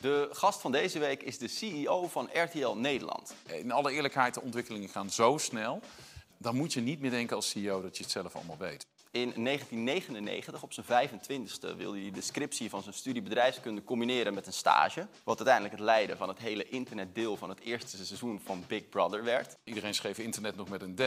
De 0.00 0.28
gast 0.32 0.60
van 0.60 0.72
deze 0.72 0.98
week 0.98 1.22
is 1.22 1.38
de 1.38 1.48
CEO 1.48 2.08
van 2.08 2.30
RTL 2.32 2.72
Nederland. 2.74 3.34
In 3.46 3.72
alle 3.72 3.92
eerlijkheid, 3.92 4.34
de 4.34 4.42
ontwikkelingen 4.42 4.88
gaan 4.88 5.10
zo 5.10 5.38
snel. 5.38 5.80
Dan 6.38 6.56
moet 6.56 6.72
je 6.72 6.80
niet 6.80 7.00
meer 7.00 7.10
denken 7.10 7.36
als 7.36 7.50
CEO 7.50 7.82
dat 7.82 7.96
je 7.96 8.02
het 8.02 8.12
zelf 8.12 8.34
allemaal 8.34 8.58
weet. 8.58 8.86
In 9.16 9.32
1999, 9.44 10.62
op 10.62 10.72
zijn 10.72 11.08
25e, 11.10 11.76
wilde 11.76 12.00
hij 12.00 12.10
de 12.10 12.20
scriptie 12.20 12.70
van 12.70 12.82
zijn 12.82 12.94
studie 12.94 13.22
bedrijfskunde 13.22 13.84
combineren 13.84 14.34
met 14.34 14.46
een 14.46 14.52
stage. 14.52 15.06
Wat 15.24 15.36
uiteindelijk 15.36 15.74
het 15.74 15.84
leiden 15.84 16.16
van 16.16 16.28
het 16.28 16.38
hele 16.38 16.68
internetdeel 16.68 17.36
van 17.36 17.48
het 17.48 17.60
eerste 17.60 18.04
seizoen 18.04 18.40
van 18.44 18.64
Big 18.66 18.88
Brother 18.88 19.24
werd. 19.24 19.56
Iedereen 19.64 19.94
schreef 19.94 20.18
internet 20.18 20.56
nog 20.56 20.68
met 20.68 20.82
een 20.82 20.94
D. 20.94 21.00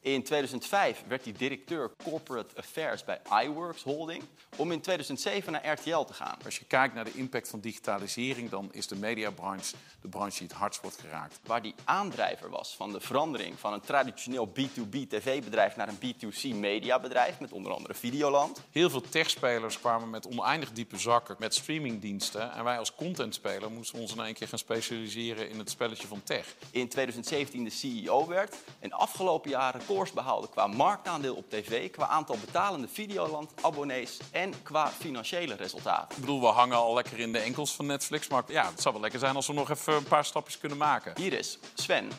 In 0.00 0.22
2005 0.22 1.04
werd 1.08 1.24
hij 1.24 1.32
directeur 1.32 1.90
Corporate 2.02 2.56
Affairs 2.56 3.04
bij 3.04 3.20
iWorks 3.44 3.82
Holding. 3.82 4.22
Om 4.56 4.72
in 4.72 4.80
2007 4.80 5.52
naar 5.52 5.72
RTL 5.72 6.02
te 6.02 6.14
gaan. 6.14 6.38
Als 6.44 6.58
je 6.58 6.64
kijkt 6.64 6.94
naar 6.94 7.04
de 7.04 7.14
impact 7.14 7.48
van 7.48 7.60
digitalisering, 7.60 8.50
dan 8.50 8.68
is 8.72 8.86
de 8.86 8.96
mediabranche 8.96 9.76
de 10.04 10.10
branche 10.10 10.38
die 10.38 10.48
het 10.48 10.56
hardst 10.56 10.80
wordt 10.80 11.00
geraakt. 11.00 11.40
Waar 11.46 11.62
die 11.62 11.74
aandrijver 11.84 12.50
was 12.50 12.76
van 12.76 12.92
de 12.92 13.00
verandering 13.00 13.58
van 13.58 13.72
een 13.72 13.80
traditioneel 13.80 14.48
B2B 14.48 15.08
tv-bedrijf 15.08 15.76
naar 15.76 15.88
een 15.88 15.98
B2C 16.14 16.56
mediabedrijf. 16.56 17.40
Met 17.40 17.52
onder 17.54 17.72
andere 17.72 17.94
Videoland. 17.94 18.62
Heel 18.70 18.90
veel 18.90 19.00
techspelers 19.00 19.80
kwamen 19.80 20.10
met 20.10 20.26
oneindig 20.26 20.72
diepe 20.72 20.98
zakken 20.98 21.36
met 21.38 21.54
streamingdiensten. 21.54 22.52
En 22.52 22.64
wij 22.64 22.78
als 22.78 22.94
contentspeler 22.94 23.70
moesten 23.70 23.98
ons 23.98 24.14
in 24.14 24.20
één 24.20 24.34
keer 24.34 24.48
gaan 24.48 24.58
specialiseren 24.58 25.50
in 25.50 25.58
het 25.58 25.70
spelletje 25.70 26.06
van 26.06 26.22
tech. 26.22 26.54
In 26.70 26.88
2017 26.88 27.64
de 27.64 27.70
CEO 27.70 28.26
werd. 28.26 28.56
En 28.78 28.92
afgelopen 28.92 29.50
jaren 29.50 29.80
records 29.80 30.12
behaalde 30.12 30.48
qua 30.48 30.66
marktaandeel 30.66 31.34
op 31.34 31.50
tv, 31.50 31.90
qua 31.90 32.06
aantal 32.06 32.36
betalende 32.44 32.88
Videoland-abonnees 32.88 34.18
en 34.30 34.62
qua 34.62 34.88
financiële 34.88 35.54
resultaten. 35.54 36.16
Ik 36.16 36.20
bedoel, 36.20 36.40
we 36.40 36.46
hangen 36.46 36.76
al 36.76 36.94
lekker 36.94 37.18
in 37.18 37.32
de 37.32 37.38
enkels 37.38 37.74
van 37.74 37.86
Netflix. 37.86 38.28
Maar 38.28 38.42
ja, 38.46 38.66
het 38.70 38.80
zou 38.80 38.94
wel 38.94 39.02
lekker 39.02 39.20
zijn 39.20 39.36
als 39.36 39.46
we 39.46 39.52
nog 39.52 39.70
even 39.70 39.94
een 39.94 40.04
paar 40.04 40.24
stapjes 40.24 40.58
kunnen 40.58 40.78
maken. 40.78 41.12
Hier 41.16 41.32
is 41.32 41.58
Sven 41.74 42.10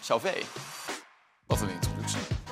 Sauvé. 0.00 0.34
Wat 1.46 1.60
een 1.60 1.68
introductie. 1.68 1.93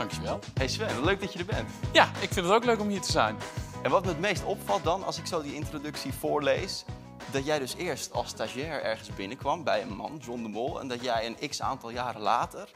Dankjewel. 0.03 0.39
Hey 0.55 0.69
Sven, 0.69 1.05
leuk 1.05 1.21
dat 1.21 1.33
je 1.33 1.39
er 1.39 1.45
bent. 1.45 1.71
Ja, 1.93 2.07
ik 2.07 2.33
vind 2.33 2.47
het 2.47 2.55
ook 2.55 2.65
leuk 2.65 2.81
om 2.81 2.89
hier 2.89 3.01
te 3.01 3.13
zijn. 3.13 3.37
En 3.83 3.91
wat 3.91 4.03
me 4.03 4.09
het 4.09 4.21
meest 4.21 4.45
opvalt 4.45 4.85
dan, 4.85 5.05
als 5.05 5.19
ik 5.19 5.27
zo 5.27 5.43
die 5.43 5.55
introductie 5.55 6.13
voorlees, 6.13 6.85
dat 7.31 7.47
jij 7.47 7.59
dus 7.59 7.75
eerst 7.75 8.13
als 8.13 8.29
stagiair 8.29 8.83
ergens 8.83 9.15
binnenkwam 9.15 9.65
bij 9.65 9.83
een 9.83 9.97
man, 9.97 10.21
John 10.25 10.43
de 10.43 10.49
Mol, 10.49 10.81
en 10.81 10.89
dat 10.89 11.03
jij 11.03 11.27
een 11.27 11.49
x 11.49 11.63
aantal 11.63 11.91
jaren 11.91 12.21
later 12.21 12.71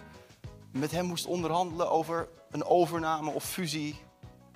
met 0.73 0.91
hem 0.91 1.05
moest 1.05 1.27
onderhandelen 1.27 1.91
over 1.91 2.29
een 2.51 2.65
overname 2.65 3.31
of 3.31 3.45
fusie 3.45 4.01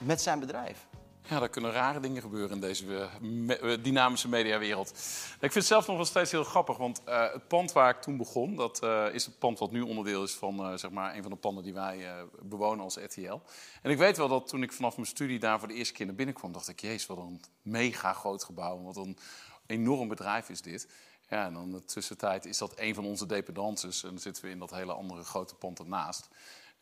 met 0.03 0.21
zijn 0.21 0.41
bedrijf. 0.41 0.87
Ja, 1.31 1.43
er 1.43 1.49
kunnen 1.49 1.73
rare 1.73 2.01
dingen 2.01 2.23
gebeuren 2.23 2.51
in 2.51 2.61
deze 2.61 3.09
eh, 3.21 3.73
eh, 3.73 3.83
dynamische 3.83 4.29
mediawereld. 4.29 4.91
Ik 4.91 5.39
vind 5.39 5.55
het 5.55 5.67
zelf 5.67 5.87
nog 5.87 5.97
wel 5.97 6.05
steeds 6.05 6.31
heel 6.31 6.45
grappig, 6.45 6.77
want 6.77 7.05
eh, 7.05 7.33
het 7.33 7.49
pand 7.49 7.73
waar 7.73 7.91
ik 7.97 8.03
toen 8.03 8.17
begon, 8.17 8.57
dat 8.57 8.83
is 9.13 9.25
het 9.25 9.39
pand 9.39 9.59
wat 9.59 9.71
nu 9.71 9.81
onderdeel 9.81 10.23
is 10.23 10.33
van 10.33 10.79
zeg 10.79 10.91
maar 10.91 11.17
een 11.17 11.23
van 11.23 11.31
de 11.31 11.37
panden 11.37 11.65
die 11.65 11.75
wij 11.75 12.07
bewonen 12.43 12.85
als 12.85 12.97
RTL. 12.97 13.39
En 13.83 13.91
ik 13.91 13.99
weet 13.99 14.17
wel 14.17 14.29
dat 14.29 14.49
toen 14.49 14.63
ik 14.63 14.73
vanaf 14.73 14.97
mijn 14.97 15.09
studie 15.09 15.39
daar 15.39 15.59
voor 15.59 15.69
de 15.69 15.75
eerste 15.75 15.95
keer 15.95 16.07
naar 16.07 16.15
binnen 16.15 16.35
kwam, 16.35 16.53
dacht 16.53 16.69
ik, 16.69 16.81
jezus, 16.81 17.07
wat 17.07 17.19
een 17.19 17.41
mega 17.63 18.13
groot 18.13 18.45
gebouw, 18.45 18.83
wat 18.83 18.97
een 18.97 19.19
enorm 19.67 20.09
bedrijf 20.09 20.49
is 20.49 20.63
dit. 20.63 20.89
Ja, 21.29 21.47
en 21.47 21.53
dan 21.53 21.63
in 21.63 21.73
de 21.73 21.85
tussentijd 21.85 22.45
is 22.45 22.59
dat 22.59 22.73
een 22.77 22.95
van 22.95 23.05
onze 23.05 23.27
dependances 23.27 24.03
en 24.03 24.09
dan 24.09 24.19
zitten 24.19 24.45
we 24.45 24.51
in 24.51 24.59
dat 24.59 24.71
hele 24.71 24.93
andere 24.93 25.25
grote 25.25 25.55
pand 25.55 25.79
ernaast. 25.79 26.29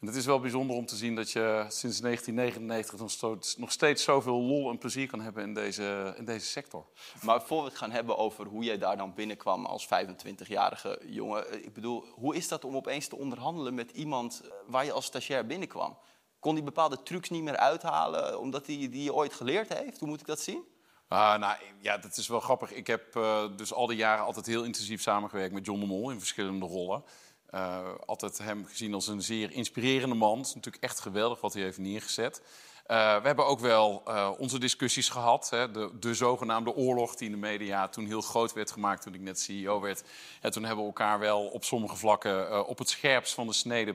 En 0.01 0.07
het 0.07 0.17
is 0.17 0.27
wel 0.27 0.41
bijzonder 0.41 0.77
om 0.77 0.87
te 0.87 0.97
zien 0.97 1.15
dat 1.15 1.31
je 1.31 1.65
sinds 1.69 2.01
1999 2.01 3.57
nog 3.57 3.73
steeds, 3.73 4.03
zoveel 4.03 4.41
lol 4.41 4.71
en 4.71 4.79
plezier 4.79 5.07
kan 5.09 5.21
hebben 5.21 5.43
in 5.43 5.55
deze, 5.55 6.15
in 6.17 6.25
deze 6.25 6.47
sector. 6.47 6.87
Maar 7.23 7.43
voor 7.43 7.63
we 7.63 7.69
het 7.69 7.79
gaan 7.79 7.91
hebben 7.91 8.19
over 8.19 8.47
hoe 8.47 8.65
jij 8.65 8.79
daar 8.79 8.97
dan 8.97 9.15
binnenkwam 9.15 9.65
als 9.67 9.87
25-jarige 9.87 11.01
jongen. 11.07 11.51
eh, 11.51 11.65
Ik 11.65 11.73
bedoel, 11.73 12.05
hoe 12.15 12.37
is 12.37 12.49
dat 12.49 12.65
om 12.65 12.77
opeens 12.77 13.07
te 13.07 13.17
onderhandelen 13.17 13.75
met 13.75 13.91
iemand 13.91 14.41
eh, 14.45 14.51
waar 14.67 14.85
je 14.85 14.93
als 14.93 15.05
stagiair 15.05 15.47
binnenkwam? 15.47 15.99
Kon 16.41 16.55
hij 16.55 16.65
bepaalde 16.65 17.03
trucs 17.03 17.29
niet 17.31 17.43
meer 17.43 17.57
uithalen 17.57 18.41
omdat 18.41 18.67
hij 18.67 18.77
die 18.77 19.03
je 19.03 19.15
ooit 19.15 19.33
geleerd 19.35 19.79
heeft? 19.79 19.99
Hoe 19.99 20.09
moet 20.09 20.21
ik 20.21 20.27
dat 20.27 20.41
zien? 20.41 20.63
Ah, 21.09 21.39
nou, 21.39 21.57
ja, 21.81 21.99
dat 21.99 22.17
is 22.17 22.29
wel 22.29 22.41
grappig. 22.41 22.73
Ik 22.73 22.87
heb 22.87 23.17
eh, 23.17 23.45
dus 23.57 23.73
al 23.73 23.87
die 23.87 23.97
jaren 23.97 24.25
altijd 24.25 24.47
heel 24.47 24.65
intensief 24.65 25.03
samengewerkt 25.03 25.55
met 25.55 25.67
John 25.67 25.81
de 25.81 25.87
Mol 25.87 26.11
in 26.11 26.19
verschillende 26.19 26.67
rollen. 26.67 27.05
Eh, 27.51 27.79
altijd 28.07 28.39
hem 28.39 28.65
gezien 28.67 28.95
als 28.95 29.07
een 29.09 29.23
zeer 29.23 29.53
inspirerende 29.53 30.15
man. 30.15 30.39
Het 30.39 30.47
is 30.47 30.55
natuurlijk 30.55 30.85
echt 30.85 31.01
geweldig 31.01 31.41
wat 31.41 31.53
hij 31.53 31.63
heeft 31.63 31.79
neergezet. 31.79 32.43
Eh, 32.87 32.97
we 33.21 33.27
hebben 33.27 33.47
ook 33.47 33.61
wel 33.61 34.03
eh, 34.07 34.31
onze 34.39 34.59
discussies 34.59 35.09
gehad. 35.09 35.51
Hè, 35.51 35.71
de, 35.71 35.91
de 36.01 36.15
zogenaamde 36.15 36.75
oorlog 36.75 37.15
die 37.15 37.27
in 37.27 37.33
de 37.33 37.39
media 37.41 37.89
toen 37.89 38.07
heel 38.07 38.21
groot 38.21 38.53
werd 38.53 38.71
gemaakt 38.71 39.03
toen 39.03 39.15
ik 39.15 39.21
net 39.21 39.41
CEO 39.41 39.81
werd. 39.81 40.03
En 40.41 40.51
toen 40.51 40.63
hebben 40.65 40.85
we 40.85 40.91
elkaar 40.91 41.19
wel 41.19 41.47
op 41.47 41.65
sommige 41.65 41.97
vlakken 41.97 42.67
op 42.67 42.79
het 42.79 42.89
scherpst 42.89 43.35
van 43.35 43.47
de 43.47 43.53
snede 43.53 43.95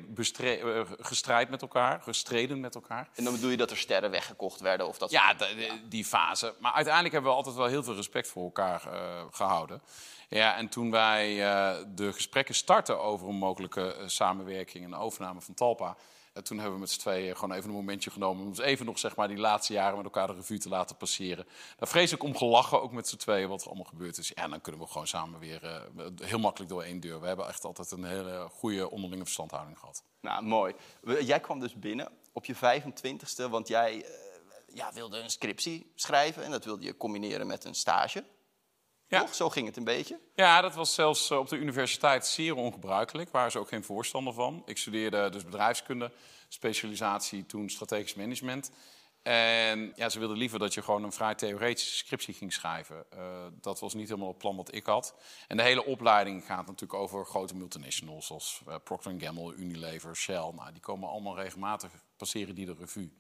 gestrijd 1.00 1.50
met 1.50 1.62
elkaar, 1.62 2.02
gestreden 2.02 2.60
met 2.60 2.76
elkaar. 2.76 3.10
En 3.16 3.24
dan 3.24 3.34
bedoel 3.34 3.50
je 3.50 3.58
dat 3.58 3.72
er 3.72 3.78
sterren 3.78 4.12
weggekocht 4.12 4.60
werden 4.60 4.88
of 4.88 4.98
dat 4.98 5.12
Ja, 5.12 5.28
soort- 5.28 5.40
de- 5.40 5.56
de- 5.56 5.88
die 5.88 6.06
fase. 6.06 6.54
Maar 6.60 6.72
uiteindelijk 6.74 7.14
hebben 7.14 7.32
we 7.32 7.38
altijd 7.38 7.56
wel 7.56 7.66
heel 7.68 7.84
veel 7.84 7.96
respect 7.96 8.28
voor 8.28 8.44
elkaar 8.44 8.94
eh, 8.94 9.24
gehouden. 9.32 9.82
Ja, 10.34 10.58
en 10.58 10.70
toen 10.70 10.92
wij 10.92 11.46
eh, 11.46 11.84
de 11.96 12.14
gesprekken 12.14 12.56
startten 12.56 13.00
over 13.02 13.28
een 13.28 13.36
mogelijke 13.36 13.96
eh, 13.96 14.08
samenwerking 14.08 14.86
en 14.86 14.96
overname 14.96 15.42
van 15.42 15.54
Talpa. 15.54 15.98
eh, 16.34 16.44
toen 16.44 16.58
hebben 16.58 16.76
we 16.76 16.80
met 16.80 16.92
z'n 16.92 17.00
tweeën 17.00 17.36
gewoon 17.36 17.56
even 17.56 17.70
een 17.70 17.76
momentje 17.76 18.12
genomen 18.12 18.42
om 18.42 18.48
ons 18.48 18.60
even 18.60 18.86
nog 18.86 19.00
zeg 19.00 19.16
maar, 19.16 19.28
die 19.28 19.38
laatste 19.38 19.74
jaren 19.74 19.96
met 19.96 20.06
elkaar 20.06 20.28
de 20.28 20.34
revue 20.34 20.58
te 20.58 20.70
laten 20.70 20.98
passeren. 20.98 21.46
Daar 21.78 21.88
vrees 21.88 22.12
ik 22.12 22.24
om 22.24 22.38
gelachen, 22.38 22.82
ook 22.82 22.92
met 22.92 23.08
z'n 23.08 23.18
tweeën, 23.18 23.50
wat 23.50 23.62
er 23.62 23.68
allemaal 23.68 23.86
gebeurd 23.86 24.18
is. 24.18 24.32
Ja, 24.36 24.48
dan 24.48 24.62
kunnen 24.62 24.82
we 24.82 24.88
gewoon 24.88 25.08
samen 25.08 25.40
weer 25.40 25.90
heel 26.22 26.40
makkelijk 26.40 26.72
door 26.72 26.84
één 26.84 27.00
deur. 27.00 27.20
We 27.20 27.28
hebben 27.28 27.48
echt 27.48 27.64
altijd 27.64 27.92
een 27.92 28.04
hele 28.04 28.48
goede 28.52 28.90
onderlinge 28.90 29.24
verstandhouding 29.24 29.80
gehad. 29.80 30.04
Nou, 30.22 30.44
mooi. 30.44 30.74
Jij 31.20 31.40
kwam 31.40 31.60
dus 31.60 31.74
binnen 31.74 32.12
op 32.32 32.46
je 32.46 32.56
25ste, 32.56 33.50
want 33.50 33.68
jij 33.68 34.06
ja, 34.74 34.94
wilde 34.94 35.20
een 35.20 35.30
scriptie 35.30 35.92
schrijven 35.96 36.44
en 36.44 36.52
dat 36.52 36.66
wilde 36.66 36.84
je 36.84 36.98
combineren 36.98 37.48
met 37.48 37.64
een 37.64 37.76
stage. 37.76 38.24
Ja. 39.14 39.20
Toch? 39.20 39.36
Zo 39.36 39.50
ging 39.50 39.68
het 39.68 39.78
een 39.78 39.84
beetje. 39.84 40.20
Ja, 40.36 40.62
dat 40.62 40.76
was 40.76 40.94
zelfs 40.94 41.30
eh, 41.30 41.38
op 41.38 41.50
de 41.50 41.58
universiteit 41.58 42.28
zeer 42.28 42.56
ongebruikelijk. 42.56 43.32
Waren 43.32 43.52
ze 43.52 43.60
ook 43.60 43.68
geen 43.68 43.84
voorstander 43.84 44.34
van. 44.34 44.64
Ik 44.66 44.78
studeerde 44.78 45.30
dus 45.30 45.44
bedrijfskunde, 45.44 46.12
specialisatie 46.48 47.46
toen 47.46 47.70
strategisch 47.70 48.16
management. 48.16 48.72
En 49.24 49.94
ja, 49.96 50.10
ze 50.10 50.20
wilden 50.20 50.38
liever 50.38 50.60
dat 50.60 50.74
je 50.74 50.82
gewoon 50.82 51.04
een 51.04 51.12
vrij 51.12 51.36
theoretische 51.36 51.96
scriptie 51.96 52.34
ging 52.34 52.54
schrijven. 52.54 53.06
Eh, 53.10 53.46
dat 53.62 53.80
was 53.80 53.94
niet 53.94 54.08
helemaal 54.08 54.28
het 54.28 54.38
plan 54.38 54.56
wat 54.56 54.76
ik 54.76 54.86
had. 54.86 55.16
En 55.48 55.58
de 55.58 55.64
hele 55.64 55.86
opleiding 55.86 56.46
gaat 56.46 56.66
natuurlijk 56.66 56.94
over 56.94 57.26
grote 57.26 57.56
multinationals... 57.56 58.26
zoals 58.26 58.62
eh, 58.68 58.76
Procter 58.84 59.16
Gamble, 59.18 59.56
Unilever, 59.56 60.16
Shell. 60.16 60.52
Nou, 60.56 60.72
die 60.72 60.82
komen 60.82 61.10
allemaal 61.10 61.36
regelmatig, 61.36 61.92
passeren 62.18 62.56
die 62.56 62.66
de 62.66 62.76
revue. 62.80 63.14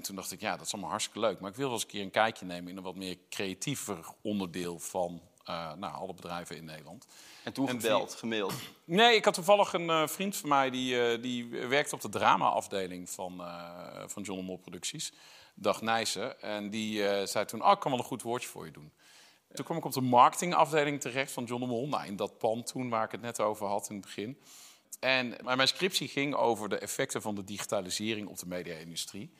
En 0.00 0.06
toen 0.06 0.16
dacht 0.16 0.32
ik, 0.32 0.40
ja, 0.40 0.56
dat 0.56 0.66
is 0.66 0.72
allemaal 0.72 0.90
hartstikke 0.90 1.20
leuk. 1.20 1.40
Maar 1.40 1.50
ik 1.50 1.56
wil 1.56 1.64
wel 1.64 1.74
eens 1.74 1.82
een 1.82 1.90
keer 1.90 2.02
een 2.02 2.10
kijkje 2.10 2.44
nemen 2.44 2.70
in 2.70 2.76
een 2.76 2.82
wat 2.82 2.96
meer 2.96 3.16
creatiever 3.28 3.98
onderdeel 4.22 4.78
van 4.78 5.20
eh, 5.44 5.72
nou, 5.72 5.94
alle 5.94 6.14
bedrijven 6.14 6.56
in 6.56 6.64
Nederland. 6.64 7.06
En 7.44 7.52
toen 7.52 7.68
En 7.68 7.80
gebeld, 7.80 8.14
gemaild. 8.14 8.54
Nee, 8.84 9.14
ik 9.14 9.24
had 9.24 9.34
toevallig 9.34 9.72
een 9.72 9.90
eh, 9.90 10.06
vriend 10.06 10.36
van 10.36 10.48
mij 10.48 10.70
die, 10.70 11.02
eh, 11.02 11.22
die 11.22 11.48
werkte 11.48 11.94
op 11.94 12.00
de 12.00 12.08
drama-afdeling 12.08 13.10
van, 13.10 13.42
van 14.06 14.22
John 14.22 14.44
Mol 14.44 14.56
Producties. 14.56 15.12
Dag 15.54 15.82
Nijssen. 15.82 16.40
En 16.42 16.70
die 16.70 17.26
zei 17.26 17.44
toen, 17.44 17.64
oh, 17.64 17.70
ik 17.70 17.80
kan 17.80 17.90
wel 17.90 18.00
een 18.00 18.06
goed 18.06 18.22
woordje 18.22 18.48
voor 18.48 18.64
je 18.64 18.72
doen. 18.72 18.92
Toen 19.52 19.64
kwam 19.64 19.76
ik 19.76 19.84
op 19.84 19.92
de 19.92 20.00
marketingafdeling 20.00 21.00
terecht 21.00 21.32
van 21.32 21.44
John 21.44 21.60
de 21.60 21.68
Mol. 21.68 21.88
Nou, 21.88 22.06
in 22.06 22.16
dat 22.16 22.38
pand 22.38 22.66
toen 22.66 22.88
waar 22.88 23.04
ik 23.04 23.10
het 23.10 23.20
net 23.20 23.40
over 23.40 23.66
had 23.66 23.88
in 23.88 23.96
het 23.96 24.04
begin. 24.04 24.38
En 25.00 25.36
maar 25.42 25.56
mijn 25.56 25.68
scriptie 25.68 26.08
ging 26.08 26.34
over 26.34 26.68
de 26.68 26.78
effecten 26.78 27.22
van 27.22 27.34
de 27.34 27.44
digitalisering 27.44 28.28
op 28.28 28.38
de 28.38 28.46
media-industrie. 28.46 29.32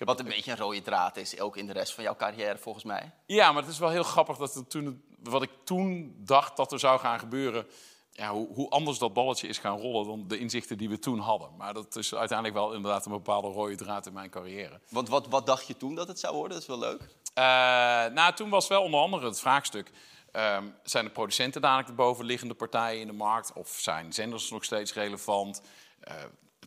Heb 0.00 0.08
Wat 0.08 0.20
een 0.20 0.26
beetje 0.26 0.50
een 0.50 0.56
rode 0.56 0.82
draad 0.82 1.16
is, 1.16 1.40
ook 1.40 1.56
in 1.56 1.66
de 1.66 1.72
rest 1.72 1.94
van 1.94 2.04
jouw 2.04 2.16
carrière 2.16 2.58
volgens 2.58 2.84
mij. 2.84 3.12
Ja, 3.26 3.52
maar 3.52 3.62
het 3.62 3.70
is 3.70 3.78
wel 3.78 3.88
heel 3.88 4.02
grappig 4.02 4.36
dat 4.36 4.54
het 4.54 4.70
toen, 4.70 5.04
wat 5.22 5.42
ik 5.42 5.50
toen 5.64 6.14
dacht 6.18 6.56
dat 6.56 6.72
er 6.72 6.78
zou 6.78 7.00
gaan 7.00 7.18
gebeuren. 7.18 7.66
Ja, 8.10 8.30
hoe, 8.32 8.48
hoe 8.54 8.70
anders 8.70 8.98
dat 8.98 9.12
balletje 9.12 9.48
is 9.48 9.58
gaan 9.58 9.78
rollen 9.78 10.06
dan 10.06 10.28
de 10.28 10.38
inzichten 10.38 10.78
die 10.78 10.88
we 10.88 10.98
toen 10.98 11.18
hadden. 11.18 11.48
Maar 11.56 11.74
dat 11.74 11.96
is 11.96 12.14
uiteindelijk 12.14 12.58
wel 12.58 12.72
inderdaad 12.72 13.06
een 13.06 13.12
bepaalde 13.12 13.48
rode 13.48 13.74
draad 13.74 14.06
in 14.06 14.12
mijn 14.12 14.30
carrière. 14.30 14.80
Want 14.88 15.08
wat, 15.08 15.28
wat 15.28 15.46
dacht 15.46 15.66
je 15.66 15.76
toen 15.76 15.94
dat 15.94 16.08
het 16.08 16.18
zou 16.18 16.34
worden? 16.34 16.52
Dat 16.52 16.62
is 16.62 16.66
wel 16.68 16.78
leuk. 16.78 17.08
Eh, 17.34 17.44
nou, 18.14 18.34
toen 18.34 18.50
was 18.50 18.68
wel 18.68 18.82
onder 18.82 19.00
andere 19.00 19.26
het 19.26 19.40
vraagstuk... 19.40 19.90
ehm, 20.32 20.68
zijn 20.82 21.04
de 21.04 21.10
producenten 21.10 21.60
dadelijk 21.60 21.88
de 21.88 21.94
bovenliggende 21.94 22.54
partijen 22.54 23.00
in 23.00 23.06
de 23.06 23.12
markt? 23.12 23.52
Of 23.52 23.68
zijn 23.68 24.12
zenders 24.12 24.50
nog 24.50 24.64
steeds 24.64 24.92
relevant? 24.92 25.62
Eh, 26.00 26.14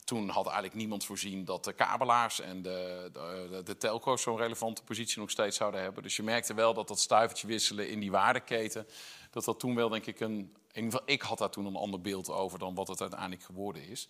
toen 0.04 0.30
had 0.30 0.46
eigenlijk 0.46 0.76
niemand 0.76 1.06
voorzien 1.06 1.46
dat 1.46 1.64
de 1.64 1.74
kabelaars 1.74 2.40
en 2.40 2.62
de, 2.62 3.10
de, 3.14 3.62
de, 3.64 3.78
telco's 3.78 4.22
zo'n 4.22 4.38
relevante 4.38 4.84
positie 4.84 5.20
nog 5.20 5.30
steeds 5.30 5.58
zouden 5.58 5.82
hebben. 5.82 6.04
Dus 6.04 6.16
je 6.16 6.24
merkte 6.24 6.54
wel 6.54 6.74
dat 6.74 6.88
dat 6.88 7.00
stuivertje 7.00 7.48
wisselen 7.48 7.90
in 7.90 8.00
die 8.00 8.12
waardeketen, 8.12 8.88
dat 9.32 9.46
dat 9.46 9.60
toen 9.60 9.76
wel 9.76 9.90
denk 9.90 10.06
ik 10.06 10.20
een... 10.20 10.32
in 10.72 10.84
ieder 10.84 10.92
geval, 10.92 11.02
ik 11.06 11.22
had 11.22 11.38
daar 11.38 11.50
toen 11.50 11.66
een 11.66 11.76
ander 11.76 12.02
beeld 12.02 12.30
over 12.30 12.60
dan 12.60 12.76
wat 12.76 12.88
het 12.88 13.02
uiteindelijk 13.02 13.44
geworden 13.44 13.88
is. 13.88 14.10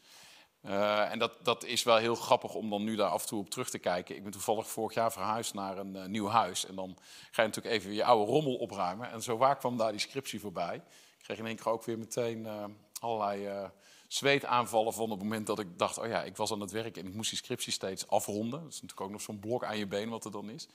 Uh, 0.66 1.12
en 1.12 1.20
dat, 1.20 1.38
dat 1.42 1.64
is 1.64 1.84
wel 1.84 1.98
heel 1.98 2.16
grappig 2.16 2.54
om 2.54 2.70
dan 2.70 2.84
nu 2.84 2.96
daar 2.96 3.10
af 3.10 3.22
en 3.22 3.28
toe 3.28 3.40
op 3.40 3.50
terug 3.50 3.70
te 3.70 3.80
kijken. 3.80 4.16
Ik 4.16 4.24
ben 4.24 4.32
toevallig 4.32 4.70
vorig 4.70 4.94
jaar 4.94 5.12
verhuisd 5.12 5.54
naar 5.54 5.78
een 5.78 5.96
uh, 5.96 6.06
nieuw 6.06 6.28
huis. 6.28 6.66
En 6.66 6.76
dan 6.76 6.98
ga 7.32 7.42
je 7.42 7.48
natuurlijk 7.48 7.76
even 7.76 7.94
je 7.94 8.04
oude 8.04 8.32
rommel 8.32 8.56
opruimen. 8.56 9.12
En 9.12 9.22
zo 9.22 9.38
waar 9.38 9.58
kwam 9.58 9.78
daar 9.78 9.92
die 9.92 10.00
scriptie 10.00 10.40
voorbij. 10.40 10.76
Ik 11.18 11.24
kreeg 11.24 11.38
in 11.38 11.46
één 11.46 11.56
keer 11.56 11.72
ook 11.72 11.84
weer 11.84 11.98
meteen 11.98 12.40
uh, 12.40 12.64
allerlei 13.00 13.70
zweetaanvallen 14.14 14.94
van 14.94 15.10
het 15.10 15.20
moment 15.20 15.48
dat 15.48 15.60
ik 15.60 15.78
dacht... 15.78 15.98
oh 15.98 16.08
ja, 16.08 16.24
ik 16.24 16.38
was 16.38 16.52
aan 16.52 16.62
het 16.62 16.72
werk 16.72 16.98
en 16.98 17.06
ik 17.06 17.14
moest 17.14 17.30
die 17.30 17.40
scriptie 17.40 17.74
steeds 17.74 18.08
afronden. 18.08 18.60
Dat 18.62 18.70
is 18.70 18.82
natuurlijk 18.82 19.02
ook 19.02 19.12
nog 19.12 19.22
zo'n 19.22 19.40
blok 19.40 19.64
aan 19.64 19.78
je 19.78 19.88
been 19.88 20.10
wat 20.10 20.26
er 20.26 20.32
dan 20.32 20.50
is. 20.50 20.68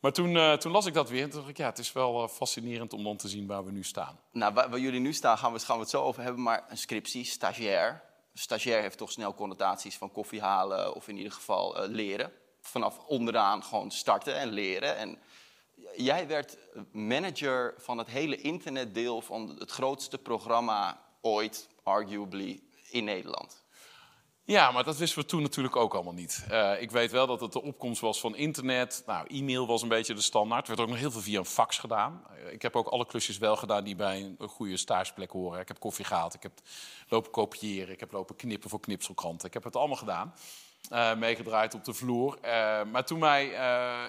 Maar 0.00 0.12
toen, 0.12 0.58
toen, 0.58 0.72
las 0.72 0.86
ik 0.86 0.94
dat 0.94 1.08
weer 1.08 1.22
en 1.22 1.30
toen 1.30 1.38
dacht 1.38 1.50
ik, 1.50 1.56
ja, 1.56 1.66
het 1.66 1.78
is 1.78 1.92
wel 1.92 2.28
fascinerend 2.28 2.92
om 2.92 3.04
dan 3.04 3.16
te 3.16 3.28
zien 3.28 3.46
waar 3.46 3.64
we 3.64 3.70
nu 3.70 3.84
staan. 3.84 4.20
Nou, 4.32 4.54
waar, 4.54 4.78
jullie 4.78 5.00
nu 5.00 5.12
staan 5.12 5.38
gaan 5.38 5.52
we, 5.52 5.58
gaan 5.58 5.76
we 5.76 5.82
het 5.82 5.90
zo 5.90 6.02
over 6.02 6.22
hebben, 6.22 6.42
maar 6.42 6.64
een 6.68 6.78
scriptie, 6.78 7.24
stagiair 7.24 8.08
stagiair 8.34 8.82
heeft 8.82 8.98
toch 8.98 9.12
snel 9.12 9.34
connotaties 9.34 9.96
van 9.96 10.12
koffie 10.12 10.40
halen 10.40 10.94
of 10.94 11.08
in 11.08 11.16
ieder 11.16 11.32
geval 11.32 11.82
uh, 11.82 11.90
leren. 11.90 12.32
Vanaf 12.60 12.98
onderaan 13.06 13.64
gewoon 13.64 13.90
starten 13.90 14.34
en 14.34 14.48
leren. 14.48 14.96
En 14.96 15.18
jij 15.96 16.26
werd 16.26 16.56
manager 16.92 17.74
van 17.76 17.98
het 17.98 18.08
hele 18.08 18.40
internetdeel 18.40 19.20
van 19.20 19.56
het 19.58 19.70
grootste 19.70 20.18
programma 20.18 21.00
ooit, 21.20 21.68
arguably, 21.82 22.62
in 22.90 23.04
Nederland. 23.04 23.64
Ja, 24.50 24.70
maar 24.70 24.84
dat 24.84 24.96
wisten 24.96 25.18
we 25.18 25.26
toen 25.26 25.42
natuurlijk 25.42 25.76
ook 25.76 25.94
allemaal 25.94 26.12
niet. 26.12 26.44
Uh, 26.50 26.82
ik 26.82 26.90
weet 26.90 27.10
wel 27.10 27.26
dat 27.26 27.40
het 27.40 27.52
de 27.52 27.62
opkomst 27.62 28.00
was 28.00 28.20
van 28.20 28.36
internet. 28.36 29.02
Nou, 29.06 29.26
e-mail 29.26 29.66
was 29.66 29.82
een 29.82 29.88
beetje 29.88 30.14
de 30.14 30.20
standaard. 30.20 30.62
Er 30.62 30.68
werd 30.68 30.80
ook 30.80 30.88
nog 30.88 30.98
heel 30.98 31.10
veel 31.10 31.20
via 31.20 31.38
een 31.38 31.44
fax 31.44 31.78
gedaan. 31.78 32.24
Uh, 32.30 32.52
ik 32.52 32.62
heb 32.62 32.76
ook 32.76 32.86
alle 32.86 33.06
klusjes 33.06 33.38
wel 33.38 33.56
gedaan 33.56 33.84
die 33.84 33.96
bij 33.96 34.34
een 34.38 34.48
goede 34.48 34.76
stageplek 34.76 35.30
horen. 35.30 35.60
Ik 35.60 35.68
heb 35.68 35.78
koffie 35.78 36.04
gehaald, 36.04 36.34
ik 36.34 36.42
heb 36.42 36.52
lopen 37.08 37.30
kopiëren, 37.30 37.92
ik 37.92 38.00
heb 38.00 38.12
lopen 38.12 38.36
knippen 38.36 38.70
voor 38.70 38.80
knipselkranten. 38.80 39.46
Ik 39.46 39.54
heb 39.54 39.64
het 39.64 39.76
allemaal 39.76 39.96
gedaan. 39.96 40.34
Uh, 40.92 41.16
meegedraaid 41.16 41.74
op 41.74 41.84
de 41.84 41.92
vloer. 41.92 42.38
Uh, 42.44 42.84
maar 42.84 43.04
toen, 43.04 43.22
uh, 43.22 44.04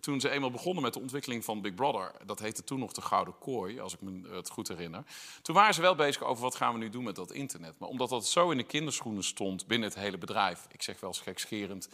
toen 0.00 0.20
ze 0.20 0.30
eenmaal 0.30 0.50
begonnen 0.50 0.82
met 0.82 0.92
de 0.92 1.00
ontwikkeling 1.00 1.44
van 1.44 1.60
Big 1.60 1.74
Brother, 1.74 2.12
dat 2.24 2.38
heette 2.38 2.64
toen 2.64 2.78
nog 2.78 2.92
de 2.92 3.00
Gouden 3.00 3.38
Kooi, 3.38 3.80
als 3.80 3.94
ik 3.94 4.00
me 4.00 4.28
het 4.28 4.50
goed 4.50 4.68
herinner. 4.68 5.04
Toen 5.42 5.54
waren 5.54 5.74
ze 5.74 5.80
wel 5.80 5.94
bezig 5.94 6.22
over 6.22 6.42
wat 6.42 6.54
gaan 6.54 6.72
we 6.72 6.78
nu 6.78 6.90
doen 6.90 7.04
met 7.04 7.16
dat 7.16 7.32
internet. 7.32 7.78
Maar 7.78 7.88
omdat 7.88 8.08
dat 8.08 8.26
zo 8.26 8.50
in 8.50 8.56
de 8.56 8.62
kinderschoenen 8.62 9.24
stond 9.24 9.66
binnen 9.66 9.88
het 9.88 9.98
hele 9.98 10.18
bedrijf, 10.18 10.66
ik 10.72 10.82
zeg 10.82 11.00
wel 11.00 11.12
gekscherend, 11.12 11.88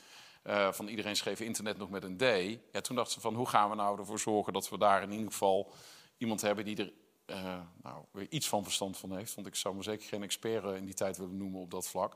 van 0.71 0.89
iedereen 0.89 1.17
schreef 1.17 1.41
internet 1.41 1.79
nog 1.79 1.91
met 1.91 2.05
een 2.05 2.17
D. 2.17 2.23
Ja, 2.73 2.81
toen 2.81 2.97
dachten 2.97 3.15
ze 3.15 3.21
van 3.21 3.35
hoe 3.35 3.49
gaan 3.49 3.71
we 3.71 3.77
nou 3.77 3.99
ervoor 3.99 4.19
zorgen 4.19 4.53
dat 4.53 4.69
we 4.69 4.79
daar 4.79 5.03
in 5.03 5.13
ieder 5.13 5.33
geval 5.33 5.73
iemand 6.19 6.41
hebben 6.41 6.65
die 6.65 6.77
er 6.77 6.93
nou, 7.83 8.05
weer 8.11 8.27
iets 8.31 8.49
van 8.49 8.65
verstand 8.65 8.99
van 8.99 9.17
heeft. 9.17 9.35
Want 9.35 9.47
ik 9.47 9.55
zou 9.55 9.75
me 9.75 9.83
zeker 9.83 10.09
geen 10.09 10.23
expert 10.23 10.77
in 10.77 10.85
die 10.85 10.95
tijd 10.95 11.17
willen 11.17 11.37
noemen 11.37 11.61
op 11.61 11.71
dat 11.71 11.89
vlak. 11.89 12.15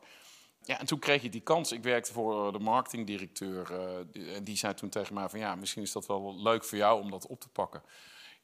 Ja, 0.64 0.78
en 0.78 0.86
toen 0.86 0.98
kreeg 0.98 1.22
je 1.22 1.28
die 1.28 1.40
kans. 1.40 1.72
Ik 1.72 1.82
werkte 1.82 2.12
voor 2.12 2.52
de 2.52 2.58
marketingdirecteur. 2.58 3.70
Uh, 4.12 4.36
en 4.36 4.44
die 4.44 4.56
zei 4.56 4.74
toen 4.74 4.88
tegen 4.88 5.14
mij 5.14 5.28
van 5.28 5.38
ja, 5.38 5.54
misschien 5.54 5.82
is 5.82 5.92
dat 5.92 6.06
wel 6.06 6.42
leuk 6.42 6.64
voor 6.64 6.78
jou 6.78 7.02
om 7.02 7.10
dat 7.10 7.26
op 7.26 7.40
te 7.40 7.48
pakken. 7.48 7.82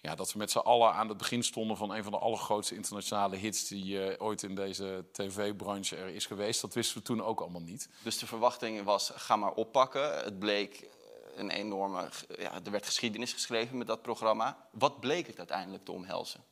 Ja, 0.01 0.15
dat 0.15 0.33
we 0.33 0.39
met 0.39 0.51
z'n 0.51 0.59
allen 0.59 0.93
aan 0.93 1.09
het 1.09 1.17
begin 1.17 1.43
stonden 1.43 1.77
van 1.77 1.91
een 1.95 2.03
van 2.03 2.13
de 2.13 2.19
allergrootste 2.19 2.75
internationale 2.75 3.37
hits 3.37 3.69
die 3.69 3.85
uh, 3.85 4.15
ooit 4.19 4.43
in 4.43 4.55
deze 4.55 5.05
tv-branche 5.13 5.97
er 5.97 6.09
is 6.09 6.27
geweest. 6.27 6.61
Dat 6.61 6.75
wisten 6.75 6.99
we 6.99 7.03
toen 7.03 7.23
ook 7.23 7.41
allemaal 7.41 7.61
niet. 7.61 7.89
Dus 8.03 8.19
de 8.19 8.27
verwachting 8.27 8.83
was, 8.83 9.11
ga 9.15 9.37
maar 9.37 9.53
oppakken. 9.53 10.25
Het 10.25 10.39
bleek 10.39 10.89
een 11.37 11.51
enorme, 11.51 12.09
ja, 12.39 12.61
er 12.65 12.71
werd 12.71 12.87
geschiedenis 12.87 13.33
geschreven 13.33 13.79
met 13.79 13.87
dat 13.87 14.03
programma. 14.03 14.69
Wat 14.71 15.01
bleek 15.01 15.27
het 15.27 15.39
uiteindelijk 15.39 15.85
te 15.85 15.93
omhelzen? 15.93 16.45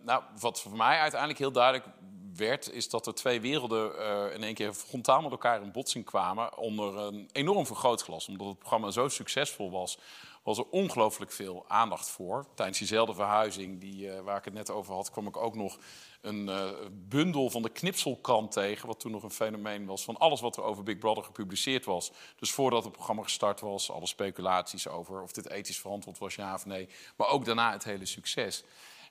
Nou, 0.00 0.22
wat 0.40 0.60
voor 0.60 0.76
mij 0.76 0.98
uiteindelijk 0.98 1.38
heel 1.40 1.52
duidelijk 1.52 1.86
werd, 2.34 2.72
is 2.72 2.88
dat 2.88 3.06
er 3.06 3.14
twee 3.14 3.40
werelden 3.40 3.92
uh, 3.98 4.34
in 4.34 4.42
één 4.42 4.54
keer 4.54 4.72
frontaal 4.72 5.22
met 5.22 5.30
elkaar 5.30 5.62
in 5.62 5.72
botsing 5.72 6.04
kwamen 6.04 6.58
onder 6.58 6.96
een 6.96 7.28
enorm 7.32 7.66
vergrootglas. 7.66 8.28
Omdat 8.28 8.46
het 8.46 8.58
programma 8.58 8.90
zo 8.90 9.08
succesvol 9.08 9.70
was, 9.70 9.98
was 10.42 10.58
er 10.58 10.68
ongelooflijk 10.70 11.32
veel 11.32 11.64
aandacht 11.68 12.08
voor. 12.08 12.46
Tijdens 12.54 12.78
diezelfde 12.78 13.14
verhuizing 13.14 13.80
die, 13.80 14.06
uh, 14.06 14.20
waar 14.20 14.36
ik 14.36 14.44
het 14.44 14.54
net 14.54 14.70
over 14.70 14.94
had, 14.94 15.10
kwam 15.10 15.26
ik 15.26 15.36
ook 15.36 15.54
nog 15.54 15.78
een 16.20 16.48
uh, 16.48 16.70
bundel 16.92 17.50
van 17.50 17.62
de 17.62 17.68
knipselkrant 17.68 18.52
tegen, 18.52 18.86
wat 18.86 19.00
toen 19.00 19.12
nog 19.12 19.22
een 19.22 19.30
fenomeen 19.30 19.86
was, 19.86 20.04
van 20.04 20.16
alles 20.16 20.40
wat 20.40 20.56
er 20.56 20.62
over 20.62 20.82
Big 20.82 20.98
Brother 20.98 21.24
gepubliceerd 21.24 21.84
was. 21.84 22.12
Dus 22.36 22.50
voordat 22.50 22.84
het 22.84 22.92
programma 22.92 23.22
gestart 23.22 23.60
was, 23.60 23.90
alle 23.90 24.06
speculaties 24.06 24.88
over 24.88 25.22
of 25.22 25.32
dit 25.32 25.50
ethisch 25.50 25.80
verantwoord 25.80 26.18
was, 26.18 26.34
ja 26.34 26.54
of 26.54 26.66
nee. 26.66 26.88
Maar 27.16 27.28
ook 27.28 27.44
daarna 27.44 27.72
het 27.72 27.84
hele 27.84 28.06
succes. 28.06 28.64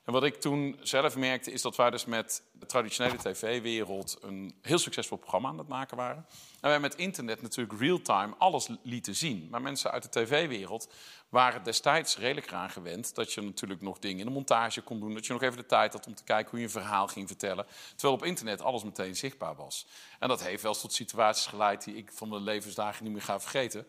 En 0.08 0.14
wat 0.14 0.24
ik 0.24 0.40
toen 0.40 0.78
zelf 0.82 1.16
merkte, 1.16 1.52
is 1.52 1.62
dat 1.62 1.76
wij 1.76 1.90
dus 1.90 2.04
met 2.04 2.42
de 2.52 2.66
traditionele 2.66 3.16
tv-wereld 3.16 4.18
een 4.20 4.54
heel 4.62 4.78
succesvol 4.78 5.16
programma 5.16 5.48
aan 5.48 5.58
het 5.58 5.68
maken 5.68 5.96
waren. 5.96 6.26
En 6.60 6.68
wij 6.68 6.80
met 6.80 6.94
internet 6.94 7.42
natuurlijk 7.42 7.80
real-time 7.80 8.34
alles 8.38 8.68
lieten 8.82 9.14
zien. 9.14 9.48
Maar 9.50 9.62
mensen 9.62 9.90
uit 9.90 10.02
de 10.02 10.08
tv-wereld 10.08 10.92
waren 11.28 11.62
destijds 11.62 12.18
redelijk 12.18 12.46
eraan 12.46 12.70
gewend 12.70 13.14
dat 13.14 13.32
je 13.32 13.40
natuurlijk 13.40 13.80
nog 13.80 13.98
dingen 13.98 14.18
in 14.18 14.26
de 14.26 14.32
montage 14.32 14.80
kon 14.80 15.00
doen. 15.00 15.14
Dat 15.14 15.26
je 15.26 15.32
nog 15.32 15.42
even 15.42 15.56
de 15.56 15.66
tijd 15.66 15.92
had 15.92 16.06
om 16.06 16.14
te 16.14 16.24
kijken 16.24 16.50
hoe 16.50 16.58
je 16.58 16.64
een 16.64 16.70
verhaal 16.70 17.06
ging 17.06 17.26
vertellen. 17.26 17.66
Terwijl 17.96 18.14
op 18.14 18.24
internet 18.24 18.62
alles 18.62 18.84
meteen 18.84 19.16
zichtbaar 19.16 19.56
was. 19.56 19.86
En 20.18 20.28
dat 20.28 20.42
heeft 20.42 20.62
wel 20.62 20.72
eens 20.72 20.80
tot 20.80 20.92
situaties 20.92 21.46
geleid 21.46 21.84
die 21.84 21.96
ik 21.96 22.10
van 22.12 22.28
mijn 22.28 22.42
levensdagen 22.42 23.04
niet 23.04 23.12
meer 23.12 23.22
ga 23.22 23.40
vergeten. 23.40 23.86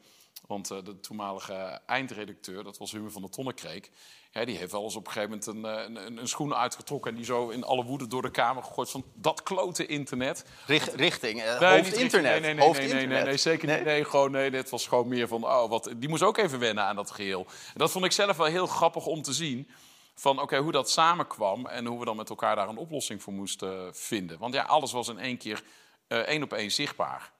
Want 0.47 0.71
uh, 0.71 0.83
de 0.83 0.99
toenmalige 0.99 1.81
eindredacteur, 1.85 2.63
dat 2.63 2.77
was 2.77 2.91
Hummer 2.91 3.11
van 3.11 3.21
der 3.21 3.31
Tonnekreek... 3.31 3.91
Ja, 4.31 4.45
die 4.45 4.57
heeft 4.57 4.71
wel 4.71 4.83
eens 4.83 4.95
op 4.95 5.05
een 5.05 5.11
gegeven 5.11 5.39
moment 5.53 5.85
een, 5.85 5.95
een, 6.05 6.17
een, 6.17 6.27
schoen 6.27 6.55
uitgetrokken... 6.55 7.11
en 7.11 7.17
die 7.17 7.25
zo 7.25 7.49
in 7.49 7.63
alle 7.63 7.83
woede 7.83 8.07
door 8.07 8.21
de 8.21 8.31
kamer 8.31 8.63
gegooid 8.63 8.89
van 8.89 9.03
dat 9.15 9.43
klote 9.43 9.85
internet. 9.85 10.45
Richt, 10.65 10.93
richting, 10.93 11.35
nee, 11.35 11.69
hoofdinternet. 11.69 12.41
Nee, 12.41 12.53
nee, 12.53 12.71
nee, 12.71 12.93
nee, 12.93 13.07
nee, 13.07 13.23
nee, 13.23 13.37
zeker 13.37 13.67
niet. 13.67 13.83
Nee, 13.83 14.05
gewoon, 14.05 14.31
nee, 14.31 14.49
het 14.49 14.69
was 14.69 14.87
gewoon 14.87 15.07
meer 15.07 15.27
van... 15.27 15.43
Oh, 15.43 15.69
wat, 15.69 15.93
die 15.97 16.09
moest 16.09 16.23
ook 16.23 16.37
even 16.37 16.59
wennen 16.59 16.83
aan 16.83 16.95
dat 16.95 17.11
geheel. 17.11 17.45
En 17.47 17.73
dat 17.79 17.91
vond 17.91 18.05
ik 18.05 18.11
zelf 18.11 18.37
wel 18.37 18.45
heel 18.45 18.67
grappig 18.67 19.05
om 19.05 19.21
te 19.21 19.33
zien 19.33 19.69
van 20.15 20.41
oké, 20.41 20.57
hoe 20.57 20.71
dat 20.71 20.89
samenkwam 20.89 21.65
en 21.65 21.85
hoe 21.85 21.99
we 21.99 22.05
dan 22.05 22.15
met 22.15 22.29
elkaar 22.29 22.55
daar 22.55 22.69
een 22.69 22.77
oplossing 22.77 23.23
voor 23.23 23.33
moesten 23.33 23.95
vinden. 23.95 24.39
Want 24.39 24.53
ja, 24.53 24.63
alles 24.63 24.91
was 24.91 25.07
in 25.07 25.19
één 25.19 25.37
keer 25.37 25.63
uh, 26.07 26.17
één 26.17 26.43
op 26.43 26.53
één 26.53 26.71
zichtbaar. 26.71 27.31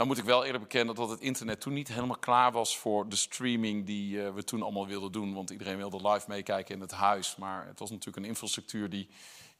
Dan 0.00 0.08
moet 0.08 0.18
ik 0.18 0.24
wel 0.24 0.44
eerlijk 0.44 0.62
bekennen 0.62 0.94
dat 0.94 1.08
het 1.08 1.20
internet 1.20 1.60
toen 1.60 1.72
niet 1.72 1.88
helemaal 1.88 2.18
klaar 2.18 2.52
was 2.52 2.78
voor 2.78 3.08
de 3.08 3.16
streaming 3.16 3.86
die 3.86 4.16
uh, 4.16 4.34
we 4.34 4.44
toen 4.44 4.62
allemaal 4.62 4.86
wilden 4.86 5.12
doen. 5.12 5.34
Want 5.34 5.50
iedereen 5.50 5.76
wilde 5.76 6.08
live 6.08 6.24
meekijken 6.28 6.74
in 6.74 6.80
het 6.80 6.90
huis. 6.90 7.36
Maar 7.36 7.66
het 7.66 7.78
was 7.78 7.90
natuurlijk 7.90 8.16
een 8.16 8.24
infrastructuur 8.24 8.90
die 8.90 9.08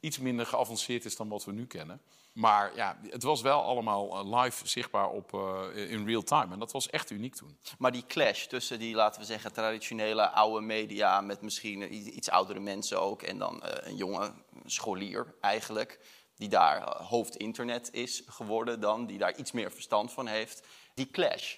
iets 0.00 0.18
minder 0.18 0.46
geavanceerd 0.46 1.04
is 1.04 1.16
dan 1.16 1.28
wat 1.28 1.44
we 1.44 1.52
nu 1.52 1.66
kennen. 1.66 2.00
Maar 2.32 2.76
ja, 2.76 3.00
het 3.10 3.22
was 3.22 3.40
wel 3.40 3.62
allemaal 3.62 4.18
eh, 4.18 4.42
live 4.42 4.68
zichtbaar 4.68 5.08
op, 5.08 5.32
uh, 5.32 5.90
in 5.90 6.06
real 6.06 6.22
time. 6.22 6.52
En 6.52 6.58
dat 6.58 6.72
was 6.72 6.90
echt 6.90 7.10
uniek 7.10 7.34
toen. 7.34 7.58
Maar 7.78 7.92
die 7.92 8.06
clash 8.06 8.46
tussen 8.46 8.78
die, 8.78 8.94
laten 8.94 9.20
we 9.20 9.26
zeggen, 9.26 9.52
traditionele 9.52 10.30
oude 10.30 10.66
media... 10.66 11.20
met 11.20 11.42
misschien 11.42 11.94
iets 12.16 12.30
oudere 12.30 12.60
mensen 12.60 13.00
ook... 13.00 13.22
en 13.22 13.38
dan 13.38 13.60
een 13.62 13.96
jonge 13.96 14.32
scholier 14.64 15.34
eigenlijk 15.40 16.00
die 16.40 16.48
daar 16.48 16.82
eh, 16.82 17.08
hoofdinternet 17.08 17.92
is 17.92 18.22
geworden 18.26 18.80
dan, 18.80 19.06
die 19.06 19.18
daar 19.18 19.36
iets 19.36 19.52
meer 19.52 19.72
verstand 19.72 20.12
van 20.12 20.26
heeft, 20.26 20.66
die 20.94 21.10
clash. 21.10 21.56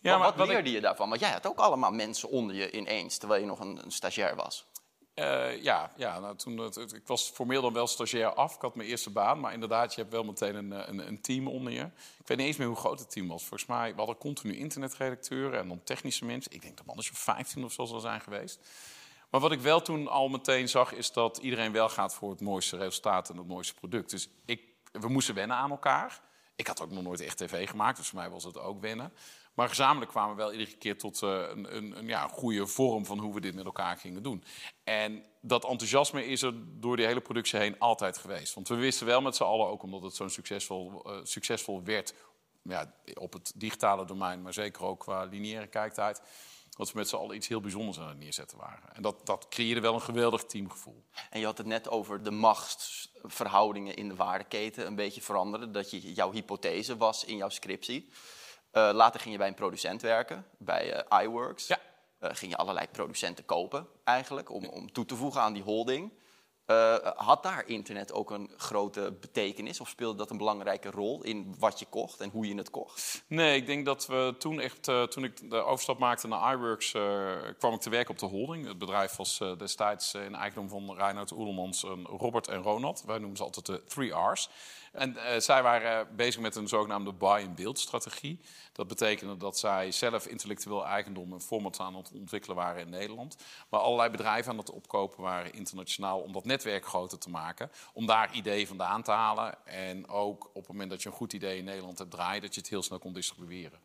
Ja, 0.00 0.18
maar, 0.18 0.36
wat, 0.36 0.48
leerde 0.48 0.70
je 0.70 0.80
daarvan? 0.80 1.08
Want 1.08 1.20
jij 1.20 1.30
had 1.30 1.46
ook 1.46 1.58
allemaal 1.58 1.92
mensen 1.92 2.28
onder 2.28 2.56
je 2.56 2.70
ineens, 2.70 3.18
terwijl 3.18 3.40
je 3.40 3.46
nog 3.46 3.60
een, 3.60 3.84
een 3.84 3.92
stagiair 3.92 4.36
was. 4.36 4.66
Uh, 5.14 5.62
ja, 5.62 5.92
ja 5.96 6.18
nou, 6.20 6.36
toen, 6.36 6.58
het, 6.58 6.76
ik 6.76 7.06
was 7.06 7.30
formeel 7.30 7.62
dan 7.62 7.72
wel 7.72 7.86
stagiair 7.86 8.34
af. 8.34 8.54
Ik 8.54 8.60
had 8.60 8.74
mijn 8.74 8.88
eerste 8.88 9.10
baan. 9.10 9.40
Maar 9.40 9.52
inderdaad, 9.52 9.94
je 9.94 10.00
hebt 10.00 10.12
wel 10.12 10.24
meteen 10.24 10.54
een, 10.54 10.88
een, 10.88 11.06
een, 11.06 11.20
team 11.20 11.48
onder 11.48 11.72
je. 11.72 11.82
Ik 12.18 12.26
weet 12.26 12.38
niet 12.38 12.46
eens 12.46 12.56
meer 12.56 12.66
hoe 12.66 12.76
groot 12.76 12.98
het 12.98 13.10
team 13.10 13.28
was. 13.28 13.40
Volgens 13.40 13.68
mij, 13.68 13.90
we 13.90 13.96
hadden 13.96 14.16
continu 14.16 14.56
internetredacteuren 14.56 15.60
en 15.60 15.68
dan 15.68 15.82
technische 15.84 16.24
mensen. 16.24 16.52
Ik 16.52 16.62
denk 16.62 16.76
dat 16.76 16.86
man 16.86 16.98
is 16.98 17.10
15 17.12 17.64
of 17.64 17.72
zo 17.72 17.84
zal 17.84 18.00
zijn 18.00 18.20
geweest. 18.20 18.58
Maar 19.34 19.42
wat 19.42 19.52
ik 19.52 19.60
wel 19.60 19.82
toen 19.82 20.08
al 20.08 20.28
meteen 20.28 20.68
zag, 20.68 20.92
is 20.92 21.12
dat 21.12 21.38
iedereen 21.38 21.72
wel 21.72 21.88
gaat 21.88 22.14
voor 22.14 22.30
het 22.30 22.40
mooiste 22.40 22.76
resultaat 22.76 23.30
en 23.30 23.36
het 23.36 23.46
mooiste 23.46 23.74
product. 23.74 24.10
Dus 24.10 24.28
ik, 24.44 24.62
we 24.92 25.08
moesten 25.08 25.34
wennen 25.34 25.56
aan 25.56 25.70
elkaar. 25.70 26.20
Ik 26.56 26.66
had 26.66 26.82
ook 26.82 26.90
nog 26.90 27.02
nooit 27.02 27.20
echt 27.20 27.36
tv 27.36 27.68
gemaakt, 27.68 27.96
dus 27.96 28.08
voor 28.08 28.18
mij 28.18 28.30
was 28.30 28.44
het 28.44 28.58
ook 28.58 28.80
wennen. 28.80 29.12
Maar 29.54 29.68
gezamenlijk 29.68 30.10
kwamen 30.10 30.36
we 30.36 30.42
wel 30.42 30.52
iedere 30.52 30.76
keer 30.76 30.98
tot 30.98 31.22
uh, 31.22 31.30
een, 31.30 31.76
een, 31.76 32.12
een 32.12 32.28
goede 32.28 32.66
vorm 32.66 33.06
van 33.06 33.18
hoe 33.18 33.34
we 33.34 33.40
dit 33.40 33.54
met 33.54 33.64
elkaar 33.64 33.96
gingen 33.96 34.22
doen. 34.22 34.44
En 34.84 35.24
dat 35.40 35.64
enthousiasme 35.64 36.26
is 36.26 36.42
er 36.42 36.52
door 36.80 36.96
die 36.96 37.06
hele 37.06 37.20
productie 37.20 37.58
heen 37.58 37.78
altijd 37.78 38.18
geweest. 38.18 38.54
Want 38.54 38.68
we 38.68 38.74
wisten 38.74 39.06
wel 39.06 39.20
met 39.20 39.36
z'n 39.36 39.42
allen, 39.42 39.66
ook 39.66 39.82
omdat 39.82 40.02
het 40.02 40.14
zo'n 40.14 40.30
succesvol, 40.30 41.02
uh, 41.06 41.18
succesvol 41.22 41.82
werd 41.84 42.14
ja, 42.62 42.94
op 43.14 43.32
het 43.32 43.52
digitale 43.54 44.04
domein, 44.04 44.42
maar 44.42 44.52
zeker 44.52 44.82
ook 44.82 45.00
qua 45.00 45.24
lineaire 45.24 45.66
kijktijd 45.66 46.22
dat 46.76 46.92
we 46.92 46.98
met 46.98 47.08
z'n 47.08 47.16
allen 47.16 47.36
iets 47.36 47.48
heel 47.48 47.60
bijzonders 47.60 47.98
aan 47.98 48.08
het 48.08 48.18
neerzetten 48.18 48.58
waren. 48.58 48.94
En 48.94 49.02
dat, 49.02 49.26
dat 49.26 49.48
creëerde 49.48 49.80
wel 49.80 49.94
een 49.94 50.00
geweldig 50.00 50.44
teamgevoel. 50.44 51.04
En 51.30 51.40
je 51.40 51.46
had 51.46 51.58
het 51.58 51.66
net 51.66 51.88
over 51.88 52.22
de 52.22 52.30
machtsverhoudingen 52.30 53.96
in 53.96 54.08
de 54.08 54.14
waardeketen 54.14 54.86
een 54.86 54.94
beetje 54.94 55.22
veranderen. 55.22 55.72
Dat 55.72 55.90
je, 55.90 56.12
jouw 56.12 56.32
hypothese 56.32 56.96
was 56.96 57.24
in 57.24 57.36
jouw 57.36 57.48
scriptie. 57.48 58.08
Uh, 58.72 58.90
later 58.92 59.20
ging 59.20 59.32
je 59.32 59.38
bij 59.38 59.48
een 59.48 59.54
producent 59.54 60.02
werken, 60.02 60.46
bij 60.58 61.06
uh, 61.10 61.22
iWorks. 61.22 61.66
Ja. 61.66 61.78
Uh, 62.20 62.30
ging 62.32 62.50
je 62.50 62.56
allerlei 62.56 62.86
producenten 62.88 63.44
kopen 63.44 63.88
eigenlijk, 64.04 64.50
om, 64.50 64.64
om 64.64 64.92
toe 64.92 65.04
te 65.04 65.16
voegen 65.16 65.40
aan 65.40 65.52
die 65.52 65.62
holding. 65.62 66.12
Uh, 66.66 66.96
had 67.14 67.42
daar 67.42 67.66
internet 67.66 68.12
ook 68.12 68.30
een 68.30 68.50
grote 68.56 69.16
betekenis? 69.20 69.80
Of 69.80 69.88
speelde 69.88 70.18
dat 70.18 70.30
een 70.30 70.36
belangrijke 70.36 70.90
rol 70.90 71.22
in 71.22 71.54
wat 71.58 71.78
je 71.78 71.86
kocht 71.86 72.20
en 72.20 72.30
hoe 72.30 72.48
je 72.48 72.54
het 72.54 72.70
kocht? 72.70 73.24
Nee, 73.26 73.56
ik 73.56 73.66
denk 73.66 73.84
dat 73.84 74.06
we 74.06 74.34
toen 74.38 74.60
echt, 74.60 74.88
uh, 74.88 75.02
toen 75.02 75.24
ik 75.24 75.50
de 75.50 75.56
overstap 75.56 75.98
maakte 75.98 76.28
naar 76.28 76.54
iWorks, 76.54 76.94
uh, 76.94 77.32
kwam 77.58 77.74
ik 77.74 77.80
te 77.80 77.90
werken 77.90 78.10
op 78.10 78.18
de 78.18 78.26
holding. 78.26 78.66
Het 78.66 78.78
bedrijf 78.78 79.16
was 79.16 79.42
destijds 79.58 80.14
in 80.14 80.34
eigendom 80.34 80.68
van 80.68 80.96
Reinhard 80.96 81.32
Oelemans, 81.32 81.84
Robert 82.04 82.48
en 82.48 82.62
Ronald. 82.62 83.02
Wij 83.06 83.18
noemen 83.18 83.36
ze 83.36 83.42
altijd 83.42 83.66
de 83.66 83.82
3 83.84 84.12
R's. 84.12 84.48
En 84.94 85.16
uh, 85.16 85.38
zij 85.38 85.62
waren 85.62 86.16
bezig 86.16 86.40
met 86.40 86.56
een 86.56 86.68
zogenaamde 86.68 87.12
buy-and-build 87.12 87.78
strategie. 87.78 88.40
Dat 88.72 88.86
betekende 88.86 89.36
dat 89.36 89.58
zij 89.58 89.92
zelf 89.92 90.26
intellectueel 90.26 90.86
eigendom 90.86 91.32
en 91.32 91.40
formats 91.40 91.80
aan 91.80 91.94
het 91.94 92.10
ontwikkelen 92.12 92.56
waren 92.56 92.80
in 92.80 92.88
Nederland. 92.88 93.36
Maar 93.68 93.80
allerlei 93.80 94.10
bedrijven 94.10 94.52
aan 94.52 94.58
het 94.58 94.70
opkopen 94.70 95.22
waren 95.22 95.52
internationaal 95.52 96.20
om 96.20 96.32
dat 96.32 96.44
netwerk 96.44 96.86
groter 96.86 97.18
te 97.18 97.30
maken. 97.30 97.70
Om 97.92 98.06
daar 98.06 98.34
ideeën 98.34 98.66
vandaan 98.66 99.02
te 99.02 99.10
halen. 99.10 99.66
En 99.66 100.08
ook 100.08 100.50
op 100.52 100.62
het 100.62 100.68
moment 100.68 100.90
dat 100.90 101.02
je 101.02 101.08
een 101.08 101.14
goed 101.14 101.32
idee 101.32 101.58
in 101.58 101.64
Nederland 101.64 101.98
hebt 101.98 102.10
draaien, 102.10 102.42
dat 102.42 102.54
je 102.54 102.60
het 102.60 102.70
heel 102.70 102.82
snel 102.82 102.98
kon 102.98 103.12
distribueren. 103.12 103.78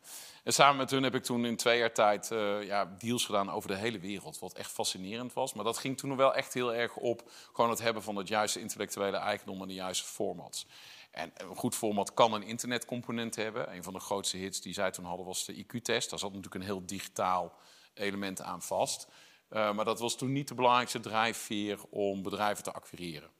En 0.44 0.52
samen 0.52 0.76
met 0.76 0.90
hun 0.90 1.02
heb 1.02 1.14
ik 1.14 1.22
toen 1.22 1.46
in 1.46 1.56
twee 1.56 1.78
jaar 1.78 1.92
tijd 1.92 2.30
uh, 2.30 2.62
ja, 2.62 2.94
deals 2.98 3.24
gedaan 3.24 3.50
over 3.50 3.68
de 3.68 3.76
hele 3.76 3.98
wereld. 3.98 4.38
Wat 4.38 4.52
echt 4.52 4.70
fascinerend 4.70 5.32
was. 5.32 5.54
Maar 5.54 5.64
dat 5.64 5.78
ging 5.78 5.98
toen 5.98 6.16
wel 6.16 6.34
echt 6.34 6.54
heel 6.54 6.74
erg 6.74 6.96
op 6.96 7.30
gewoon 7.52 7.70
het 7.70 7.80
hebben 7.80 8.02
van 8.02 8.16
het 8.16 8.28
juiste 8.28 8.60
intellectuele 8.60 9.16
eigendom 9.16 9.62
en 9.62 9.68
de 9.68 9.74
juiste 9.74 10.04
formats. 10.04 10.66
En 11.10 11.32
een 11.34 11.56
goed 11.56 11.74
format 11.74 12.14
kan 12.14 12.32
een 12.32 12.42
internetcomponent 12.42 13.36
hebben. 13.36 13.74
Een 13.74 13.82
van 13.82 13.92
de 13.92 14.00
grootste 14.00 14.36
hits 14.36 14.60
die 14.60 14.72
zij 14.72 14.90
toen 14.90 15.04
hadden 15.04 15.26
was 15.26 15.44
de 15.44 15.64
IQ-test. 15.64 16.10
Daar 16.10 16.18
zat 16.18 16.32
natuurlijk 16.32 16.54
een 16.54 16.68
heel 16.70 16.86
digitaal 16.86 17.58
element 17.94 18.42
aan 18.42 18.62
vast. 18.62 19.06
Uh, 19.50 19.72
maar 19.72 19.84
dat 19.84 20.00
was 20.00 20.16
toen 20.16 20.32
niet 20.32 20.48
de 20.48 20.54
belangrijkste 20.54 21.00
drijfveer 21.00 21.78
om 21.90 22.22
bedrijven 22.22 22.64
te 22.64 22.72
acquireren. 22.72 23.30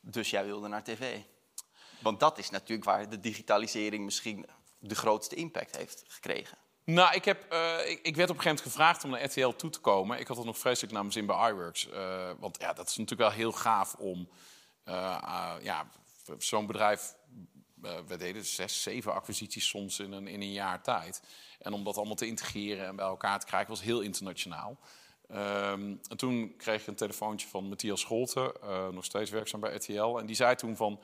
Dus 0.00 0.30
jij 0.30 0.44
wilde 0.44 0.68
naar 0.68 0.84
tv? 0.84 1.18
Want 2.02 2.20
dat 2.20 2.38
is 2.38 2.50
natuurlijk 2.50 2.88
waar 2.88 3.08
de 3.08 3.20
digitalisering 3.20 4.04
misschien 4.04 4.46
de 4.78 4.94
grootste 4.94 5.34
impact 5.34 5.76
heeft 5.76 6.04
gekregen. 6.06 6.58
Nou, 6.84 7.14
ik, 7.14 7.24
heb, 7.24 7.52
uh, 7.52 7.90
ik, 7.90 8.00
ik, 8.02 8.16
werd 8.16 8.30
op 8.30 8.36
een 8.36 8.42
gegeven 8.42 8.44
moment 8.44 8.60
gevraagd 8.60 9.04
om 9.04 9.10
naar 9.10 9.24
RTL 9.24 9.48
toe 9.48 9.70
te 9.70 9.80
komen. 9.80 10.18
Ik 10.18 10.26
had 10.26 10.38
er 10.38 10.44
nog 10.44 10.58
vreselijk 10.58 10.92
naar 10.92 11.02
mijn 11.02 11.14
zin 11.14 11.26
bij 11.26 11.50
iWorks. 11.50 11.86
Uh, 11.86 12.30
want 12.38 12.60
ja, 12.60 12.72
dat 12.72 12.88
is 12.88 12.96
natuurlijk 12.96 13.28
wel 13.28 13.38
heel 13.38 13.52
gaaf 13.52 13.94
om 13.94 14.28
ja, 15.62 15.88
zo'n 16.38 16.66
bedrijf 16.66 17.16
uh, 17.84 17.98
we 18.06 18.16
deden 18.16 18.44
zes, 18.44 18.82
zeven 18.82 19.14
acquisities 19.14 19.68
soms 19.68 19.98
in 19.98 20.12
een, 20.12 20.26
in 20.26 20.40
een 20.40 20.52
jaar 20.52 20.82
tijd. 20.82 21.22
En 21.58 21.72
om 21.72 21.84
dat 21.84 21.96
allemaal 21.96 22.14
te 22.14 22.26
integreren 22.26 22.86
en 22.86 22.96
bij 22.96 23.06
elkaar 23.06 23.40
te 23.40 23.46
krijgen, 23.46 23.68
was 23.68 23.82
heel 23.82 24.00
internationaal. 24.00 24.78
Um, 25.30 26.00
en 26.08 26.16
toen 26.16 26.56
kreeg 26.56 26.80
ik 26.80 26.86
een 26.86 26.94
telefoontje 26.94 27.48
van 27.48 27.68
Matthias 27.68 28.00
Scholten, 28.00 28.52
uh, 28.64 28.88
nog 28.88 29.04
steeds 29.04 29.30
werkzaam 29.30 29.60
bij 29.60 29.74
RTL. 29.74 30.18
En 30.18 30.26
die 30.26 30.36
zei 30.36 30.54
toen 30.54 30.76
van, 30.76 31.00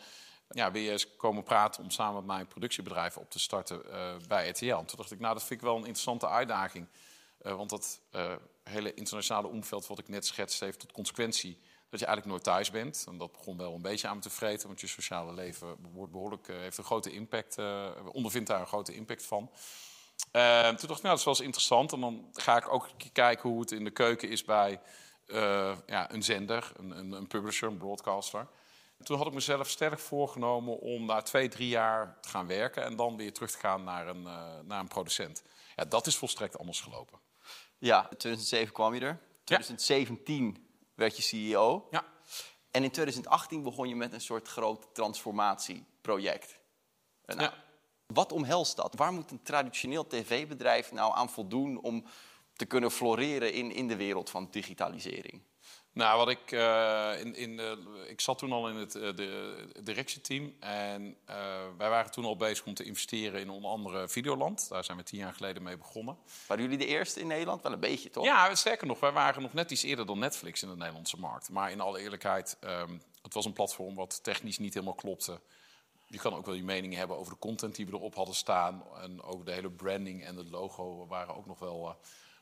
ja, 0.48 0.70
wil 0.70 0.82
je 0.82 0.90
eens 0.90 1.16
komen 1.16 1.42
praten 1.42 1.82
om 1.82 1.90
samen 1.90 2.14
met 2.14 2.24
mijn 2.24 2.46
productiebedrijf 2.46 3.16
op 3.16 3.30
te 3.30 3.38
starten 3.38 3.82
uh, 3.86 4.14
bij 4.28 4.48
RTL? 4.48 4.64
En 4.64 4.86
toen 4.86 4.96
dacht 4.96 5.12
ik, 5.12 5.20
nou, 5.20 5.34
dat 5.34 5.44
vind 5.44 5.60
ik 5.60 5.66
wel 5.66 5.74
een 5.74 5.84
interessante 5.84 6.28
uitdaging. 6.28 6.86
want 7.38 7.70
dat 7.70 8.00
hele 8.62 8.94
internationale 8.94 9.48
omveld 9.48 9.86
wat 9.86 9.98
ik 9.98 10.08
net 10.08 10.26
schetste 10.26 10.64
heeft 10.64 10.78
tot 10.78 10.92
consequentie 10.92 11.58
dat 11.94 12.02
je 12.02 12.08
eigenlijk 12.08 12.26
nooit 12.26 12.56
thuis 12.56 12.70
bent. 12.70 13.04
En 13.08 13.18
dat 13.18 13.32
begon 13.32 13.56
wel 13.56 13.74
een 13.74 13.82
beetje 13.82 14.08
aan 14.08 14.16
me 14.16 14.22
te 14.22 14.30
vreten, 14.30 14.66
want 14.66 14.80
je 14.80 14.86
sociale 14.86 15.32
leven 15.32 15.76
wordt 15.92 16.12
behoorlijk, 16.12 16.48
uh, 16.48 16.56
heeft 16.56 16.78
een 16.78 16.84
grote 16.84 17.10
impact, 17.12 17.58
uh, 17.58 17.90
ondervindt 18.12 18.48
daar 18.48 18.60
een 18.60 18.66
grote 18.66 18.94
impact 18.94 19.24
van. 19.24 19.50
Uh, 20.32 20.68
toen 20.68 20.88
dacht 20.88 20.98
ik, 20.98 21.02
nou, 21.02 21.02
dat 21.02 21.18
is 21.18 21.24
wel 21.24 21.34
eens 21.34 21.44
interessant. 21.44 21.92
En 21.92 22.00
dan 22.00 22.30
ga 22.32 22.56
ik 22.56 22.72
ook 22.72 22.90
kijken 23.12 23.50
hoe 23.50 23.60
het 23.60 23.72
in 23.72 23.84
de 23.84 23.90
keuken 23.90 24.28
is 24.28 24.44
bij 24.44 24.80
ja, 25.86 26.12
een 26.12 26.22
zender, 26.22 26.72
een, 26.76 26.90
een, 26.90 27.12
een, 27.12 27.26
publisher, 27.26 27.68
een 27.68 27.76
broadcaster. 27.76 28.46
toen 29.02 29.16
had 29.16 29.26
ik 29.26 29.32
mezelf 29.32 29.68
sterk 29.68 29.98
voorgenomen 29.98 30.78
om 30.78 31.04
na 31.04 31.22
twee, 31.22 31.48
drie 31.48 31.68
jaar 31.68 32.18
te 32.20 32.28
gaan 32.28 32.46
werken 32.46 32.84
en 32.84 32.96
dan 32.96 33.16
weer 33.16 33.32
terug 33.32 33.50
te 33.50 33.58
gaan 33.58 33.84
naar 33.84 34.08
een, 34.08 34.22
naar 34.66 34.80
een 34.80 34.88
producent. 34.88 35.42
Ja, 35.76 35.84
dat 35.84 36.06
is 36.06 36.16
volstrekt 36.16 36.58
anders 36.58 36.80
gelopen. 36.80 37.18
Ja, 37.78 38.00
in 38.00 38.16
2007 38.16 38.72
kwam 38.72 38.94
je 38.94 39.00
er. 39.00 39.20
2017 39.44 40.56
ja 40.56 40.63
werd 40.94 41.16
je 41.16 41.22
CEO. 41.22 41.88
Ja. 41.90 42.04
En 42.70 42.84
in 42.84 42.90
2018 42.90 43.62
begon 43.62 43.88
je 43.88 43.96
met 43.96 44.12
een 44.12 44.20
soort 44.20 44.48
groot 44.48 44.94
transformatieproject. 44.94 46.60
Nou, 47.26 47.40
ja. 47.40 47.64
Wat 48.06 48.32
omhelst 48.32 48.76
dat? 48.76 48.94
Waar 48.94 49.12
moet 49.12 49.30
een 49.30 49.42
traditioneel 49.42 50.06
tv-bedrijf 50.06 50.92
nou 50.92 51.14
aan 51.14 51.30
voldoen 51.30 51.80
om 51.80 52.04
te 52.52 52.66
kunnen 52.66 52.90
floreren 52.90 53.52
in, 53.52 53.72
in 53.72 53.88
de 53.88 53.96
wereld 53.96 54.30
van 54.30 54.48
digitalisering? 54.50 55.42
Nou, 55.94 56.18
wat 56.18 56.28
ik, 56.28 56.52
uh, 56.52 57.20
in, 57.20 57.34
in, 57.34 57.50
uh, 57.50 57.72
ik 58.08 58.20
zat 58.20 58.38
toen 58.38 58.52
al 58.52 58.68
in 58.68 58.76
het 58.76 58.94
uh, 58.94 59.16
de, 59.16 59.56
directieteam. 59.82 60.54
En 60.60 61.16
wij 61.78 61.88
waren 61.88 62.10
toen 62.10 62.24
al 62.24 62.36
bezig 62.36 62.66
om 62.66 62.74
te 62.74 62.84
investeren 62.84 63.40
in 63.40 63.50
onder 63.50 63.70
andere 63.70 64.08
Videoland. 64.08 64.68
Daar 64.68 64.84
zijn 64.84 64.98
we 64.98 65.04
tien 65.04 65.18
jaar 65.18 65.32
geleden 65.32 65.62
mee 65.62 65.76
begonnen. 65.76 66.16
Waren 66.46 66.62
jullie 66.62 66.78
de 66.78 66.86
eerste 66.86 67.20
in 67.20 67.26
Nederland? 67.26 67.62
Wel 67.62 67.72
een 67.72 67.80
beetje, 67.80 68.10
toch? 68.10 68.24
Ja, 68.24 68.54
sterker 68.54 68.86
nog, 68.86 69.00
wij 69.00 69.12
waren 69.12 69.42
nog 69.42 69.52
net 69.52 69.70
iets 69.70 69.82
eerder 69.82 70.06
dan 70.06 70.18
Netflix 70.18 70.62
in 70.62 70.68
de 70.68 70.76
Nederlandse 70.76 71.18
markt. 71.18 71.50
Maar 71.50 71.70
in 71.70 71.80
alle 71.80 72.00
eerlijkheid, 72.00 72.56
um, 72.60 73.02
het 73.22 73.34
was 73.34 73.44
een 73.44 73.52
platform 73.52 73.94
wat 73.94 74.22
technisch 74.22 74.58
niet 74.58 74.74
helemaal 74.74 74.94
klopte. 74.94 75.40
Je 76.06 76.18
kan 76.18 76.34
ook 76.34 76.46
wel 76.46 76.54
je 76.54 76.62
mening 76.62 76.94
hebben 76.94 77.16
over 77.16 77.32
de 77.32 77.38
content 77.38 77.74
die 77.74 77.86
we 77.86 77.92
erop 77.92 78.14
hadden 78.14 78.34
staan. 78.34 78.82
En 79.02 79.22
over 79.22 79.44
de 79.44 79.52
hele 79.52 79.70
branding 79.70 80.24
en 80.24 80.36
het 80.36 80.50
logo 80.50 81.06
waren 81.06 81.36
ook 81.36 81.46
nog 81.46 81.58
wel 81.58 81.96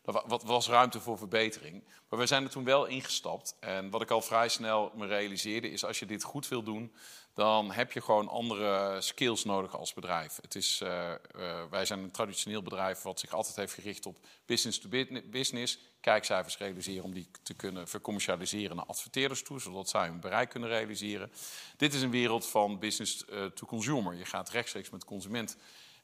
er 0.04 0.40
was 0.44 0.68
ruimte 0.68 1.00
voor 1.00 1.18
verbetering. 1.18 1.85
Maar 2.09 2.18
we 2.18 2.26
zijn 2.26 2.44
er 2.44 2.50
toen 2.50 2.64
wel 2.64 2.87
ingestapt. 2.87 3.56
En 3.61 3.90
wat 3.90 4.02
ik 4.02 4.11
al 4.11 4.23
vrij 4.23 4.49
snel 4.49 4.92
me 4.94 5.06
realiseerde 5.06 5.71
is, 5.71 5.85
als 5.85 5.99
je 5.99 6.06
dit 6.06 6.23
goed 6.23 6.49
wil 6.49 6.62
doen, 6.62 6.92
dan 7.35 7.71
heb 7.71 7.92
je 7.92 8.00
gewoon 8.00 8.28
andere 8.28 9.00
skills 9.00 9.44
nodig 9.44 9.76
als 9.76 9.94
bedrijf. 9.94 10.38
Het 10.42 10.54
is, 10.54 10.80
uh, 10.82 11.11
uh, 11.37 11.62
wij 11.71 11.85
zijn 11.85 11.99
een 11.99 12.11
traditioneel 12.11 12.62
bedrijf 12.62 13.02
wat 13.02 13.21
zich 13.21 13.32
altijd 13.32 13.56
heeft 13.56 13.73
gericht 13.73 14.06
op 14.06 14.18
business 14.47 14.78
to 14.78 14.88
business. 15.30 15.78
Kijkcijfers 16.00 16.59
realiseren 16.59 17.04
om 17.04 17.12
die 17.12 17.30
te 17.42 17.54
kunnen 17.54 17.88
vercommercialiseren 17.88 18.76
naar 18.76 18.85
adverteerders 18.85 19.42
toe, 19.42 19.61
zodat 19.61 19.88
zij 19.88 20.06
hun 20.06 20.21
bereik 20.21 20.49
kunnen 20.49 20.68
realiseren. 20.68 21.32
Dit 21.76 21.94
is 21.94 22.02
een 22.02 22.11
wereld 22.11 22.47
van 22.47 22.78
business 22.78 23.25
uh, 23.30 23.44
to 23.44 23.66
consumer. 23.66 24.14
Je 24.14 24.25
gaat 24.25 24.50
rechtstreeks 24.50 24.90
met 24.90 25.04
consument 25.04 25.56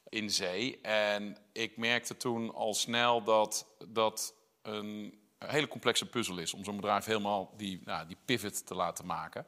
in 0.09 0.29
zee. 0.29 0.81
En 0.81 1.37
ik 1.51 1.77
merkte 1.77 2.17
toen 2.17 2.53
al 2.53 2.73
snel 2.73 3.23
dat 3.23 3.67
dat 3.87 4.33
een 4.61 5.19
hele 5.37 5.67
complexe 5.67 6.05
puzzel 6.05 6.37
is 6.37 6.53
om 6.53 6.63
zo'n 6.63 6.75
bedrijf 6.75 7.05
helemaal 7.05 7.53
die, 7.57 7.81
nou, 7.83 8.07
die 8.07 8.17
pivot 8.25 8.65
te 8.65 8.75
laten 8.75 9.05
maken. 9.05 9.47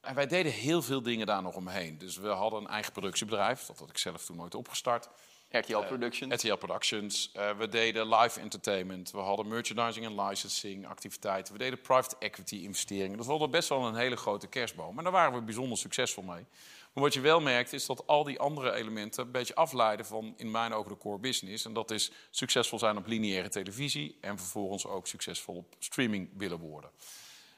En 0.00 0.14
wij 0.14 0.26
deden 0.26 0.52
heel 0.52 0.82
veel 0.82 1.02
dingen 1.02 1.26
daar 1.26 1.42
nog 1.42 1.54
omheen. 1.54 1.98
Dus 1.98 2.16
we 2.16 2.28
hadden 2.28 2.60
een 2.60 2.68
eigen 2.68 2.92
productiebedrijf, 2.92 3.66
dat 3.66 3.78
had 3.78 3.90
ik 3.90 3.98
zelf 3.98 4.24
toen 4.24 4.36
nooit 4.36 4.54
opgestart. 4.54 5.08
RTL 5.50 5.78
Productions. 5.86 6.32
Uh, 6.32 6.38
RTL 6.38 6.56
Productions. 6.56 7.32
Uh, 7.36 7.50
we 7.58 7.68
deden 7.68 8.08
live 8.08 8.40
entertainment. 8.40 9.10
We 9.10 9.18
hadden 9.18 9.48
merchandising 9.48 10.04
en 10.06 10.20
licensing 10.20 10.86
activiteiten. 10.86 11.52
We 11.52 11.58
deden 11.58 11.80
private 11.80 12.16
equity 12.18 12.56
investeringen. 12.56 13.16
Dat 13.16 13.26
was 13.26 13.50
best 13.50 13.68
wel 13.68 13.86
een 13.86 13.94
hele 13.94 14.16
grote 14.16 14.46
kerstboom. 14.46 14.94
Maar 14.94 15.04
daar 15.04 15.12
waren 15.12 15.34
we 15.34 15.42
bijzonder 15.42 15.78
succesvol 15.78 16.22
mee. 16.22 16.44
Maar 16.92 17.04
wat 17.04 17.14
je 17.14 17.20
wel 17.20 17.40
merkt 17.40 17.72
is 17.72 17.86
dat 17.86 18.06
al 18.06 18.24
die 18.24 18.38
andere 18.38 18.72
elementen 18.72 19.24
een 19.24 19.30
beetje 19.30 19.54
afleiden 19.54 20.06
van 20.06 20.34
in 20.36 20.50
mijn 20.50 20.72
ogen 20.72 20.92
de 20.92 20.98
core 20.98 21.18
business. 21.18 21.64
En 21.64 21.72
dat 21.72 21.90
is 21.90 22.10
succesvol 22.30 22.78
zijn 22.78 22.96
op 22.96 23.06
lineaire 23.06 23.48
televisie 23.48 24.18
en 24.20 24.38
vervolgens 24.38 24.86
ook 24.86 25.06
succesvol 25.06 25.56
op 25.56 25.74
streaming 25.78 26.30
willen 26.36 26.58
worden. 26.58 26.90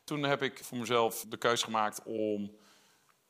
Toen 0.04 0.23
heb 0.23 0.42
ik 0.42 0.64
voor 0.64 0.78
mezelf 0.78 1.25
de 1.28 1.37
keuze 1.37 1.64
gemaakt 1.64 2.02
om 2.04 2.56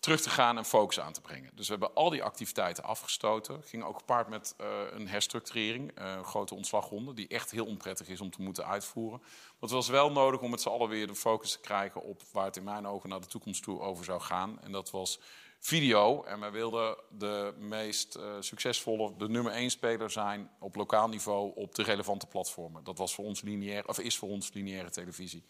terug 0.00 0.21
te 0.21 0.30
gaan 0.30 0.57
en 0.57 0.64
focus 0.64 1.00
aan 1.00 1.12
te 1.12 1.21
brengen. 1.21 1.50
Dus 1.54 1.66
we 1.66 1.73
hebben 1.73 1.95
al 1.95 2.11
die 2.11 2.23
activiteiten 2.23 2.85
afgestoten. 2.85 3.62
Ging 3.62 3.85
ook 3.85 3.99
gepaard 3.99 4.28
met 4.28 4.54
uh, 4.61 4.66
een 4.90 5.09
herstructurering, 5.09 5.99
uh, 5.99 6.14
een 6.16 6.25
grote 6.25 6.54
ontslagronde, 6.54 7.14
die 7.14 7.28
echt 7.28 7.50
heel 7.50 7.66
onprettig 7.66 8.09
is 8.09 8.21
om 8.21 8.30
te 8.30 8.42
moeten 8.42 8.66
uitvoeren. 8.66 9.19
Maar 9.21 9.61
het 9.61 9.71
was 9.71 9.88
wel 9.88 10.12
nodig 10.12 10.40
om 10.40 10.50
met 10.50 10.61
z'n 10.61 10.69
allen 10.69 10.88
weer 10.88 11.07
de 11.07 11.14
focus 11.14 11.52
te 11.52 11.61
krijgen 11.61 12.02
op 12.02 12.23
waar 12.33 12.45
het 12.45 12.57
in 12.57 12.64
mijn 12.64 12.87
ogen 12.87 13.09
naar 13.09 13.21
de 13.21 13.26
toekomst 13.26 13.62
toe 13.62 13.80
over 13.80 14.04
zou 14.04 14.21
gaan. 14.21 14.61
En 14.61 14.73
dat 14.73 14.90
was 14.90 15.21
video. 15.59 16.23
En 16.23 16.40
wij 16.40 16.50
wilden 16.50 16.97
de 17.11 17.54
meest 17.59 18.16
uh, 18.16 18.37
succesvolle, 18.40 19.16
de 19.16 19.28
nummer 19.28 19.52
één 19.52 19.71
speler 19.71 20.11
zijn 20.11 20.50
op 20.59 20.75
lokaal 20.75 21.09
niveau 21.09 21.52
op 21.54 21.75
de 21.75 21.83
relevante 21.83 22.26
platformen. 22.26 22.85
Dat 22.85 22.99
was 22.99 23.14
voor 23.14 23.25
ons 23.25 23.40
lineair, 23.40 23.88
of 23.88 23.99
is 23.99 24.16
voor 24.16 24.28
ons 24.28 24.52
lineaire 24.52 24.90
televisie 24.90 25.45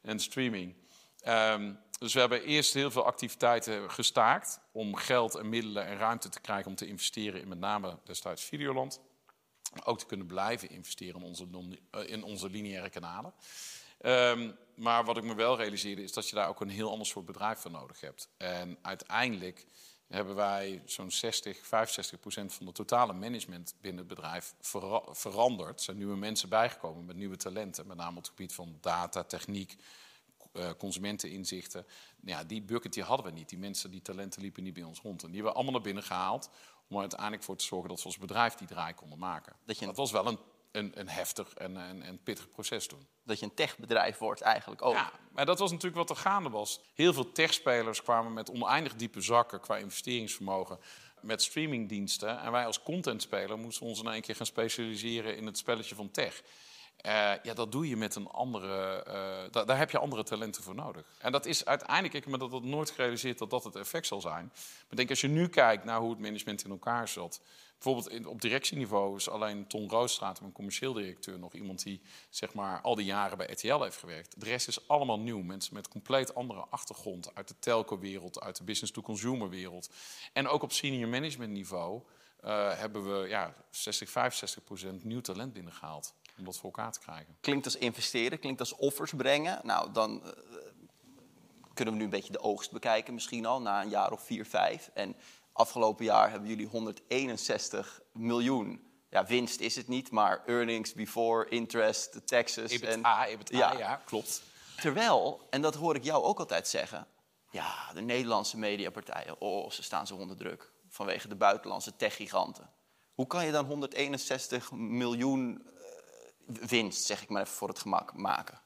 en 0.00 0.20
streaming. 0.20 0.74
Um, 1.28 1.78
dus 1.98 2.12
we 2.12 2.20
hebben 2.20 2.44
eerst 2.44 2.74
heel 2.74 2.90
veel 2.90 3.04
activiteiten 3.04 3.90
gestaakt 3.90 4.60
om 4.72 4.96
geld 4.96 5.34
en 5.34 5.48
middelen 5.48 5.86
en 5.86 5.96
ruimte 5.96 6.28
te 6.28 6.40
krijgen 6.40 6.66
om 6.66 6.74
te 6.74 6.86
investeren 6.86 7.40
in 7.40 7.48
met 7.48 7.58
name 7.58 7.98
destijds 8.04 8.42
Videoland. 8.44 9.00
Maar 9.72 9.86
ook 9.86 9.98
te 9.98 10.06
kunnen 10.06 10.26
blijven 10.26 10.70
investeren 10.70 11.20
in 11.20 11.26
onze, 11.26 11.46
eh, 11.90 12.08
in 12.08 12.22
onze 12.22 12.50
lineaire 12.50 12.90
kanalen. 12.90 13.34
Um, 14.00 14.56
maar 14.74 15.04
wat 15.04 15.16
ik 15.16 15.22
me 15.22 15.34
wel 15.34 15.56
realiseerde 15.56 16.02
is 16.02 16.12
dat 16.12 16.28
je 16.28 16.34
daar 16.34 16.48
ook 16.48 16.60
een 16.60 16.68
heel 16.68 16.90
ander 16.90 17.06
soort 17.06 17.26
bedrijf 17.26 17.58
voor 17.58 17.70
nodig 17.70 18.00
hebt. 18.00 18.28
En 18.36 18.78
uiteindelijk 18.82 19.66
hebben 20.08 20.34
wij 20.34 20.82
zo'n 20.84 21.10
60, 21.10 21.66
65 21.66 22.20
procent 22.20 22.54
van 22.54 22.66
de 22.66 22.72
totale 22.72 23.12
management 23.12 23.74
binnen 23.80 24.04
het 24.04 24.14
bedrijf 24.14 24.54
veranderd. 25.10 25.78
Er 25.78 25.84
zijn 25.84 25.96
nieuwe 25.96 26.16
mensen 26.16 26.48
bijgekomen 26.48 27.04
met 27.04 27.16
nieuwe 27.16 27.36
talenten, 27.36 27.86
met 27.86 27.96
name 27.96 28.16
op 28.16 28.22
het 28.22 28.28
gebied 28.28 28.54
van 28.54 28.78
data, 28.80 29.24
techniek, 29.24 29.76
uh, 30.52 30.70
consumenteninzichten. 30.78 31.86
Ja, 32.24 32.44
die 32.44 32.62
bucket 32.62 32.92
die 32.92 33.02
hadden 33.02 33.26
we 33.26 33.32
niet. 33.32 33.48
Die 33.48 33.58
mensen, 33.58 33.90
die 33.90 34.02
talenten 34.02 34.42
liepen 34.42 34.62
niet 34.62 34.74
bij 34.74 34.82
ons 34.82 35.00
rond. 35.00 35.22
En 35.22 35.26
die 35.26 35.34
hebben 35.34 35.52
we 35.52 35.56
allemaal 35.56 35.74
naar 35.74 35.82
binnen 35.82 36.02
gehaald 36.02 36.50
om 36.88 36.94
er 36.94 37.00
uiteindelijk 37.00 37.42
voor 37.42 37.56
te 37.56 37.64
zorgen 37.64 37.88
dat 37.88 37.98
we 37.98 38.04
als 38.04 38.18
bedrijf 38.18 38.54
die 38.54 38.66
draai 38.66 38.94
konden 38.94 39.18
maken. 39.18 39.56
Dat, 39.64 39.78
je 39.78 39.86
dat 39.86 39.96
was 39.96 40.10
wel 40.10 40.26
een, 40.26 40.38
een, 40.72 41.00
een 41.00 41.08
heftig 41.08 41.54
en 41.54 41.76
een, 41.76 42.08
een 42.08 42.22
pittig 42.22 42.50
proces 42.50 42.86
toen. 42.86 43.06
Dat 43.24 43.38
je 43.38 43.44
een 43.44 43.54
techbedrijf 43.54 44.18
wordt 44.18 44.40
eigenlijk 44.40 44.82
ook. 44.82 44.94
Ja, 44.94 45.12
maar 45.32 45.46
dat 45.46 45.58
was 45.58 45.70
natuurlijk 45.70 46.08
wat 46.08 46.10
er 46.10 46.22
gaande 46.22 46.50
was. 46.50 46.80
Heel 46.94 47.12
veel 47.12 47.32
techspelers 47.32 48.02
kwamen 48.02 48.32
met 48.32 48.50
oneindig 48.50 48.94
diepe 48.94 49.20
zakken 49.20 49.60
qua 49.60 49.76
investeringsvermogen 49.76 50.78
met 51.20 51.42
streamingdiensten. 51.42 52.40
En 52.40 52.52
wij 52.52 52.66
als 52.66 52.82
contentspeler 52.82 53.58
moesten 53.58 53.86
ons 53.86 54.00
in 54.00 54.08
één 54.08 54.22
keer 54.22 54.36
gaan 54.36 54.46
specialiseren 54.46 55.36
in 55.36 55.46
het 55.46 55.58
spelletje 55.58 55.94
van 55.94 56.10
tech. 56.10 56.42
Uh, 57.06 57.32
ja, 57.42 57.54
dat 57.54 57.72
doe 57.72 57.88
je 57.88 57.96
met 57.96 58.14
een 58.14 58.28
andere. 58.28 59.04
Uh, 59.54 59.64
daar, 59.66 59.78
heb 59.78 59.90
je 59.90 59.98
andere 59.98 60.22
talenten 60.22 60.62
voor 60.62 60.74
nodig. 60.74 61.04
En 61.18 61.32
dat 61.32 61.46
is 61.46 61.64
uiteindelijk, 61.64 62.14
ik 62.14 62.24
heb 62.24 62.32
me 62.32 62.48
dat, 62.48 62.62
nooit 62.62 62.90
gerealiseerd 62.90 63.38
dat 63.38 63.50
dat 63.50 63.64
het 63.64 63.76
effect 63.76 64.06
zal 64.06 64.20
zijn. 64.20 64.52
Maar 64.88 64.96
denk, 64.96 65.10
als 65.10 65.20
je 65.20 65.28
nu 65.28 65.48
kijkt 65.48 65.84
naar 65.84 66.00
hoe 66.00 66.10
het 66.10 66.18
management 66.18 66.64
in 66.64 66.70
elkaar 66.70 67.08
zat. 67.08 67.40
Bijvoorbeeld 67.82 68.26
op 68.26 68.40
directieniveau 68.40 69.16
is 69.16 69.28
alleen 69.28 69.66
Ton 69.66 69.88
Roosstraat, 69.88 70.40
mijn 70.40 70.52
commercieel 70.52 70.92
directeur, 70.92 71.38
nog 71.38 71.52
iemand 71.52 71.82
die 71.82 72.00
zeg 72.30 72.54
maar, 72.54 72.80
al 72.80 72.94
die 72.94 73.04
jaren 73.04 73.36
bij 73.36 73.46
RTL 73.50 73.82
heeft 73.82 73.96
gewerkt. 73.96 74.40
De 74.40 74.46
rest 74.46 74.68
is 74.68 74.88
allemaal 74.88 75.20
nieuw. 75.20 75.40
Mensen 75.40 75.74
met 75.74 75.88
compleet 75.88 76.34
andere 76.34 76.64
achtergrond 76.70 77.34
uit 77.34 77.48
de 77.48 77.54
telco-wereld, 77.58 78.40
uit 78.40 78.56
de 78.56 78.64
business-to-consumer-wereld. 78.64 79.90
En 80.32 80.48
ook 80.48 80.62
op 80.62 80.72
senior 80.72 81.08
management 81.08 81.52
niveau 81.52 82.02
uh, 82.44 82.78
hebben 82.78 83.20
we 83.20 83.28
ja, 83.28 83.54
60, 83.70 84.10
65 84.10 84.64
procent 84.64 85.04
nieuw 85.04 85.20
talent 85.20 85.52
binnengehaald 85.52 86.14
om 86.38 86.44
dat 86.44 86.56
voor 86.56 86.64
elkaar 86.64 86.92
te 86.92 87.00
krijgen. 87.00 87.36
Klinkt 87.40 87.64
als 87.64 87.76
investeren, 87.76 88.38
klinkt 88.38 88.60
als 88.60 88.74
offers 88.74 89.12
brengen. 89.16 89.60
Nou, 89.62 89.92
dan 89.92 90.22
uh, 90.24 90.30
kunnen 91.74 91.94
we 91.94 92.00
nu 92.00 92.04
een 92.04 92.10
beetje 92.10 92.32
de 92.32 92.40
oogst 92.40 92.72
bekijken, 92.72 93.14
misschien 93.14 93.46
al 93.46 93.60
na 93.60 93.82
een 93.82 93.88
jaar 93.88 94.12
of 94.12 94.22
vier, 94.22 94.46
vijf. 94.46 94.90
En 94.94 95.16
afgelopen 95.52 96.04
jaar 96.04 96.30
hebben 96.30 96.48
jullie 96.48 96.66
161 96.66 98.00
miljoen. 98.12 98.90
Ja, 99.08 99.26
winst 99.26 99.60
is 99.60 99.76
het 99.76 99.88
niet, 99.88 100.10
maar 100.10 100.42
earnings 100.46 100.92
before 100.92 101.48
interest, 101.48 102.26
taxes. 102.26 102.70
EBITDA, 102.70 103.26
en, 103.26 103.32
EBITDA, 103.32 103.56
ja. 103.56 103.78
ja, 103.78 104.02
klopt. 104.04 104.42
Terwijl, 104.80 105.40
en 105.50 105.62
dat 105.62 105.74
hoor 105.74 105.94
ik 105.96 106.04
jou 106.04 106.24
ook 106.24 106.38
altijd 106.38 106.68
zeggen, 106.68 107.06
ja, 107.50 107.92
de 107.94 108.00
Nederlandse 108.00 108.58
mediapartijen, 108.58 109.40
oh, 109.40 109.70
ze 109.70 109.82
staan 109.82 110.06
zo 110.06 110.14
onder 110.14 110.36
druk 110.36 110.72
vanwege 110.88 111.28
de 111.28 111.34
buitenlandse 111.34 111.96
techgiganten. 111.96 112.70
Hoe 113.14 113.26
kan 113.26 113.46
je 113.46 113.52
dan 113.52 113.64
161 113.64 114.72
miljoen 114.72 115.66
winst, 116.46 117.06
zeg 117.06 117.22
ik 117.22 117.28
maar 117.28 117.42
even 117.42 117.54
voor 117.54 117.68
het 117.68 117.78
gemak, 117.78 118.14
maken? 118.14 118.60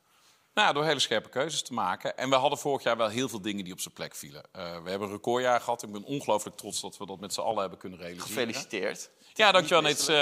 Nou, 0.55 0.75
door 0.75 0.85
hele 0.85 1.01
scherpe 1.01 1.29
keuzes 1.29 1.63
te 1.63 1.73
maken. 1.73 2.17
En 2.17 2.31
we 2.31 2.35
hadden 2.35 2.59
vorig 2.59 2.83
jaar 2.83 2.97
wel 2.97 3.09
heel 3.09 3.29
veel 3.29 3.41
dingen 3.41 3.65
die 3.65 3.73
op 3.73 3.81
zijn 3.81 3.95
plek 3.95 4.15
vielen. 4.15 4.43
Uh, 4.57 4.83
we 4.83 4.91
hebben 4.91 5.09
een 5.09 5.15
recordjaar 5.15 5.61
gehad. 5.61 5.83
Ik 5.83 5.93
ben 5.93 6.05
ongelooflijk 6.05 6.57
trots 6.57 6.81
dat 6.81 6.97
we 6.97 7.07
dat 7.07 7.21
met 7.21 7.33
z'n 7.33 7.41
allen 7.41 7.61
hebben 7.61 7.79
kunnen 7.79 7.99
realiseren. 7.99 8.27
Gefeliciteerd. 8.29 9.11
Ja, 9.35 9.53
dankjewel. 9.53 9.83
Nets, 9.83 10.09
uh, 10.09 10.17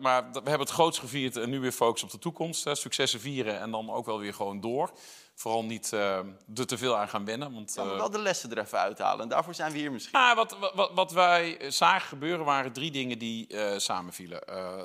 maar 0.00 0.32
we 0.32 0.32
hebben 0.32 0.60
het 0.60 0.70
groots 0.70 0.98
gevierd 0.98 1.36
en 1.36 1.50
nu 1.50 1.60
weer 1.60 1.72
focus 1.72 2.02
op 2.02 2.10
de 2.10 2.18
toekomst. 2.18 2.64
Hè. 2.64 2.74
Successen 2.74 3.20
vieren 3.20 3.60
en 3.60 3.70
dan 3.70 3.90
ook 3.90 4.06
wel 4.06 4.18
weer 4.18 4.34
gewoon 4.34 4.60
door 4.60 4.90
vooral 5.38 5.64
niet 5.64 5.92
uh, 5.94 6.18
er 6.54 6.66
te 6.66 6.78
veel 6.78 6.96
aan 6.96 7.08
gaan 7.08 7.24
wennen. 7.24 7.52
Want, 7.52 7.76
uh... 7.78 7.96
wel 7.96 8.10
de 8.10 8.18
lessen 8.18 8.50
er 8.50 8.58
even 8.58 8.78
uithalen. 8.78 9.22
En 9.22 9.28
daarvoor 9.28 9.54
zijn 9.54 9.72
we 9.72 9.78
hier 9.78 9.92
misschien. 9.92 10.18
Ah, 10.18 10.36
wat, 10.36 10.56
wat, 10.74 10.90
wat 10.94 11.12
wij 11.12 11.58
zagen 11.68 12.08
gebeuren 12.08 12.44
waren 12.44 12.72
drie 12.72 12.90
dingen 12.90 13.18
die 13.18 13.46
uh, 13.48 13.70
samenvielen. 13.76 14.40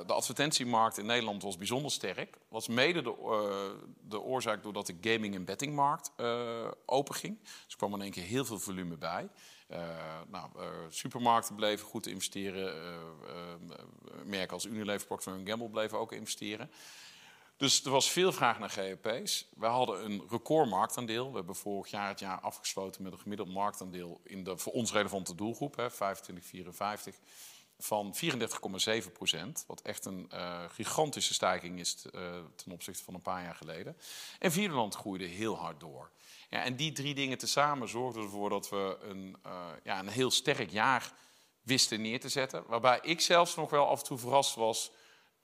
de 0.06 0.12
advertentiemarkt 0.12 0.98
in 0.98 1.06
Nederland 1.06 1.42
was 1.42 1.56
bijzonder 1.56 1.90
sterk. 1.90 2.38
Was 2.48 2.68
mede 2.68 3.02
de, 3.02 3.14
de 4.00 4.20
oorzaak 4.20 4.62
doordat 4.62 4.86
de 4.86 4.96
gaming- 5.00 5.34
en 5.34 5.44
bettingmarkt 5.44 6.12
open 6.86 7.14
ging. 7.14 7.38
Dus 7.42 7.52
er 7.68 7.76
kwam 7.76 7.94
in 7.94 8.02
één 8.02 8.10
keer 8.10 8.24
heel 8.24 8.44
veel 8.44 8.58
volume 8.58 8.96
bij. 8.96 9.28
nou, 10.28 10.50
supermarkten 10.88 11.54
bleven 11.54 11.86
goed 11.86 12.06
investeren. 12.06 12.74
merken 14.24 14.52
als 14.52 14.64
Unilever, 14.64 15.06
Procter 15.06 15.40
Gamble 15.44 15.70
bleven 15.70 15.98
ook 15.98 16.12
investeren. 16.12 16.70
Dus 17.56 17.84
er 17.84 17.90
was 17.90 18.10
veel 18.10 18.32
vraag 18.32 18.58
naar 18.58 18.70
GEP's. 18.70 19.48
We 19.56 19.66
hadden 19.66 20.04
een 20.04 20.22
recordmarktaandeel. 20.28 21.30
We 21.30 21.36
hebben 21.36 21.56
vorig 21.56 21.90
jaar 21.90 22.08
het 22.08 22.20
jaar 22.20 22.40
afgesloten 22.40 23.02
met 23.02 23.12
een 23.12 23.18
gemiddeld 23.18 23.48
marktaandeel 23.48 24.20
in 24.24 24.44
de 24.44 24.58
voor 24.58 24.72
ons 24.72 24.92
relevante 24.92 25.34
doelgroep, 25.34 25.90
25-54, 25.92 25.96
van 27.78 28.14
34,7 29.04 29.12
procent. 29.12 29.64
Wat 29.66 29.82
echt 29.82 30.04
een 30.04 30.30
uh, 30.32 30.64
gigantische 30.68 31.34
stijging 31.34 31.80
is 31.80 32.04
uh, 32.14 32.20
ten 32.56 32.72
opzichte 32.72 33.04
van 33.04 33.14
een 33.14 33.22
paar 33.22 33.42
jaar 33.42 33.54
geleden. 33.54 33.96
En 34.38 34.52
Vierland 34.52 34.94
groeide 34.94 35.24
heel 35.24 35.56
hard 35.56 35.80
door. 35.80 36.10
Ja, 36.50 36.62
en 36.62 36.76
die 36.76 36.92
drie 36.92 37.14
dingen 37.14 37.38
tezamen 37.38 37.88
zorgden 37.88 38.22
ervoor 38.22 38.50
dat 38.50 38.68
we 38.68 38.98
een, 39.02 39.36
uh, 39.46 39.66
ja, 39.82 39.98
een 39.98 40.08
heel 40.08 40.30
sterk 40.30 40.70
jaar 40.70 41.12
wisten 41.62 42.00
neer 42.00 42.20
te 42.20 42.28
zetten. 42.28 42.64
Waarbij 42.66 42.98
ik 43.02 43.20
zelfs 43.20 43.54
nog 43.54 43.70
wel 43.70 43.88
af 43.88 43.98
en 43.98 44.04
toe 44.04 44.18
verrast 44.18 44.54
was 44.54 44.90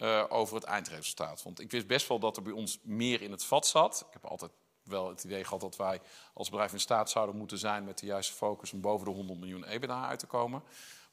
uh, 0.03 0.25
over 0.29 0.55
het 0.55 0.65
eindresultaat. 0.65 1.43
Want 1.43 1.61
ik 1.61 1.71
wist 1.71 1.87
best 1.87 2.09
wel 2.09 2.19
dat 2.19 2.37
er 2.37 2.43
bij 2.43 2.53
ons 2.53 2.79
meer 2.83 3.23
in 3.23 3.31
het 3.31 3.45
vat 3.45 3.67
zat. 3.67 4.05
Ik 4.07 4.13
heb 4.13 4.25
altijd 4.25 4.51
wel 4.83 5.09
het 5.09 5.25
idee 5.25 5.45
gehad 5.45 5.61
dat 5.61 5.77
wij 5.77 6.01
als 6.35 6.51
bedrijf 6.51 6.73
in 6.73 6.81
staat 6.81 7.11
zouden 7.11 7.37
moeten 7.37 7.59
zijn 7.59 7.85
met 7.85 7.99
de 7.99 8.07
juiste 8.07 8.33
focus 8.33 8.73
om 8.73 8.81
boven 8.81 9.07
de 9.07 9.13
100 9.13 9.39
miljoen 9.39 9.65
EBITDA 9.65 10.09
uit 10.09 10.19
te 10.19 10.27
komen. 10.27 10.63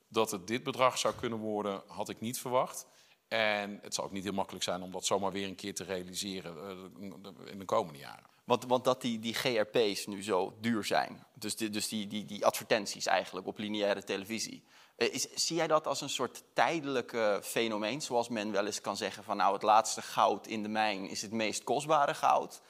Dat 0.08 0.32
het 0.32 0.48
dit 0.48 0.64
bedrag 0.64 0.98
zou 0.98 1.14
kunnen 1.16 1.40
worden, 1.40 1.82
had 1.88 2.10
ik 2.10 2.20
niet 2.20 2.40
verwacht. 2.40 2.88
En 3.28 3.80
het 3.82 3.94
zal 3.94 4.04
ook 4.04 4.12
niet 4.12 4.24
heel 4.24 4.34
makkelijk 4.34 4.64
zijn 4.64 4.82
om 4.82 4.92
dat 4.92 5.06
zomaar 5.06 5.32
weer 5.32 5.48
een 5.48 5.56
keer 5.56 5.76
te 5.76 5.84
realiseren 5.84 6.56
uh, 7.00 7.12
in 7.52 7.60
de 7.60 7.66
komende 7.66 8.00
jaren. 8.00 8.26
Want, 8.44 8.66
want 8.66 8.84
dat 8.84 9.02
die, 9.02 9.20
die 9.20 9.34
GRP's 9.34 10.06
nu 10.06 10.24
zo 10.24 10.58
duur 10.62 10.84
zijn, 10.84 11.26
dus, 11.34 11.56
dus 11.56 11.88
die, 11.88 12.08
die, 12.08 12.26
die 12.26 12.46
advertenties 12.46 13.06
eigenlijk 13.06 13.48
op 13.48 13.58
lineaire 13.58 14.04
televisie. 14.04 14.64
Eh, 14.98 15.20
zie 15.36 15.56
jij 15.56 15.68
dat 15.68 15.88
als 15.88 16.02
een 16.02 16.10
soort 16.10 16.44
tijdelijke 16.54 17.40
fenomeen, 17.44 18.02
zoals 18.02 18.30
men 18.30 18.52
wel 18.52 18.66
eens 18.66 18.82
kan 18.82 18.98
zeggen 18.98 19.24
van 19.24 19.38
nou 19.38 19.54
het 19.54 19.62
laatste 19.62 20.02
goud 20.02 20.48
in 20.48 20.64
de 20.64 20.70
mijn 20.70 21.10
is 21.10 21.22
het 21.22 21.32
meest 21.32 21.64
kostbare 21.64 22.14
goud? 22.14 22.62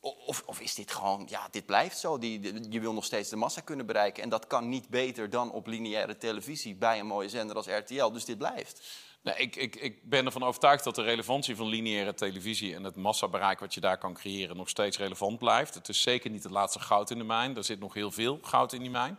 Of, 0.00 0.42
of 0.46 0.60
is 0.60 0.74
dit 0.74 0.90
gewoon, 0.90 1.26
ja, 1.28 1.48
dit 1.50 1.66
blijft 1.66 1.98
zo. 1.98 2.18
Die, 2.18 2.70
je 2.70 2.80
wil 2.80 2.92
nog 2.92 3.04
steeds 3.04 3.28
de 3.28 3.36
massa 3.36 3.60
kunnen 3.60 3.86
bereiken. 3.86 4.22
En 4.22 4.28
dat 4.28 4.46
kan 4.46 4.68
niet 4.68 4.88
beter 4.88 5.30
dan 5.30 5.52
op 5.52 5.66
lineaire 5.66 6.16
televisie 6.16 6.74
bij 6.74 6.98
een 6.98 7.06
mooie 7.06 7.28
zender 7.28 7.56
als 7.56 7.66
RTL. 7.66 8.10
Dus 8.12 8.24
dit 8.24 8.38
blijft. 8.38 8.82
Nee, 9.22 9.34
ik, 9.34 9.56
ik, 9.56 9.76
ik 9.76 10.08
ben 10.08 10.26
ervan 10.26 10.42
overtuigd 10.42 10.84
dat 10.84 10.94
de 10.94 11.02
relevantie 11.02 11.56
van 11.56 11.66
lineaire 11.66 12.14
televisie 12.14 12.74
en 12.74 12.84
het 12.84 12.96
massabereik 12.96 13.60
wat 13.60 13.74
je 13.74 13.80
daar 13.80 13.98
kan 13.98 14.14
creëren 14.14 14.56
nog 14.56 14.68
steeds 14.68 14.98
relevant 14.98 15.38
blijft. 15.38 15.74
Het 15.74 15.88
is 15.88 16.02
zeker 16.02 16.30
niet 16.30 16.42
het 16.42 16.52
laatste 16.52 16.80
goud 16.80 17.10
in 17.10 17.18
de 17.18 17.24
mijn. 17.24 17.56
Er 17.56 17.64
zit 17.64 17.80
nog 17.80 17.94
heel 17.94 18.10
veel 18.10 18.38
goud 18.42 18.72
in 18.72 18.80
die 18.80 18.90
mijn. 18.90 19.18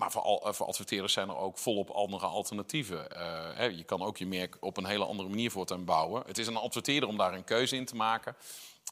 Maar 0.00 0.10
voor, 0.10 0.22
eh, 0.22 0.52
voor, 0.52 0.66
adverteerders 0.66 1.12
zijn 1.12 1.28
er 1.28 1.36
ook 1.36 1.58
volop 1.58 1.90
andere 1.90 2.26
alternatieven. 2.26 3.06
Uh, 3.12 3.56
hè, 3.56 3.64
je 3.64 3.84
kan 3.84 4.02
ook 4.02 4.16
je 4.16 4.26
merk 4.26 4.56
op 4.60 4.76
een 4.76 4.84
hele 4.84 5.04
andere 5.04 5.28
manier 5.28 5.50
voortaan 5.50 5.84
bouwen. 5.84 6.22
Het 6.26 6.38
is 6.38 6.46
een 6.46 6.56
adverteerder 6.56 7.08
om 7.08 7.16
daar 7.16 7.34
een 7.34 7.44
keuze 7.44 7.76
in 7.76 7.84
te 7.84 7.96
maken. 7.96 8.36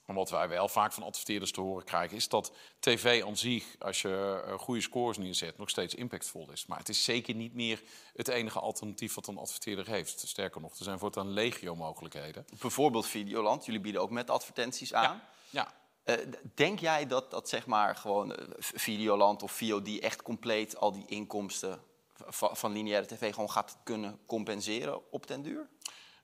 En 0.06 0.14
wat 0.14 0.30
wij 0.30 0.48
wel 0.48 0.68
vaak 0.68 0.92
van 0.92 1.02
adverteerders 1.02 1.52
te 1.52 1.60
horen 1.60 1.84
krijgen, 1.84 2.16
is 2.16 2.28
dat 2.28 2.52
tv 2.80 3.22
aan 3.24 3.36
zich, 3.36 3.64
als 3.78 4.02
je 4.02 4.44
uh, 4.46 4.58
goede 4.58 4.80
scores 4.80 5.18
neerzet, 5.18 5.58
nog 5.58 5.70
steeds 5.70 5.94
impactvol 5.94 6.50
is. 6.52 6.66
Maar 6.66 6.78
het 6.78 6.88
is 6.88 7.04
zeker 7.04 7.34
niet 7.34 7.54
meer 7.54 7.82
het 8.14 8.28
enige 8.28 8.60
alternatief 8.60 9.14
wat 9.14 9.26
een 9.26 9.38
adverteerder 9.38 9.86
heeft. 9.86 10.28
Sterker 10.28 10.60
nog, 10.60 10.78
er 10.78 10.84
zijn 10.84 10.98
voortaan 10.98 11.30
legio 11.30 11.74
mogelijkheden. 11.74 12.46
Bijvoorbeeld 12.60 13.06
Videoland, 13.06 13.64
jullie 13.64 13.80
bieden 13.80 14.00
ook 14.00 14.10
met 14.10 14.30
advertenties 14.30 14.94
aan. 14.94 15.02
Ja. 15.02 15.28
ja. 15.50 15.72
Uh, 16.08 16.14
denk 16.54 16.78
jij 16.78 17.06
dat, 17.06 17.30
dat 17.30 17.48
zeg 17.48 17.66
maar 17.66 17.96
gewoon 17.96 18.30
uh, 18.30 18.36
Videoland 18.58 19.42
of 19.42 19.52
VOD 19.52 19.98
echt 19.98 20.22
compleet 20.22 20.76
al 20.76 20.92
die 20.92 21.06
inkomsten 21.06 21.80
van, 22.28 22.72
lineaire 22.72 23.06
tv 23.06 23.34
gewoon 23.34 23.50
gaat 23.50 23.78
kunnen 23.82 24.18
compenseren 24.26 25.10
op 25.10 25.26
den 25.26 25.42
duur? 25.42 25.68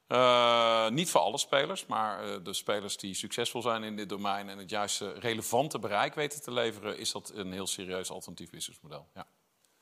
Uh, 0.08 0.88
niet 0.88 1.10
voor 1.10 1.20
alle 1.20 1.38
spelers, 1.38 1.86
maar 1.86 2.42
de 2.42 2.52
spelers 2.52 2.96
die 2.96 3.14
succesvol 3.14 3.62
zijn 3.62 3.82
in 3.82 3.96
dit 3.96 4.08
domein 4.08 4.48
en 4.48 4.58
het 4.58 4.70
juiste 4.70 5.12
relevante 5.12 5.78
bereik 5.78 6.14
weten 6.14 6.42
te 6.42 6.52
leveren, 6.52 6.98
is 6.98 7.12
dat 7.12 7.32
een 7.34 7.52
heel 7.52 7.66
serieus 7.66 8.10
alternatief 8.10 8.50
businessmodel. 8.50 9.08
Ja. 9.14 9.26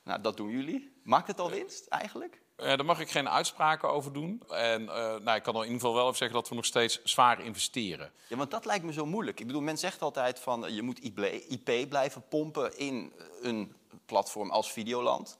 Nou, 0.04 0.20
dat 0.20 0.36
doen 0.36 0.50
jullie. 0.50 1.00
Maakt 1.02 1.26
het 1.26 1.40
al 1.40 1.50
winst 1.50 1.86
eigenlijk? 1.86 2.40
Uh, 2.56 2.66
daar 2.66 2.84
mag 2.84 3.00
ik 3.00 3.10
geen 3.10 3.28
uitspraken 3.28 3.88
over 3.90 4.12
doen. 4.12 4.42
En 4.48 4.82
uh, 4.82 4.88
nou, 4.94 5.34
ik 5.34 5.42
kan 5.42 5.54
in 5.54 5.60
ieder 5.60 5.74
geval 5.74 5.94
wel 5.94 6.04
even 6.04 6.16
zeggen 6.16 6.36
dat 6.36 6.48
we 6.48 6.54
nog 6.54 6.64
steeds 6.64 7.02
zwaar 7.02 7.44
investeren. 7.44 8.12
Ja, 8.28 8.36
want 8.36 8.50
dat 8.50 8.64
lijkt 8.64 8.84
me 8.84 8.92
zo 8.92 9.06
moeilijk. 9.06 9.40
Ik 9.40 9.46
bedoel, 9.46 9.62
men 9.62 9.78
zegt 9.78 10.02
altijd 10.02 10.38
van 10.38 10.64
uh, 10.64 10.74
je 10.74 10.82
moet 10.82 11.04
IP 11.48 11.88
blijven 11.88 12.28
pompen 12.28 12.78
in 12.78 13.12
een 13.42 13.76
platform 14.06 14.50
als 14.50 14.72
Videoland. 14.72 15.38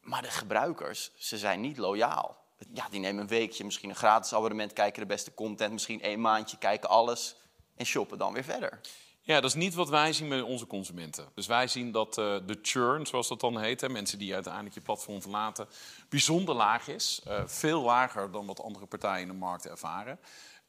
Maar 0.00 0.22
de 0.22 0.30
gebruikers, 0.30 1.10
ze 1.16 1.38
zijn 1.38 1.60
niet 1.60 1.76
loyaal. 1.76 2.44
Ja, 2.72 2.88
die 2.88 3.00
nemen 3.00 3.20
een 3.22 3.28
weekje, 3.28 3.64
misschien 3.64 3.90
een 3.90 3.96
gratis 3.96 4.32
abonnement, 4.32 4.72
kijken 4.72 5.00
de 5.00 5.06
beste 5.06 5.34
content, 5.34 5.72
misschien 5.72 6.02
één 6.02 6.20
maandje, 6.20 6.58
kijken 6.58 6.88
alles 6.88 7.36
en 7.76 7.86
shoppen 7.86 8.18
dan 8.18 8.32
weer 8.32 8.44
verder. 8.44 8.80
Ja, 9.26 9.40
dat 9.40 9.50
is 9.50 9.54
niet 9.54 9.74
wat 9.74 9.88
wij 9.88 10.12
zien 10.12 10.28
bij 10.28 10.40
onze 10.40 10.66
consumenten. 10.66 11.28
Dus 11.34 11.46
wij 11.46 11.66
zien 11.66 11.92
dat 11.92 12.18
uh, 12.18 12.36
de 12.46 12.58
churn, 12.62 13.06
zoals 13.06 13.28
dat 13.28 13.40
dan 13.40 13.60
heet, 13.60 13.80
hè, 13.80 13.88
mensen 13.88 14.18
die 14.18 14.34
uiteindelijk 14.34 14.74
je 14.74 14.80
platform 14.80 15.22
verlaten, 15.22 15.68
bijzonder 16.08 16.54
laag 16.54 16.88
is. 16.88 17.20
Uh, 17.28 17.42
veel 17.46 17.82
lager 17.82 18.30
dan 18.30 18.46
wat 18.46 18.60
andere 18.60 18.86
partijen 18.86 19.22
in 19.22 19.28
de 19.28 19.34
markt 19.34 19.66
ervaren. 19.66 20.18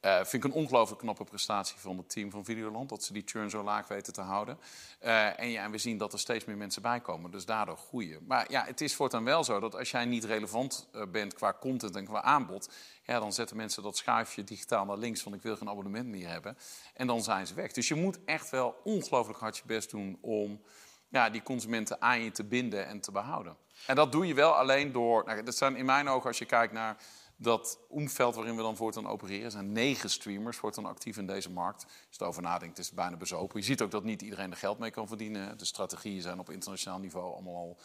Uh, 0.02 0.16
vind 0.16 0.34
ik 0.34 0.44
een 0.44 0.62
ongelooflijk 0.62 1.02
knappe 1.02 1.24
prestatie 1.24 1.78
van 1.80 1.98
het 1.98 2.10
team 2.10 2.32
van 2.32 2.46
Videoland. 2.46 2.90
Dat 2.90 3.04
ze 3.04 3.14
die 3.14 3.24
churn 3.26 3.50
zo 3.50 3.64
laag 3.64 3.88
weten 3.88 4.14
te 4.14 4.22
houden. 4.22 4.60
Uh, 5.04 5.40
en, 5.40 5.50
ja, 5.50 5.64
en 5.64 5.72
we 5.72 5.78
zien 5.78 5.98
dat 5.98 6.14
er 6.14 6.20
steeds 6.20 6.46
meer 6.46 6.58
mensen 6.58 6.82
bij 6.82 7.00
komen. 7.00 7.32
Dus 7.32 7.46
daardoor 7.46 7.78
groeien. 7.78 8.26
Maar 8.28 8.52
ja, 8.52 8.66
het 8.66 8.82
is 8.82 8.96
voortaan 8.96 9.24
wel 9.24 9.44
zo 9.44 9.60
dat 9.60 9.76
als 9.76 9.92
jij 9.92 10.06
niet 10.06 10.24
relevant 10.24 10.88
uh, 10.94 11.02
bent 11.12 11.34
qua 11.34 11.54
content 11.60 11.96
en 11.96 12.06
qua 12.06 12.22
aanbod. 12.22 12.70
Ja, 13.04 13.20
dan 13.20 13.34
zetten 13.34 13.58
mensen 13.58 13.84
dat 13.84 13.98
schuifje 13.98 14.44
digitaal 14.44 14.86
naar 14.86 14.98
links 14.98 15.22
van 15.22 15.34
ik 15.34 15.42
wil 15.42 15.56
geen 15.56 15.70
abonnement 15.70 16.08
meer 16.08 16.30
hebben. 16.30 16.58
En 16.94 17.08
dan 17.08 17.24
zijn 17.24 17.48
ze 17.48 17.54
weg. 17.54 17.72
Dus 17.72 17.88
je 17.88 17.96
moet 17.96 18.20
echt 18.26 18.50
wel 18.50 18.76
ongelooflijk 18.84 19.40
hard 19.40 19.58
je 19.58 19.64
best 19.66 19.90
doen 19.90 20.18
om 20.22 20.62
ja, 21.10 21.30
die 21.30 21.44
consumenten 21.44 22.02
aan 22.02 22.22
je 22.22 22.32
te 22.32 22.44
binden 22.44 22.86
en 22.86 23.00
te 23.00 23.12
behouden. 23.12 23.58
En 23.86 23.96
dat 23.96 24.12
doe 24.12 24.28
je 24.28 24.34
wel 24.34 24.54
alleen 24.54 24.92
door. 24.92 25.24
Nou, 25.26 25.44
dat 25.44 25.56
zijn 25.56 25.76
in 25.76 25.86
mijn 25.86 26.08
ogen, 26.08 26.28
als 26.28 26.38
je 26.38 26.46
kijkt 26.46 26.74
naar 26.74 26.98
dat 27.38 27.80
omveld 27.88 28.36
waarin 28.36 28.56
we 28.56 28.62
dan 28.62 28.76
voortaan 28.76 29.08
opereren, 29.08 29.52
zijn 29.52 29.72
negen 29.72 30.10
streamers 30.10 30.58
voortaan 30.58 30.86
actief 30.86 31.18
in 31.18 31.28
deze 31.28 31.52
markt. 31.52 31.84
Als 31.84 31.94
je 32.10 32.22
erover 32.22 32.42
nadenkt, 32.42 32.78
is 32.78 32.86
het 32.86 32.96
bijna 32.96 33.16
bezopen. 33.18 33.60
Je 33.60 33.66
ziet 33.66 33.82
ook 33.82 33.92
dat 33.92 34.04
niet 34.04 34.22
iedereen 34.22 34.52
er 34.52 34.58
geld 34.58 34.80
mee 34.80 34.92
kan 34.92 35.08
verdienen. 35.08 35.58
De 35.58 35.66
strategieën 35.66 36.22
zijn 36.22 36.40
op 36.40 36.50
internationaal 36.50 37.00
niveau 37.00 37.34
allemaal 37.34 37.56
al, 37.56 37.78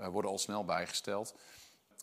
uh, 0.00 0.08
worden 0.08 0.30
al 0.30 0.38
snel 0.38 0.64
bijgesteld. 0.64 1.34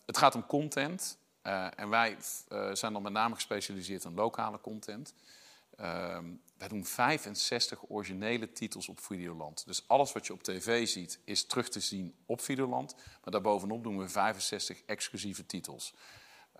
Het 0.06 0.16
gaat 0.16 0.34
om 0.34 0.46
content. 0.46 1.18
Uh, 1.42 1.66
en 1.76 1.88
wij 1.88 2.16
uh, 2.48 2.74
zijn 2.74 2.92
dan 2.92 3.02
met 3.02 3.12
name 3.12 3.34
gespecialiseerd 3.34 4.04
in 4.04 4.14
lokale 4.14 4.60
content. 4.60 5.14
Uh, 5.80 6.18
wij 6.58 6.68
doen 6.68 6.84
65 6.84 7.88
originele 7.88 8.52
titels 8.52 8.88
op 8.88 9.00
Videoland. 9.00 9.66
Dus 9.66 9.88
alles 9.88 10.12
wat 10.12 10.26
je 10.26 10.32
op 10.32 10.42
tv 10.42 10.88
ziet 10.88 11.18
is 11.24 11.46
terug 11.46 11.68
te 11.68 11.80
zien 11.80 12.14
op 12.26 12.40
Videoland. 12.40 12.94
Maar 12.94 13.32
daarbovenop 13.32 13.82
doen 13.82 13.98
we 13.98 14.08
65 14.08 14.82
exclusieve 14.86 15.46
titels. 15.46 15.94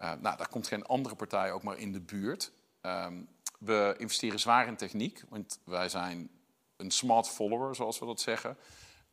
Uh, 0.01 0.13
nou, 0.21 0.37
daar 0.37 0.49
komt 0.49 0.67
geen 0.67 0.85
andere 0.85 1.15
partij 1.15 1.53
ook 1.53 1.63
maar 1.63 1.79
in 1.79 1.93
de 1.93 2.01
buurt. 2.01 2.53
Uh, 2.83 3.07
we 3.59 3.95
investeren 3.99 4.41
zwaar 4.41 4.67
in 4.67 4.77
techniek, 4.77 5.23
want 5.29 5.59
wij 5.65 5.89
zijn 5.89 6.31
een 6.77 6.91
smart 6.91 7.29
follower, 7.29 7.75
zoals 7.75 7.99
we 7.99 8.07
dat 8.07 8.21
zeggen. 8.21 8.57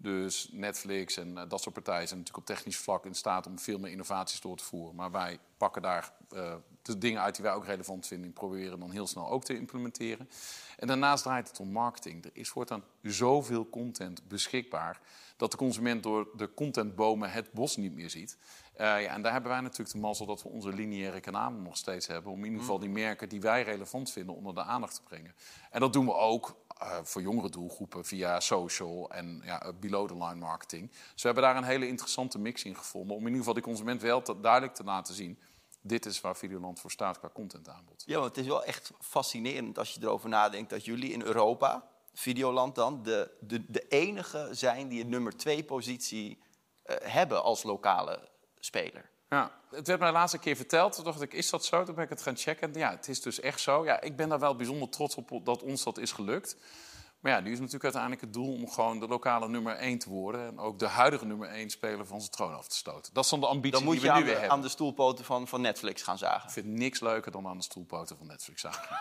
Dus 0.02 0.50
Netflix 0.52 1.18
en 1.18 1.28
uh, 1.28 1.42
dat 1.48 1.62
soort 1.62 1.76
partijen 1.76 2.08
zijn 2.08 2.20
natuurlijk 2.20 2.50
op 2.50 2.56
technisch 2.56 2.78
vlak 2.78 3.06
in 3.06 3.16
staat 3.16 3.48
om 3.48 3.60
veel 3.60 3.80
meer 3.80 3.92
innovaties 3.92 4.42
door 4.42 4.58
te 4.58 4.64
voeren. 4.64 4.96
Maar 4.96 5.12
wij 5.12 5.40
pakken 5.58 5.82
daar 5.82 6.14
uh, 6.34 6.54
de 6.82 6.98
dingen 6.98 7.22
uit 7.22 7.36
die 7.36 7.44
wij 7.44 7.54
ook 7.54 7.66
relevant 7.66 8.08
vinden 8.08 8.28
en 8.28 8.34
proberen 8.34 8.80
dan 8.80 8.92
heel 8.92 9.08
snel 9.08 9.30
ook 9.30 9.44
te 9.44 9.56
implementeren. 9.56 10.30
En 10.78 10.88
daarnaast 10.88 11.24
draait 11.24 11.48
het 11.48 11.60
om 11.60 11.72
marketing. 11.72 12.26
Er 12.26 12.32
is 12.34 12.50
voortaan 12.50 12.84
zoveel 13.02 13.70
content 13.70 14.28
beschikbaar 14.28 15.00
dat 15.38 15.52
de 15.52 15.58
consument 15.58 16.04
door 16.04 16.28
de 16.36 16.54
contentbomen 16.54 17.32
het 17.32 17.52
bos 17.52 17.76
niet 17.76 17.94
meer 17.94 18.10
ziet. 18.10 18.38
Uh, 18.74 18.78
ja, 18.78 19.14
en 19.14 19.22
daar 19.22 19.32
hebben 19.32 19.52
wij 19.52 19.62
natuurlijk 19.62 19.92
de 19.92 19.98
mazzel 19.98 20.26
dat 20.26 20.44
we 20.44 20.50
onze 20.50 20.74
lineaire 20.74 21.20
kanalen 21.20 21.62
nog 21.62 21.78
steeds 21.78 22.08
hebben. 22.08 22.32
Om 22.32 22.38
in 22.38 22.46
ieder 22.46 22.60
geval 22.60 22.80
die 22.80 22.90
merken 22.90 23.30
die 23.30 23.42
wij 23.42 23.64
relevant 23.64 24.12
vinden 24.12 24.36
onder 24.36 24.54
de 24.54 24.64
aandacht 24.64 24.96
te 24.96 25.04
brengen. 25.04 25.36
En 25.72 25.80
dat 25.80 25.94
doen 25.94 26.06
we 26.06 26.14
ook 26.14 26.56
uh, 26.84 26.98
voor 27.04 27.22
jongere 27.22 27.50
doelgroepen 27.50 28.06
via 28.06 28.40
social 28.40 29.10
en 29.12 29.42
ja, 29.44 29.74
below 29.80 30.08
the 30.08 30.14
line 30.14 30.36
marketing. 30.36 30.90
Dus 30.90 31.22
we 31.22 31.28
hebben 31.28 31.44
daar 31.44 31.56
een 31.56 31.64
hele 31.64 31.88
interessante 31.88 32.40
mix 32.40 32.64
in 32.64 32.76
gevonden. 32.76 33.16
Om 33.16 33.22
in 33.22 33.28
ieder 33.28 33.40
geval 33.40 33.54
die 33.54 33.64
consument 33.64 34.02
wel 34.02 34.42
duidelijk 34.42 34.74
te 34.74 34.84
laten 34.84 35.14
zien. 35.14 35.40
Dit 35.82 36.06
is 36.06 36.22
waar 36.22 36.36
Videoland 36.36 36.80
voor 36.80 36.92
staat 36.92 37.20
qua 37.20 37.30
contentaanbod. 37.34 38.04
Ja, 38.06 38.20
want 38.20 38.36
het 38.36 38.38
is 38.38 38.48
wel 38.48 38.64
echt 38.64 38.92
fascinerend 39.00 39.78
als 39.78 39.94
je 39.94 40.00
erover 40.02 40.30
nadenkt 40.30 40.70
dat 40.70 40.86
jullie 40.86 41.12
in 41.12 41.22
Europa, 41.22 41.88
Videoland 42.14 42.76
dan, 42.76 43.04
de, 43.04 43.32
de, 43.40 43.66
de 43.68 43.88
enige 43.88 44.48
zijn 44.52 44.88
die 44.88 45.02
een 45.02 45.10
nummer 45.10 45.38
twee 45.38 45.64
positie 45.64 46.38
uh, 46.86 46.96
hebben 47.02 47.44
als 47.44 47.64
lokale 47.64 48.30
speler. 48.60 49.11
Ja, 49.36 49.52
het 49.70 49.88
werd 49.88 50.00
mij 50.00 50.08
de 50.08 50.14
laatste 50.14 50.38
keer 50.38 50.56
verteld. 50.56 50.94
Toen 50.94 51.04
dacht 51.04 51.22
ik, 51.22 51.34
is 51.34 51.50
dat 51.50 51.66
zo? 51.66 51.84
Toen 51.84 51.96
ben 51.96 52.04
ik 52.04 52.10
het 52.10 52.22
gaan 52.22 52.38
checken. 52.38 52.74
Ja, 52.74 52.92
het 52.92 53.08
is 53.08 53.22
dus 53.22 53.40
echt 53.40 53.60
zo. 53.60 53.86
Ja, 53.86 54.02
ik 54.02 54.16
ben 54.16 54.30
daar 54.30 54.40
wel 54.40 54.56
bijzonder 54.56 54.90
trots 54.90 55.16
op 55.16 55.46
dat 55.46 55.64
ons 55.64 55.84
dat 55.84 55.98
is 55.98 56.12
gelukt. 56.12 56.56
Maar 57.22 57.32
ja, 57.32 57.40
nu 57.40 57.52
is 57.52 57.58
natuurlijk 57.58 57.84
uiteindelijk 57.84 58.22
het 58.22 58.34
doel 58.34 58.54
om 58.54 58.70
gewoon 58.70 59.00
de 59.00 59.08
lokale 59.08 59.48
nummer 59.50 59.76
1 59.76 60.00
te 60.00 60.10
worden. 60.10 60.48
En 60.48 60.60
ook 60.60 60.80
de 60.80 60.88
huidige 60.88 61.26
nummer 61.26 61.50
1 61.50 61.70
speler 61.70 62.06
van 62.06 62.20
zijn 62.20 62.32
troon 62.32 62.54
af 62.54 62.68
te 62.68 62.76
stoten. 62.76 63.14
Dat 63.14 63.24
is 63.24 63.30
dan 63.30 63.40
de 63.40 63.48
ambitie 63.48 63.72
dan 63.72 63.84
moet 63.84 63.94
die 63.94 64.06
je 64.06 64.12
we 64.12 64.18
nu 64.18 64.24
weer 64.24 64.34
hebben. 64.34 64.52
aan 64.52 64.62
de 64.62 64.70
stoelpoten 64.70 65.26
van, 65.26 65.48
van 65.48 65.62
Netflix 65.62 66.02
gaan 66.02 66.18
zagen. 66.18 66.48
Ik 66.48 66.54
vind 66.54 66.66
niks 66.66 67.00
leuker 67.00 67.32
dan 67.32 67.48
aan 67.48 67.58
de 67.58 67.64
stoelpoten 67.64 68.18
van 68.18 68.28
Netflix 68.28 68.62
zagen. 68.62 68.98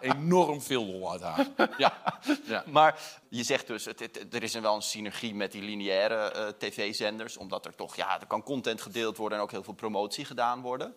Enorm 0.16 0.62
veel 0.62 0.86
lol 0.86 1.10
uit 1.12 1.20
haar. 1.20 1.46
Ja. 1.78 2.20
ja. 2.44 2.64
Maar 2.66 3.20
je 3.28 3.42
zegt 3.42 3.66
dus, 3.66 3.84
het, 3.84 4.00
het, 4.00 4.34
er 4.34 4.42
is 4.42 4.54
wel 4.54 4.74
een 4.74 4.82
synergie 4.82 5.34
met 5.34 5.52
die 5.52 5.62
lineaire 5.62 6.32
uh, 6.36 6.48
tv-zenders. 6.48 7.36
Omdat 7.36 7.66
er 7.66 7.74
toch, 7.74 7.96
ja, 7.96 8.20
er 8.20 8.26
kan 8.26 8.42
content 8.42 8.80
gedeeld 8.80 9.16
worden 9.16 9.38
en 9.38 9.44
ook 9.44 9.50
heel 9.50 9.62
veel 9.62 9.74
promotie 9.74 10.24
gedaan 10.24 10.60
worden. 10.60 10.94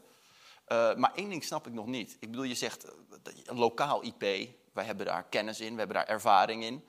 Uh, 0.67 0.95
maar 0.95 1.11
één 1.15 1.29
ding 1.29 1.43
snap 1.43 1.67
ik 1.67 1.73
nog 1.73 1.85
niet. 1.85 2.17
Ik 2.19 2.29
bedoel, 2.31 2.45
je 2.45 2.55
zegt 2.55 2.85
uh, 2.85 2.91
lokaal 3.57 4.03
IP. 4.03 4.49
Wij 4.73 4.85
hebben 4.85 5.05
daar 5.05 5.23
kennis 5.23 5.59
in, 5.59 5.71
we 5.71 5.77
hebben 5.77 5.95
daar 5.95 6.07
ervaring 6.07 6.63
in. 6.63 6.83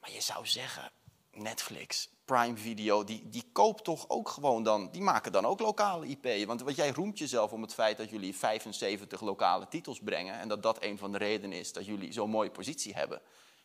Maar 0.00 0.10
je 0.10 0.20
zou 0.20 0.46
zeggen, 0.46 0.90
Netflix, 1.30 2.10
Prime 2.24 2.56
Video, 2.56 3.04
die, 3.04 3.28
die 3.28 3.50
koopt 3.52 3.84
toch 3.84 4.08
ook 4.08 4.28
gewoon 4.28 4.62
dan... 4.62 4.90
die 4.90 5.02
maken 5.02 5.32
dan 5.32 5.46
ook 5.46 5.60
lokale 5.60 6.06
IP. 6.06 6.46
Want 6.46 6.62
wat 6.62 6.76
jij 6.76 6.90
roemt 6.90 7.18
jezelf 7.18 7.52
om 7.52 7.62
het 7.62 7.74
feit 7.74 7.96
dat 7.96 8.10
jullie 8.10 8.36
75 8.36 9.20
lokale 9.20 9.68
titels 9.68 10.00
brengen... 10.00 10.38
en 10.38 10.48
dat 10.48 10.62
dat 10.62 10.82
een 10.82 10.98
van 10.98 11.12
de 11.12 11.18
redenen 11.18 11.58
is 11.58 11.72
dat 11.72 11.86
jullie 11.86 12.12
zo'n 12.12 12.30
mooie 12.30 12.50
positie 12.50 12.94
hebben. 12.94 13.22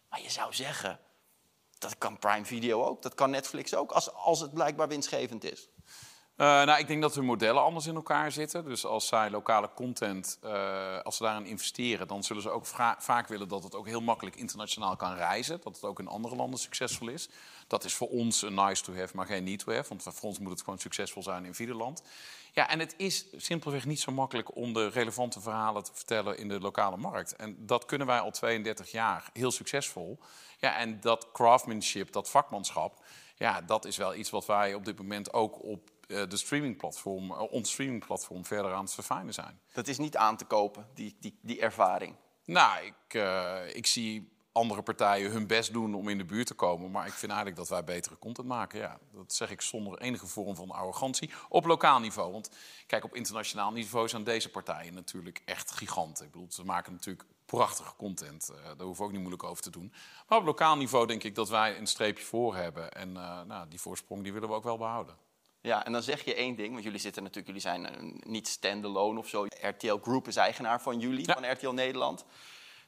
Maar 0.09 0.21
je 0.21 0.29
zou 0.29 0.53
zeggen, 0.53 0.99
dat 1.77 1.97
kan 1.97 2.19
Prime 2.19 2.45
Video 2.45 2.83
ook, 2.83 3.01
dat 3.01 3.13
kan 3.13 3.29
Netflix 3.29 3.75
ook... 3.75 3.91
als, 3.91 4.13
als 4.13 4.39
het 4.39 4.53
blijkbaar 4.53 4.87
winstgevend 4.87 5.43
is. 5.43 5.69
Uh, 6.37 6.45
nou, 6.45 6.79
ik 6.79 6.87
denk 6.87 7.01
dat 7.01 7.15
hun 7.15 7.25
modellen 7.25 7.63
anders 7.63 7.87
in 7.87 7.95
elkaar 7.95 8.31
zitten. 8.31 8.65
Dus 8.65 8.85
als 8.85 9.07
zij 9.07 9.29
lokale 9.29 9.69
content, 9.75 10.39
uh, 10.43 10.99
als 11.01 11.17
ze 11.17 11.23
daarin 11.23 11.45
investeren, 11.45 12.07
dan 12.07 12.23
zullen 12.23 12.41
ze 12.41 12.49
ook 12.49 12.65
vaak 12.97 13.27
willen 13.27 13.47
dat 13.47 13.63
het 13.63 13.75
ook 13.75 13.87
heel 13.87 14.01
makkelijk 14.01 14.35
internationaal 14.35 14.95
kan 14.95 15.15
reizen. 15.15 15.59
Dat 15.63 15.75
het 15.75 15.83
ook 15.83 15.99
in 15.99 16.07
andere 16.07 16.35
landen 16.35 16.59
succesvol 16.59 17.07
is. 17.07 17.29
Dat 17.67 17.83
is 17.83 17.93
voor 17.93 18.07
ons 18.07 18.41
een 18.41 18.53
nice 18.53 18.83
to 18.83 18.95
have, 18.95 19.15
maar 19.15 19.25
geen 19.25 19.43
need 19.43 19.59
to 19.59 19.73
have. 19.73 19.89
Want 19.89 20.03
voor 20.03 20.29
ons 20.29 20.39
moet 20.39 20.51
het 20.51 20.61
gewoon 20.61 20.79
succesvol 20.79 21.23
zijn 21.23 21.45
in 21.45 21.53
ieder 21.57 21.75
land. 21.75 22.03
Ja, 22.53 22.69
en 22.69 22.79
het 22.79 22.93
is 22.97 23.25
simpelweg 23.35 23.85
niet 23.85 23.99
zo 23.99 24.11
makkelijk 24.11 24.55
om 24.55 24.73
de 24.73 24.87
relevante 24.87 25.41
verhalen 25.41 25.83
te 25.83 25.91
vertellen 25.93 26.37
in 26.37 26.47
de 26.47 26.59
lokale 26.59 26.97
markt. 26.97 27.35
En 27.35 27.65
dat 27.65 27.85
kunnen 27.85 28.07
wij 28.07 28.19
al 28.19 28.31
32 28.31 28.91
jaar 28.91 29.29
heel 29.33 29.51
succesvol. 29.51 30.19
Ja, 30.59 30.77
en 30.77 30.99
dat 31.01 31.31
craftsmanship, 31.31 32.11
dat 32.11 32.29
vakmanschap, 32.29 33.03
ja, 33.35 33.61
dat 33.61 33.85
is 33.85 33.97
wel 33.97 34.15
iets 34.15 34.29
wat 34.29 34.45
wij 34.45 34.73
op 34.73 34.85
dit 34.85 34.97
moment 34.97 35.33
ook 35.33 35.63
op 35.63 35.89
de 36.07 36.37
streamingplatform, 36.37 37.31
ons 37.31 37.71
streamingplatform 37.71 38.45
verder 38.45 38.73
aan 38.73 38.83
het 38.83 38.93
verfijnen 38.93 39.33
zijn. 39.33 39.59
Dat 39.73 39.87
is 39.87 39.97
niet 39.97 40.17
aan 40.17 40.37
te 40.37 40.45
kopen, 40.45 40.87
die, 40.93 41.17
die, 41.19 41.39
die 41.41 41.59
ervaring. 41.61 42.15
Nou, 42.45 42.85
ik, 42.85 43.13
uh, 43.13 43.75
ik 43.75 43.85
zie 43.85 44.35
andere 44.51 44.81
partijen 44.81 45.31
hun 45.31 45.47
best 45.47 45.73
doen 45.73 45.95
om 45.95 46.09
in 46.09 46.17
de 46.17 46.25
buurt 46.25 46.47
te 46.47 46.53
komen. 46.53 46.91
Maar 46.91 47.07
ik 47.07 47.13
vind 47.13 47.31
eigenlijk 47.31 47.59
dat 47.59 47.69
wij 47.69 47.83
betere 47.83 48.19
content 48.19 48.47
maken. 48.47 48.79
Ja, 48.79 48.99
dat 49.11 49.33
zeg 49.33 49.51
ik 49.51 49.61
zonder 49.61 49.99
enige 49.99 50.27
vorm 50.27 50.55
van 50.55 50.71
arrogantie. 50.71 51.31
Op 51.49 51.65
lokaal 51.65 51.99
niveau. 51.99 52.31
Want 52.31 52.49
kijk, 52.87 53.03
op 53.03 53.15
internationaal 53.15 53.71
niveau 53.71 54.07
zijn 54.07 54.23
deze 54.23 54.49
partijen 54.49 54.93
natuurlijk 54.93 55.41
echt 55.45 55.71
giganten. 55.71 56.25
Ik 56.25 56.31
bedoel, 56.31 56.47
ze 56.51 56.65
maken 56.65 56.91
natuurlijk 56.91 57.27
prachtige 57.45 57.95
content. 57.95 58.49
Uh, 58.51 58.63
daar 58.63 58.85
hoeven 58.85 58.97
we 58.97 59.03
ook 59.03 59.11
niet 59.11 59.19
moeilijk 59.19 59.43
over 59.43 59.63
te 59.63 59.69
doen. 59.69 59.93
Maar 60.27 60.37
op 60.37 60.45
lokaal 60.45 60.77
niveau 60.77 61.07
denk 61.07 61.23
ik 61.23 61.35
dat 61.35 61.49
wij 61.49 61.77
een 61.77 61.87
streepje 61.87 62.23
voor 62.23 62.55
hebben. 62.55 62.91
En 62.91 63.09
uh, 63.09 63.41
nou, 63.41 63.67
die 63.69 63.79
voorsprong 63.79 64.23
die 64.23 64.33
willen 64.33 64.49
we 64.49 64.55
ook 64.55 64.63
wel 64.63 64.77
behouden. 64.77 65.15
Ja, 65.67 65.85
en 65.85 65.91
dan 65.91 66.03
zeg 66.03 66.25
je 66.25 66.35
één 66.35 66.55
ding, 66.55 66.71
want 66.71 66.83
jullie 66.83 66.99
zitten 66.99 67.23
natuurlijk, 67.23 67.47
jullie 67.47 67.61
zijn 67.61 68.03
uh, 68.05 68.13
niet 68.25 68.47
standalone 68.47 69.19
of 69.19 69.27
zo. 69.27 69.45
RTL 69.61 69.97
Group 70.01 70.27
is 70.27 70.35
eigenaar 70.35 70.81
van 70.81 70.99
jullie, 70.99 71.27
ja. 71.27 71.33
van 71.33 71.51
RTL 71.51 71.69
Nederland. 71.69 72.25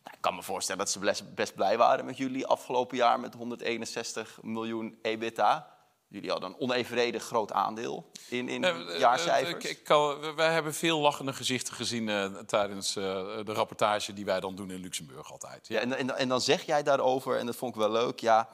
Nou, 0.03 0.15
ik 0.15 0.21
kan 0.21 0.35
me 0.35 0.43
voorstellen 0.43 0.81
dat 0.81 0.91
ze 0.91 0.99
best, 0.99 1.35
best, 1.35 1.55
blij 1.55 1.77
waren 1.77 2.05
met 2.05 2.17
jullie 2.17 2.45
afgelopen 2.45 2.97
jaar 2.97 3.19
met 3.19 3.33
161 3.33 4.39
miljoen 4.41 4.99
EBITDA. 5.01 5.78
Jullie 6.09 6.31
hadden 6.31 6.49
een 6.49 6.59
onevenredig 6.59 7.23
groot 7.23 7.51
aandeel 7.51 8.11
in, 8.29 8.49
in 8.49 8.63
uh, 8.63 8.99
jaarcijfers. 8.99 9.65
Uh, 9.65 9.71
ik 9.71 9.83
kan, 9.83 10.35
wij 10.35 10.53
hebben 10.53 10.73
veel 10.73 10.99
lachende 10.99 11.33
gezichten 11.33 11.73
gezien 11.73 12.07
uh, 12.07 12.25
tijdens 12.25 12.93
de 12.93 13.43
rapportage 13.45 14.13
die 14.13 14.25
wij 14.25 14.39
dan 14.39 14.55
doen 14.55 14.71
in 14.71 14.79
Luxemburg 14.79 15.31
altijd. 15.31 15.67
Ja, 15.67 15.79
en, 15.79 15.93
en, 15.97 16.17
en, 16.17 16.29
dan 16.29 16.41
zeg 16.41 16.65
jij 16.65 16.83
daarover, 16.83 17.37
en 17.37 17.45
dat 17.45 17.55
vond 17.55 17.75
ik 17.75 17.81
wel 17.81 17.91
leuk, 17.91 18.19
ja, 18.19 18.49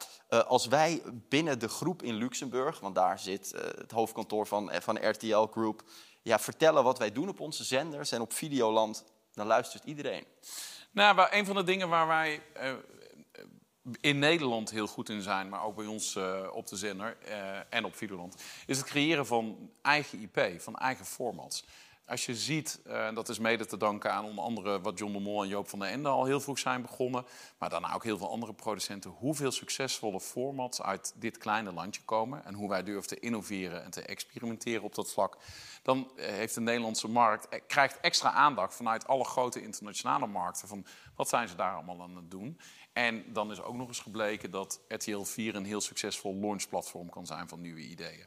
als 0.48 0.68
wij 0.68 1.02
binnen 1.30 1.60
de 1.60 1.68
groep 1.68 2.04
in 2.04 2.16
Luxemburg, 2.16 2.80
want 2.80 2.96
daar 2.96 3.20
zit 3.20 3.54
het 3.78 3.92
hoofdkantoor 3.92 4.48
van, 4.48 4.72
van 4.74 5.10
RTL 5.10 5.46
Group, 5.46 5.84
ja, 6.22 6.40
vertellen 6.40 6.84
wat 6.84 7.00
wij 7.00 7.12
doen 7.12 7.30
op 7.30 7.40
onze 7.40 7.64
zenders 7.64 8.12
en 8.12 8.22
op 8.22 8.34
Videoland, 8.34 9.04
dan 9.34 9.48
luistert 9.48 9.84
iedereen. 9.84 10.26
Nou, 10.92 11.28
een 11.32 11.46
van 11.46 11.56
de 11.56 11.64
dingen 11.64 11.90
waar 11.90 12.08
wij 12.08 12.42
in 14.02 14.20
Nederland 14.20 14.72
heel 14.72 14.88
goed 14.88 15.10
in 15.10 15.22
zijn, 15.22 15.50
maar 15.50 15.64
ook 15.64 15.76
bij 15.76 15.86
ons 15.86 16.16
uh, 16.16 16.40
op 16.52 16.68
de 16.68 16.76
zender 16.76 17.18
uh, 17.28 17.58
en 17.70 17.86
op 17.86 17.96
Videoland, 17.96 18.44
is 18.66 18.78
het 18.78 18.86
creëren 18.86 19.26
van 19.26 19.70
eigen 19.82 20.22
IP, 20.22 20.62
van 20.62 20.76
eigen 20.76 21.06
formats. 21.06 21.66
Als 22.08 22.26
je 22.26 22.36
ziet, 22.36 22.82
en 22.84 23.16
dat 23.16 23.30
is 23.30 23.40
mede 23.40 23.66
te 23.66 23.78
danken 23.78 24.12
aan 24.12 24.26
onder 24.26 24.44
andere 24.44 24.82
wat 24.82 24.98
John 25.00 25.14
de 25.14 25.20
Mol 25.20 25.44
en 25.44 25.48
Joop 25.48 25.70
van 25.70 25.80
der 25.80 25.90
Ende 25.90 26.10
al 26.10 26.26
heel 26.26 26.40
vroeg 26.40 26.60
zijn 26.60 26.82
begonnen, 26.82 27.26
maar 27.58 27.70
daarna 27.70 27.94
ook 27.94 28.04
heel 28.04 28.18
veel 28.18 28.30
andere 28.30 28.54
producenten, 28.54 29.12
hoeveel 29.12 29.52
succesvolle 29.52 30.20
formats 30.20 30.82
uit 30.82 31.14
dit 31.16 31.38
kleine 31.38 31.74
landje 31.74 32.02
komen 32.02 32.46
en 32.46 32.54
hoe 32.54 32.70
wij 32.70 32.84
durven 32.84 33.08
te 33.08 33.20
innoveren 33.20 33.84
en 33.84 33.92
te 33.92 34.02
experimenteren 34.02 34.84
op 34.84 34.96
dat 34.96 35.12
vlak, 35.12 35.38
dan 35.82 36.12
heeft 36.16 36.54
de 36.54 36.62
Nederlandse 36.62 37.08
markt, 37.08 37.62
krijgt 37.68 38.00
extra 38.00 38.32
aandacht 38.32 38.76
vanuit 38.76 39.08
alle 39.08 39.24
grote 39.24 39.62
internationale 39.62 40.28
markten 40.28 40.68
van 40.68 40.86
wat 41.16 41.30
zijn 41.30 41.48
ze 41.48 41.56
daar 41.56 41.74
allemaal 41.74 42.02
aan 42.02 42.16
het 42.16 42.32
doen. 42.32 42.60
En 42.94 43.34
dan 43.34 43.52
is 43.52 43.62
ook 43.62 43.76
nog 43.76 43.88
eens 43.88 44.00
gebleken 44.00 44.52
dat 44.52 44.82
RTL 44.88 45.22
4 45.22 45.56
een 45.56 45.66
heel 45.66 45.82
succesvol 45.82 46.36
launchplatform 46.36 47.10
kan 47.10 47.26
zijn 47.26 47.48
van 47.48 47.62
nieuwe 47.62 47.82
ideeën. 47.82 48.26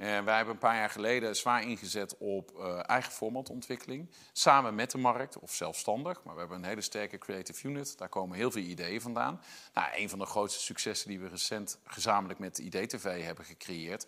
Uh, 0.00 0.06
wij 0.06 0.36
hebben 0.36 0.54
een 0.54 0.60
paar 0.60 0.76
jaar 0.76 0.90
geleden 0.90 1.36
zwaar 1.36 1.62
ingezet 1.62 2.16
op 2.18 2.52
uh, 2.58 2.80
eigen 2.88 3.12
formatontwikkeling. 3.12 4.10
Samen 4.32 4.74
met 4.74 4.90
de 4.90 4.98
markt 4.98 5.38
of 5.38 5.54
zelfstandig. 5.54 6.22
Maar 6.24 6.34
we 6.34 6.40
hebben 6.40 6.58
een 6.58 6.64
hele 6.64 6.80
sterke 6.80 7.18
creative 7.18 7.68
unit. 7.68 7.98
Daar 7.98 8.08
komen 8.08 8.36
heel 8.36 8.50
veel 8.50 8.62
ideeën 8.62 9.00
vandaan. 9.00 9.40
Nou, 9.74 9.88
een 9.94 10.08
van 10.08 10.18
de 10.18 10.26
grootste 10.26 10.60
successen 10.60 11.08
die 11.08 11.20
we 11.20 11.28
recent 11.28 11.78
gezamenlijk 11.84 12.38
met 12.38 12.58
IDTV 12.58 13.24
hebben 13.24 13.44
gecreëerd. 13.44 14.06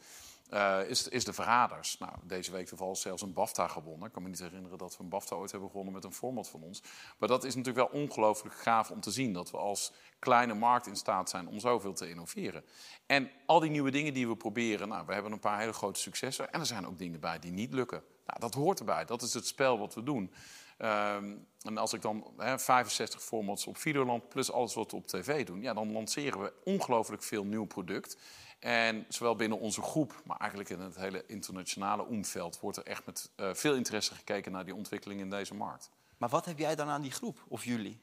Uh, 0.52 0.88
is, 0.88 1.08
is, 1.08 1.24
de 1.24 1.32
Verraders. 1.32 1.98
Nou, 1.98 2.12
deze 2.22 2.52
week 2.52 2.66
toevallig 2.66 2.96
zelfs 2.96 3.22
een 3.22 3.32
BAFTA 3.32 3.68
gewonnen. 3.68 4.06
Ik 4.06 4.12
kan 4.12 4.22
me 4.22 4.28
niet 4.28 4.38
herinneren 4.38 4.78
dat 4.78 4.96
we 4.96 5.02
een 5.02 5.08
BAFTA 5.08 5.36
ooit 5.36 5.50
hebben 5.50 5.68
gewonnen 5.68 5.94
met 5.94 6.04
een 6.04 6.12
format 6.12 6.48
van 6.48 6.62
ons. 6.62 6.82
Maar 7.18 7.28
dat 7.28 7.44
is 7.44 7.54
natuurlijk 7.54 7.90
wel 7.90 8.00
ongelooflijk 8.02 8.54
gaaf 8.54 8.90
om 8.90 9.00
te 9.00 9.10
zien. 9.10 9.32
Dat 9.32 9.50
we 9.50 9.56
als 9.56 9.92
kleine 10.18 10.54
markt 10.54 10.86
in 10.86 10.96
staat 10.96 11.30
zijn 11.30 11.48
om 11.48 11.60
zoveel 11.60 11.92
te 11.92 12.08
innoveren. 12.08 12.64
En 13.06 13.30
al 13.46 13.60
die 13.60 13.70
nieuwe 13.70 13.90
dingen 13.90 14.14
die 14.14 14.28
we 14.28 14.36
proberen, 14.36 14.88
nou, 14.88 15.06
we 15.06 15.12
hebben 15.12 15.32
een 15.32 15.40
paar 15.40 15.58
hele 15.58 15.72
grote 15.72 16.00
successen. 16.00 16.52
En 16.52 16.60
er 16.60 16.66
zijn 16.66 16.86
ook 16.86 16.98
dingen 16.98 17.20
bij 17.20 17.38
die 17.38 17.52
niet 17.52 17.74
lukken. 17.74 18.02
Nou, 18.26 18.40
dat 18.40 18.54
hoort 18.54 18.78
erbij. 18.78 19.04
Dat 19.04 19.22
is 19.22 19.34
het 19.34 19.46
spel 19.46 19.78
wat 19.78 19.94
we 19.94 20.02
doen. 20.02 20.32
Um, 20.78 21.46
en 21.62 21.78
als 21.78 21.92
ik 21.92 22.02
dan 22.02 22.32
he, 22.36 22.58
65 22.58 23.22
formats 23.22 23.66
op 23.66 23.76
Videoland 23.76 24.28
plus 24.28 24.52
alles 24.52 24.74
wat 24.74 24.90
we 24.90 24.96
op 24.96 25.06
tv 25.06 25.46
doen, 25.46 25.62
ja, 25.62 25.74
dan 25.74 25.92
lanceren 25.92 26.40
we 26.40 26.52
ongelooflijk 26.64 27.22
veel 27.22 27.44
nieuw 27.44 27.64
product. 27.64 28.16
En 28.62 29.04
zowel 29.08 29.36
binnen 29.36 29.58
onze 29.58 29.82
groep, 29.82 30.22
maar 30.24 30.36
eigenlijk 30.36 30.70
in 30.70 30.80
het 30.80 30.96
hele 30.96 31.24
internationale 31.26 32.04
omveld, 32.04 32.60
wordt 32.60 32.76
er 32.76 32.86
echt 32.86 33.06
met 33.06 33.30
uh, 33.36 33.54
veel 33.54 33.74
interesse 33.74 34.14
gekeken 34.14 34.52
naar 34.52 34.64
die 34.64 34.74
ontwikkeling 34.74 35.20
in 35.20 35.30
deze 35.30 35.54
markt. 35.54 35.90
Maar 36.16 36.28
wat 36.28 36.44
heb 36.44 36.58
jij 36.58 36.74
dan 36.74 36.88
aan 36.88 37.02
die 37.02 37.10
groep, 37.10 37.44
of 37.48 37.64
jullie? 37.64 38.00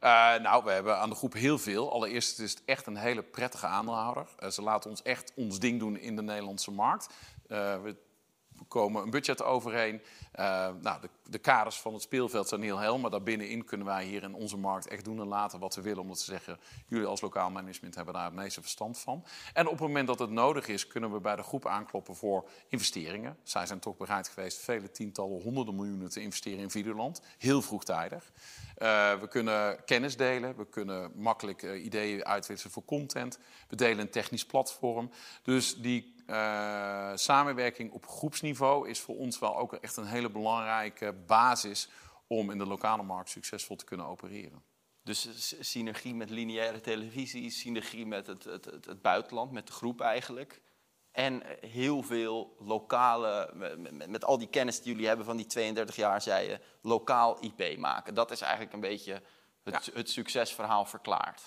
Uh, 0.00 0.36
nou, 0.36 0.64
we 0.64 0.70
hebben 0.70 0.98
aan 0.98 1.08
de 1.08 1.14
groep 1.14 1.32
heel 1.32 1.58
veel. 1.58 1.92
Allereerst 1.92 2.38
is 2.38 2.50
het 2.50 2.62
echt 2.64 2.86
een 2.86 2.96
hele 2.96 3.22
prettige 3.22 3.66
aandeelhouder. 3.66 4.26
Uh, 4.38 4.50
ze 4.50 4.62
laten 4.62 4.90
ons 4.90 5.02
echt 5.02 5.32
ons 5.36 5.58
ding 5.58 5.78
doen 5.78 5.96
in 5.96 6.16
de 6.16 6.22
Nederlandse 6.22 6.70
markt. 6.70 7.06
we 7.46 7.96
komen 8.74 9.02
een 9.02 9.10
budget 9.10 9.42
overheen. 9.42 10.02
Uh, 10.38 10.68
nou, 10.80 11.00
de, 11.00 11.08
de, 11.28 11.38
kaders 11.38 11.76
van 11.76 11.92
het 11.92 12.02
speelveld 12.02 12.48
zijn 12.48 12.62
heel 12.62 12.78
hel, 12.78 12.98
maar 12.98 13.10
daarbinnenin 13.10 13.64
kunnen 13.64 13.86
wij 13.86 14.04
hier 14.04 14.22
in 14.22 14.34
onze 14.34 14.56
markt 14.56 14.86
echt 14.86 15.04
doen 15.04 15.20
en 15.20 15.26
laten 15.26 15.58
wat 15.58 15.74
we 15.74 15.82
willen. 15.82 16.02
Omdat 16.02 16.18
ze 16.18 16.24
zeggen, 16.24 16.58
jullie 16.88 17.06
als 17.06 17.20
lokaal 17.20 17.50
management 17.50 17.94
hebben 17.94 18.14
daar 18.14 18.24
het 18.24 18.34
meeste 18.34 18.60
verstand 18.60 18.98
van. 18.98 19.24
En 19.52 19.64
op 19.66 19.72
het 19.72 19.80
moment 19.80 20.06
dat 20.06 20.18
het 20.18 20.30
nodig 20.30 20.68
is, 20.68 20.86
kunnen 20.86 21.12
we 21.12 21.20
bij 21.20 21.36
de 21.36 21.42
groep 21.42 21.66
aankloppen 21.66 22.16
voor 22.16 22.48
investeringen. 22.68 23.36
Zij 23.42 23.66
zijn 23.66 23.78
toch 23.78 23.96
bereid 23.96 24.28
geweest 24.28 24.58
vele 24.58 24.90
tientallen, 24.90 25.42
honderden 25.42 25.74
miljoenen 25.74 26.10
te 26.10 26.20
investeren 26.20 26.58
in 26.58 26.70
Videoland. 26.70 27.22
Heel 27.38 27.62
vroegtijdig. 27.62 28.32
Uh, 28.78 29.20
we 29.20 29.28
kunnen 29.28 29.84
kennis 29.84 30.16
delen, 30.16 30.56
we 30.56 30.66
kunnen 30.66 31.12
makkelijk 31.14 31.62
uh, 31.62 31.84
ideeën 31.84 32.24
uitwisselen 32.24 32.72
voor 32.72 32.84
content. 32.84 33.38
We 33.68 33.76
delen 33.76 33.98
een 33.98 34.10
technisch 34.10 34.46
platform. 34.46 35.10
Dus 35.42 35.76
die 35.76 36.13
uh, 36.26 37.10
samenwerking 37.14 37.92
op 37.92 38.06
groepsniveau 38.06 38.88
is 38.88 39.00
voor 39.00 39.16
ons 39.16 39.38
wel 39.38 39.56
ook 39.56 39.72
echt 39.72 39.96
een 39.96 40.06
hele 40.06 40.30
belangrijke 40.30 41.12
basis 41.26 41.88
om 42.26 42.50
in 42.50 42.58
de 42.58 42.66
lokale 42.66 43.02
markt 43.02 43.30
succesvol 43.30 43.76
te 43.76 43.84
kunnen 43.84 44.06
opereren. 44.06 44.62
Dus 45.02 45.28
synergie 45.60 46.14
met 46.14 46.30
lineaire 46.30 46.80
televisie, 46.80 47.50
synergie 47.50 48.06
met 48.06 48.26
het, 48.26 48.44
het, 48.44 48.64
het, 48.64 48.84
het 48.84 49.02
buitenland, 49.02 49.52
met 49.52 49.66
de 49.66 49.72
groep 49.72 50.00
eigenlijk. 50.00 50.60
En 51.12 51.42
heel 51.60 52.02
veel 52.02 52.56
lokale, 52.58 53.50
met, 53.54 54.08
met, 54.08 54.24
al 54.24 54.38
die 54.38 54.48
kennis 54.48 54.82
die 54.82 54.92
jullie 54.92 55.06
hebben 55.06 55.26
van 55.26 55.36
die 55.36 55.46
32 55.46 55.96
jaar, 55.96 56.22
zei 56.22 56.48
je, 56.48 56.60
lokaal 56.80 57.38
IP 57.40 57.78
maken. 57.78 58.14
Dat 58.14 58.30
is 58.30 58.40
eigenlijk 58.40 58.72
een 58.72 58.80
beetje 58.80 59.22
het, 59.62 59.84
ja. 59.84 59.92
het 59.94 60.10
succesverhaal 60.10 60.84
verklaard. 60.84 61.42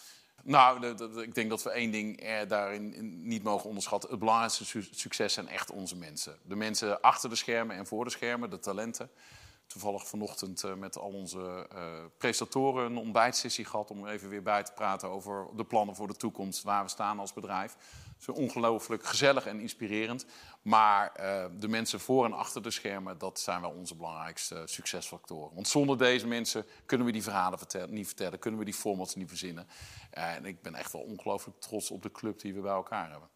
Nou, 0.48 0.86
ik 1.22 1.36
denk 1.36 1.50
dat 1.50 1.64
we 1.64 1.70
één 1.70 1.92
ding 1.92 2.24
er 2.24 2.48
daarin 2.48 2.94
niet 3.28 3.44
mogen 3.44 3.68
onderschatten. 3.68 4.10
Het 4.10 4.20
belangrijkste 4.20 4.66
su 4.66 4.88
succes 4.92 5.34
zijn 5.34 5.48
echt 5.48 5.72
onze 5.72 5.96
mensen. 5.96 6.38
De 6.44 6.56
mensen 6.56 7.02
achter 7.02 7.30
de 7.30 7.36
schermen 7.36 7.76
en 7.76 7.88
voor 7.88 8.04
de 8.04 8.12
schermen, 8.12 8.50
de 8.50 8.60
talenten. 8.60 9.10
Toevallig 9.68 10.08
vanochtend 10.08 10.64
uh, 10.64 10.74
met 10.74 10.98
al 10.98 11.10
onze 11.10 11.68
uh, 11.74 12.06
presentatoren 12.18 12.86
een 12.86 12.98
ontbijtsessie 12.98 13.66
gehad... 13.66 13.92
om 13.92 14.08
even 14.08 14.30
weer 14.30 14.44
bij 14.44 14.64
te 14.64 14.72
praten 14.72 15.10
over 15.10 15.48
de 15.56 15.66
plannen 15.66 15.96
voor 15.96 16.08
de 16.08 16.16
toekomst, 16.16 16.64
waar 16.64 16.84
we 16.84 16.90
staan 16.90 17.20
als 17.20 17.34
bedrijf. 17.34 17.76
Het 18.18 18.28
is 18.28 18.30
ongelooflijk 18.30 19.06
gezellig 19.06 19.46
en 19.46 19.60
inspirerend. 19.60 20.26
Maar 20.62 21.12
uh, 21.20 21.46
de 21.60 21.68
mensen 21.68 22.00
voor 22.00 22.26
en 22.26 22.34
achter 22.34 22.64
de 22.64 22.72
schermen, 22.72 23.18
dat 23.18 23.40
zijn 23.40 23.62
wel 23.62 23.72
onze 23.72 23.96
belangrijkste 23.96 24.62
succesfactoren. 24.66 25.56
Want 25.56 25.68
zonder 25.68 25.98
deze 25.98 26.28
mensen 26.28 26.66
kunnen 26.86 27.06
we 27.06 27.14
die 27.14 27.24
verhalen 27.24 27.60
niet 27.90 28.08
vertellen, 28.08 28.40
kunnen 28.40 28.60
we 28.60 28.66
die 28.66 28.74
formats 28.74 29.16
niet 29.16 29.30
verzinnen. 29.30 29.68
en 30.10 30.46
ik 30.46 30.62
ben 30.62 30.76
echt 30.76 30.92
wel 30.92 31.02
ongelooflijk 31.02 31.60
trots 31.60 31.92
op 31.92 32.02
de 32.02 32.12
club 32.12 32.40
die 32.40 32.54
we 32.54 32.62
bij 32.62 32.74
elkaar 32.74 33.10
hebben. 33.10 33.30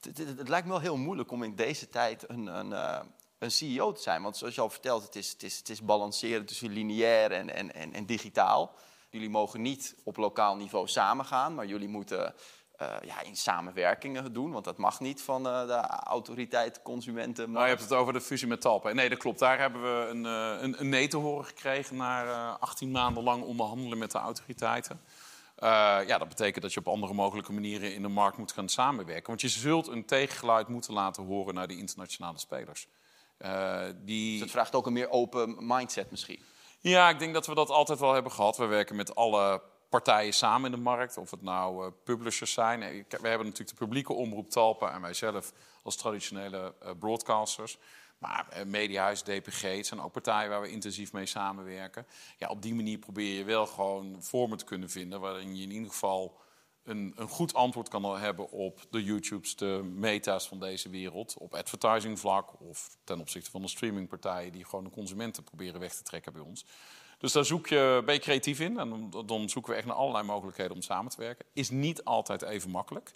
Het, 0.00 0.48
lijkt 0.48 0.66
me 0.66 0.72
wel 0.72 0.80
heel 0.80 0.96
moeilijk 0.96 1.30
om 1.30 1.42
in 1.42 1.54
deze 1.54 1.88
tijd 1.88 2.28
een, 2.28 2.46
een, 2.46 2.72
een 3.40 3.50
CEO 3.50 3.92
te 3.92 4.02
zijn. 4.02 4.22
Want 4.22 4.36
zoals 4.36 4.54
je 4.54 4.60
al 4.60 4.70
vertelt, 4.70 5.02
het 5.02 5.16
is, 5.16 5.30
het 5.30 5.42
is, 5.42 5.58
het 5.58 5.68
is 5.68 5.82
balanceren 5.82 6.46
tussen 6.46 6.70
lineair 6.70 7.32
en, 7.32 7.54
en, 7.54 7.74
en, 7.74 7.92
en 7.92 8.06
digitaal. 8.06 8.74
Jullie 9.10 9.30
mogen 9.30 9.62
niet 9.62 9.96
op 10.04 10.16
lokaal 10.16 10.56
niveau 10.56 10.88
samengaan, 10.88 11.54
maar 11.54 11.66
jullie 11.66 11.88
moeten 11.88 12.34
uh, 12.82 12.88
ja, 13.02 13.22
in 13.22 13.36
samenwerkingen 13.36 14.32
doen. 14.32 14.50
Want 14.50 14.64
dat 14.64 14.76
mag 14.76 15.00
niet 15.00 15.22
van 15.22 15.46
uh, 15.46 15.66
de 15.66 15.80
autoriteit, 15.86 16.82
consumenten. 16.82 17.50
Nou, 17.50 17.64
je 17.64 17.70
hebt 17.70 17.82
het 17.82 17.92
over 17.92 18.12
de 18.12 18.20
fusie 18.20 18.48
met 18.48 18.60
Talpa. 18.60 18.92
Nee, 18.92 19.08
dat 19.08 19.18
klopt. 19.18 19.38
Daar 19.38 19.58
hebben 19.58 19.82
we 19.82 20.08
een, 20.08 20.24
uh, 20.24 20.62
een, 20.62 20.80
een 20.80 20.88
nee 20.88 21.08
te 21.08 21.16
horen 21.16 21.44
gekregen... 21.44 21.96
na 21.96 22.56
18 22.60 22.90
maanden 22.90 23.22
lang 23.22 23.42
onderhandelen 23.42 23.98
met 23.98 24.10
de 24.10 24.18
autoriteiten. 24.18 25.00
ja, 26.06 26.18
dat 26.18 26.28
betekent 26.28 26.62
dat 26.62 26.72
je 26.72 26.80
op 26.80 26.88
andere 26.88 27.14
mogelijke 27.14 27.52
manieren 27.52 27.94
in 27.94 28.02
de 28.02 28.08
markt 28.08 28.36
moet 28.36 28.52
gaan 28.52 28.68
samenwerken. 28.68 29.26
Want 29.26 29.40
je 29.40 29.48
zult 29.48 29.86
een 29.86 30.04
tegengeluid 30.04 30.68
moeten 30.68 30.92
laten 30.92 31.24
horen 31.24 31.54
naar 31.54 31.68
die 31.68 31.78
internationale 31.78 32.38
spelers. 32.38 32.88
Die... 34.04 34.32
Dus 34.32 34.40
het 34.40 34.50
vraagt 34.50 34.74
ook 34.74 34.86
een 34.86 34.92
meer 34.92 35.10
open 35.10 35.56
mindset 35.58 36.10
misschien? 36.10 36.42
Ja, 36.80 37.08
ik 37.08 37.18
denk 37.18 37.34
dat 37.34 37.46
we 37.46 37.54
dat 37.54 37.70
altijd 37.70 37.98
wel 37.98 38.12
hebben 38.12 38.32
gehad. 38.32 38.56
We 38.56 38.66
werken 38.66 38.96
met 38.96 39.14
alle 39.14 39.62
partijen 39.88 40.32
samen 40.32 40.70
in 40.70 40.76
de 40.76 40.82
markt. 40.82 41.16
Of 41.16 41.30
het 41.30 41.42
nou 41.42 41.84
uh, 41.84 41.92
publishers 42.04 42.52
zijn. 42.52 42.80
We 42.80 43.28
hebben 43.28 43.46
natuurlijk 43.46 43.78
de 43.78 43.84
publieke 43.84 44.12
omroep 44.12 44.50
Talpa 44.50 44.92
en 44.92 45.00
wij 45.00 45.14
zelf 45.14 45.52
als 45.82 45.96
traditionele 45.96 46.74
uh, 46.82 46.90
broadcasters. 46.98 47.78
Maar 48.18 48.46
uh, 48.56 48.64
Mediahuis, 48.64 49.22
DPG, 49.22 49.62
het 49.62 49.86
zijn 49.86 50.00
ook 50.00 50.12
partijen 50.12 50.50
waar 50.50 50.60
we 50.60 50.70
intensief 50.70 51.12
mee 51.12 51.26
samenwerken. 51.26 52.06
Ja, 52.38 52.48
op 52.48 52.62
die 52.62 52.74
manier 52.74 52.98
probeer 52.98 53.38
je 53.38 53.44
wel 53.44 53.66
gewoon 53.66 54.16
vormen 54.20 54.58
te 54.58 54.64
kunnen 54.64 54.90
vinden... 54.90 55.20
waarin 55.20 55.56
je 55.56 55.62
in 55.62 55.70
ieder 55.70 55.90
geval 55.90 56.40
een, 56.84 57.12
een 57.16 57.28
goed 57.28 57.54
antwoord 57.54 57.88
kan 57.88 58.20
hebben 58.20 58.50
op 58.50 58.86
de 58.90 59.04
YouTubes, 59.04 59.56
de 59.56 59.90
meta's 59.94 60.48
van 60.48 60.60
deze 60.60 60.88
wereld. 60.88 61.34
Op 61.38 61.54
advertising 61.54 62.18
vlak 62.18 62.60
of 62.60 62.96
ten 63.04 63.20
opzichte 63.20 63.50
van 63.50 63.62
de 63.62 63.68
streamingpartijen... 63.68 64.52
die 64.52 64.64
gewoon 64.64 64.84
de 64.84 64.90
consumenten 64.90 65.44
proberen 65.44 65.80
weg 65.80 65.94
te 65.94 66.02
trekken 66.02 66.32
bij 66.32 66.42
ons. 66.42 66.64
Dus 67.18 67.32
daar 67.32 67.44
zoek 67.44 67.66
je, 67.66 68.02
ben 68.04 68.20
creatief 68.20 68.60
in. 68.60 68.78
En 68.78 69.10
dan 69.26 69.48
zoeken 69.48 69.72
we 69.72 69.76
echt 69.76 69.86
naar 69.86 69.96
allerlei 69.96 70.24
mogelijkheden 70.24 70.72
om 70.72 70.82
samen 70.82 71.10
te 71.10 71.20
werken. 71.20 71.46
Is 71.52 71.70
niet 71.70 72.04
altijd 72.04 72.42
even 72.42 72.70
makkelijk. 72.70 73.12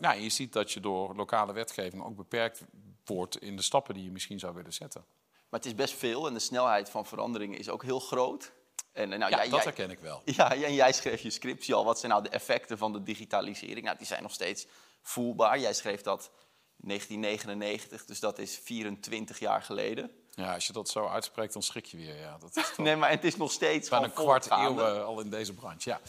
Ja, 0.00 0.12
je 0.12 0.28
ziet 0.28 0.52
dat 0.52 0.72
je 0.72 0.80
door 0.80 1.14
lokale 1.14 1.52
wetgeving 1.52 2.04
ook 2.04 2.16
beperkt 2.16 2.62
wordt 3.04 3.42
in 3.42 3.56
de 3.56 3.62
stappen 3.62 3.94
die 3.94 4.04
je 4.04 4.10
misschien 4.10 4.38
zou 4.38 4.54
willen 4.54 4.72
zetten. 4.72 5.04
Maar 5.48 5.60
het 5.60 5.68
is 5.68 5.74
best 5.74 5.94
veel 5.94 6.26
en 6.26 6.34
de 6.34 6.38
snelheid 6.38 6.90
van 6.90 7.06
veranderingen 7.06 7.58
is 7.58 7.68
ook 7.68 7.82
heel 7.82 8.00
groot. 8.00 8.52
En, 8.98 9.08
nou, 9.08 9.30
ja, 9.30 9.36
jij, 9.36 9.48
dat 9.48 9.64
herken 9.64 9.90
ik 9.90 9.98
wel. 9.98 10.22
Ja, 10.36 10.54
en 10.54 10.74
jij 10.74 10.92
schreef 10.92 11.20
je 11.20 11.30
scriptie 11.30 11.74
al. 11.74 11.84
Wat 11.84 11.98
zijn 11.98 12.12
nou 12.12 12.24
de 12.24 12.28
effecten 12.28 12.78
van 12.78 12.92
de 12.92 13.02
digitalisering? 13.02 13.84
Nou, 13.84 13.96
die 13.96 14.06
zijn 14.06 14.22
nog 14.22 14.32
steeds 14.32 14.66
voelbaar. 15.02 15.58
Jij 15.58 15.74
schreef 15.74 16.02
dat 16.02 16.30
1999, 16.76 18.04
dus 18.04 18.20
dat 18.20 18.38
is 18.38 18.60
24 18.62 19.38
jaar 19.38 19.62
geleden. 19.62 20.10
Ja, 20.30 20.54
als 20.54 20.66
je 20.66 20.72
dat 20.72 20.88
zo 20.88 21.06
uitspreekt, 21.06 21.52
dan 21.52 21.62
schrik 21.62 21.86
je 21.86 21.96
weer. 21.96 22.16
Ja, 22.16 22.38
dat 22.38 22.56
is 22.56 22.72
nee, 22.86 22.96
maar 22.96 23.10
het 23.10 23.24
is 23.24 23.36
nog 23.36 23.52
steeds 23.52 23.88
Bijna 23.88 24.04
een 24.04 24.12
kwart 24.12 24.50
eeuw 24.50 24.78
uh, 24.78 25.04
al 25.04 25.20
in 25.20 25.30
deze 25.30 25.54
branche, 25.54 25.90
ja. 25.90 26.00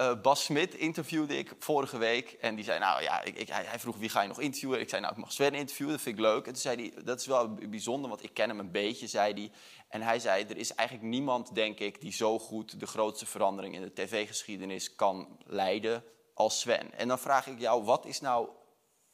Uh, 0.00 0.20
Bas 0.20 0.44
Smit 0.44 0.74
interviewde 0.74 1.36
ik 1.36 1.54
vorige 1.58 1.98
week. 1.98 2.32
En 2.32 2.54
die 2.54 2.64
zei, 2.64 2.78
nou 2.78 3.02
ja, 3.02 3.22
ik, 3.22 3.36
ik, 3.36 3.48
hij, 3.48 3.64
hij, 3.64 3.78
vroeg 3.78 3.96
wie 3.96 4.08
ga 4.08 4.22
je 4.22 4.28
nog 4.28 4.40
interviewen? 4.40 4.80
Ik 4.80 4.88
zei, 4.88 5.00
nou, 5.00 5.14
ik 5.14 5.20
mag 5.20 5.32
Sven 5.32 5.54
interviewen, 5.54 5.92
dat 5.92 6.02
vind 6.02 6.18
ik 6.18 6.24
leuk. 6.24 6.46
En 6.46 6.52
toen 6.52 6.62
zei 6.62 6.76
hij, 6.76 7.02
dat 7.04 7.20
is 7.20 7.26
wel 7.26 7.54
bijzonder, 7.54 8.08
want 8.08 8.22
ik 8.22 8.34
ken 8.34 8.48
hem 8.48 8.58
een 8.58 8.70
beetje, 8.70 9.06
zei 9.06 9.32
hij. 9.32 9.50
En 9.88 10.02
hij 10.02 10.18
zei, 10.18 10.44
er 10.44 10.56
is 10.56 10.74
eigenlijk 10.74 11.08
niemand, 11.08 11.54
denk 11.54 11.78
ik, 11.78 12.00
die 12.00 12.12
zo 12.12 12.38
goed 12.38 12.80
de 12.80 12.86
grootste 12.86 13.26
verandering 13.26 13.74
in 13.74 13.80
de 13.80 13.92
tv-geschiedenis 13.92 14.94
kan 14.94 15.38
leiden 15.46 16.04
als 16.34 16.60
Sven. 16.60 16.94
En 16.94 17.08
dan 17.08 17.18
vraag 17.18 17.46
ik 17.46 17.58
jou, 17.58 17.84
wat 17.84 18.06
is 18.06 18.20
nou 18.20 18.48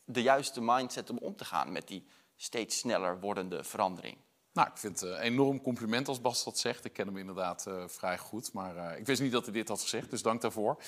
de 0.05 0.23
juiste 0.23 0.61
mindset 0.61 1.11
om 1.11 1.19
om 1.19 1.37
te 1.37 1.45
gaan 1.45 1.73
met 1.73 1.89
die 1.89 2.07
steeds 2.37 2.79
sneller 2.79 3.21
wordende 3.21 3.65
verandering? 3.65 4.17
Nou, 4.57 4.69
ik 4.69 4.77
vind 4.77 5.01
het 5.01 5.11
een 5.11 5.19
enorm 5.19 5.61
compliment 5.61 6.09
als 6.09 6.21
Bas 6.21 6.45
dat 6.45 6.59
zegt. 6.59 6.85
Ik 6.85 6.93
ken 6.93 7.07
hem 7.07 7.17
inderdaad 7.17 7.65
uh, 7.69 7.85
vrij 7.87 8.19
goed, 8.19 8.53
maar 8.53 8.77
uh, 8.77 8.99
ik 8.99 9.07
wist 9.07 9.21
niet 9.21 9.33
dat 9.33 9.45
hij 9.45 9.53
dit 9.53 9.69
had 9.69 9.81
gezegd, 9.81 10.11
dus 10.11 10.23
dank 10.23 10.41
daarvoor. 10.41 10.83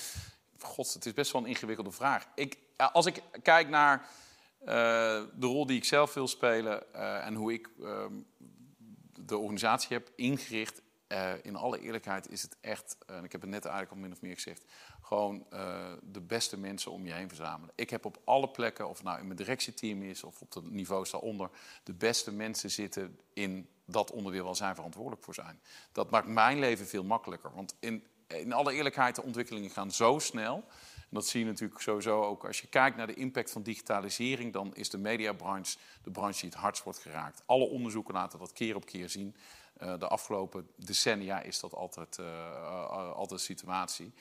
God, 0.59 0.93
het 0.93 1.05
is 1.05 1.13
best 1.13 1.31
wel 1.31 1.41
een 1.41 1.47
ingewikkelde 1.47 1.91
vraag. 1.91 2.27
Ik, 2.35 2.57
als 2.75 3.05
ik 3.05 3.21
kijk 3.41 3.69
naar 3.69 4.07
de 4.65 5.27
rol 5.39 5.65
die 5.65 5.77
ik 5.77 5.85
zelf 5.85 6.13
wil 6.13 6.27
spelen 6.27 6.93
en 7.23 7.35
hoe 7.35 7.53
ik 7.53 7.69
ehm, 7.83 8.13
de 9.13 9.37
organisatie 9.37 9.97
heb 9.97 10.11
ingericht, 10.15 10.81
in 11.41 11.55
alle 11.55 11.79
eerlijkheid 11.79 12.29
is 12.29 12.41
het 12.41 12.57
echt, 12.61 12.97
en 13.05 13.23
ik 13.23 13.31
heb 13.31 13.41
het 13.41 13.49
net 13.49 13.65
eigenlijk 13.65 13.93
al 13.95 14.01
min 14.01 14.11
of 14.11 14.21
meer 14.21 14.33
gezegd, 14.33 14.65
gewoon 15.01 15.45
de 16.01 16.21
beste 16.21 16.57
mensen 16.57 16.91
om 16.91 17.05
je 17.05 17.13
heen 17.13 17.27
verzamelen. 17.27 17.73
Ik 17.75 17.89
heb 17.89 18.05
op 18.05 18.21
alle 18.23 18.49
plekken, 18.49 18.89
of 18.89 18.97
het 18.97 19.05
nou 19.05 19.19
in 19.19 19.25
mijn 19.25 19.37
directieteam 19.37 20.03
is 20.03 20.23
of 20.23 20.41
op 20.41 20.53
het 20.53 20.71
niveau 20.71 21.09
daaronder, 21.11 21.49
de 21.83 21.93
beste 21.93 22.31
mensen 22.31 22.71
zitten 22.71 23.19
in 23.33 23.69
dat 23.85 24.11
onderdeel 24.11 24.45
waar 24.45 24.55
zij 24.55 24.75
verantwoordelijk 24.75 25.23
voor 25.23 25.33
zijn. 25.33 25.59
Dat 25.91 26.09
maakt 26.09 26.27
mijn 26.27 26.59
leven 26.59 26.87
veel 26.87 27.03
makkelijker. 27.03 27.51
Want 27.53 27.75
in, 27.79 28.03
in 28.27 28.53
alle 28.53 28.73
eerlijkheid, 28.73 29.15
de 29.15 29.23
ontwikkelingen 29.23 29.69
gaan 29.69 29.91
zo 29.91 30.19
snel. 30.19 30.55
En 30.95 31.15
dat 31.15 31.27
zie 31.27 31.39
je 31.39 31.45
natuurlijk 31.45 31.81
sowieso 31.81 32.23
ook. 32.23 32.45
Als 32.45 32.61
je 32.61 32.67
kijkt 32.67 32.97
naar 32.97 33.07
de 33.07 33.13
impact 33.13 33.51
van 33.51 33.63
digitalisering, 33.63 34.53
dan 34.53 34.75
is 34.75 34.89
de 34.89 34.97
mediabranche 34.97 35.77
de 36.03 36.11
branche 36.11 36.41
die 36.41 36.49
het 36.49 36.59
hardst 36.59 36.83
wordt 36.83 36.99
geraakt. 36.99 37.43
Alle 37.45 37.65
onderzoeken 37.65 38.13
laten 38.13 38.39
dat 38.39 38.53
keer 38.53 38.75
op 38.75 38.85
keer 38.85 39.09
zien. 39.09 39.35
Uh, 39.83 39.93
de 39.99 40.07
afgelopen 40.07 40.67
decennia 40.75 41.41
is 41.41 41.59
dat 41.59 41.73
altijd, 41.73 42.17
uh, 42.19 42.25
uh, 42.25 43.11
altijd 43.11 43.39
de 43.39 43.45
situatie 43.45 44.13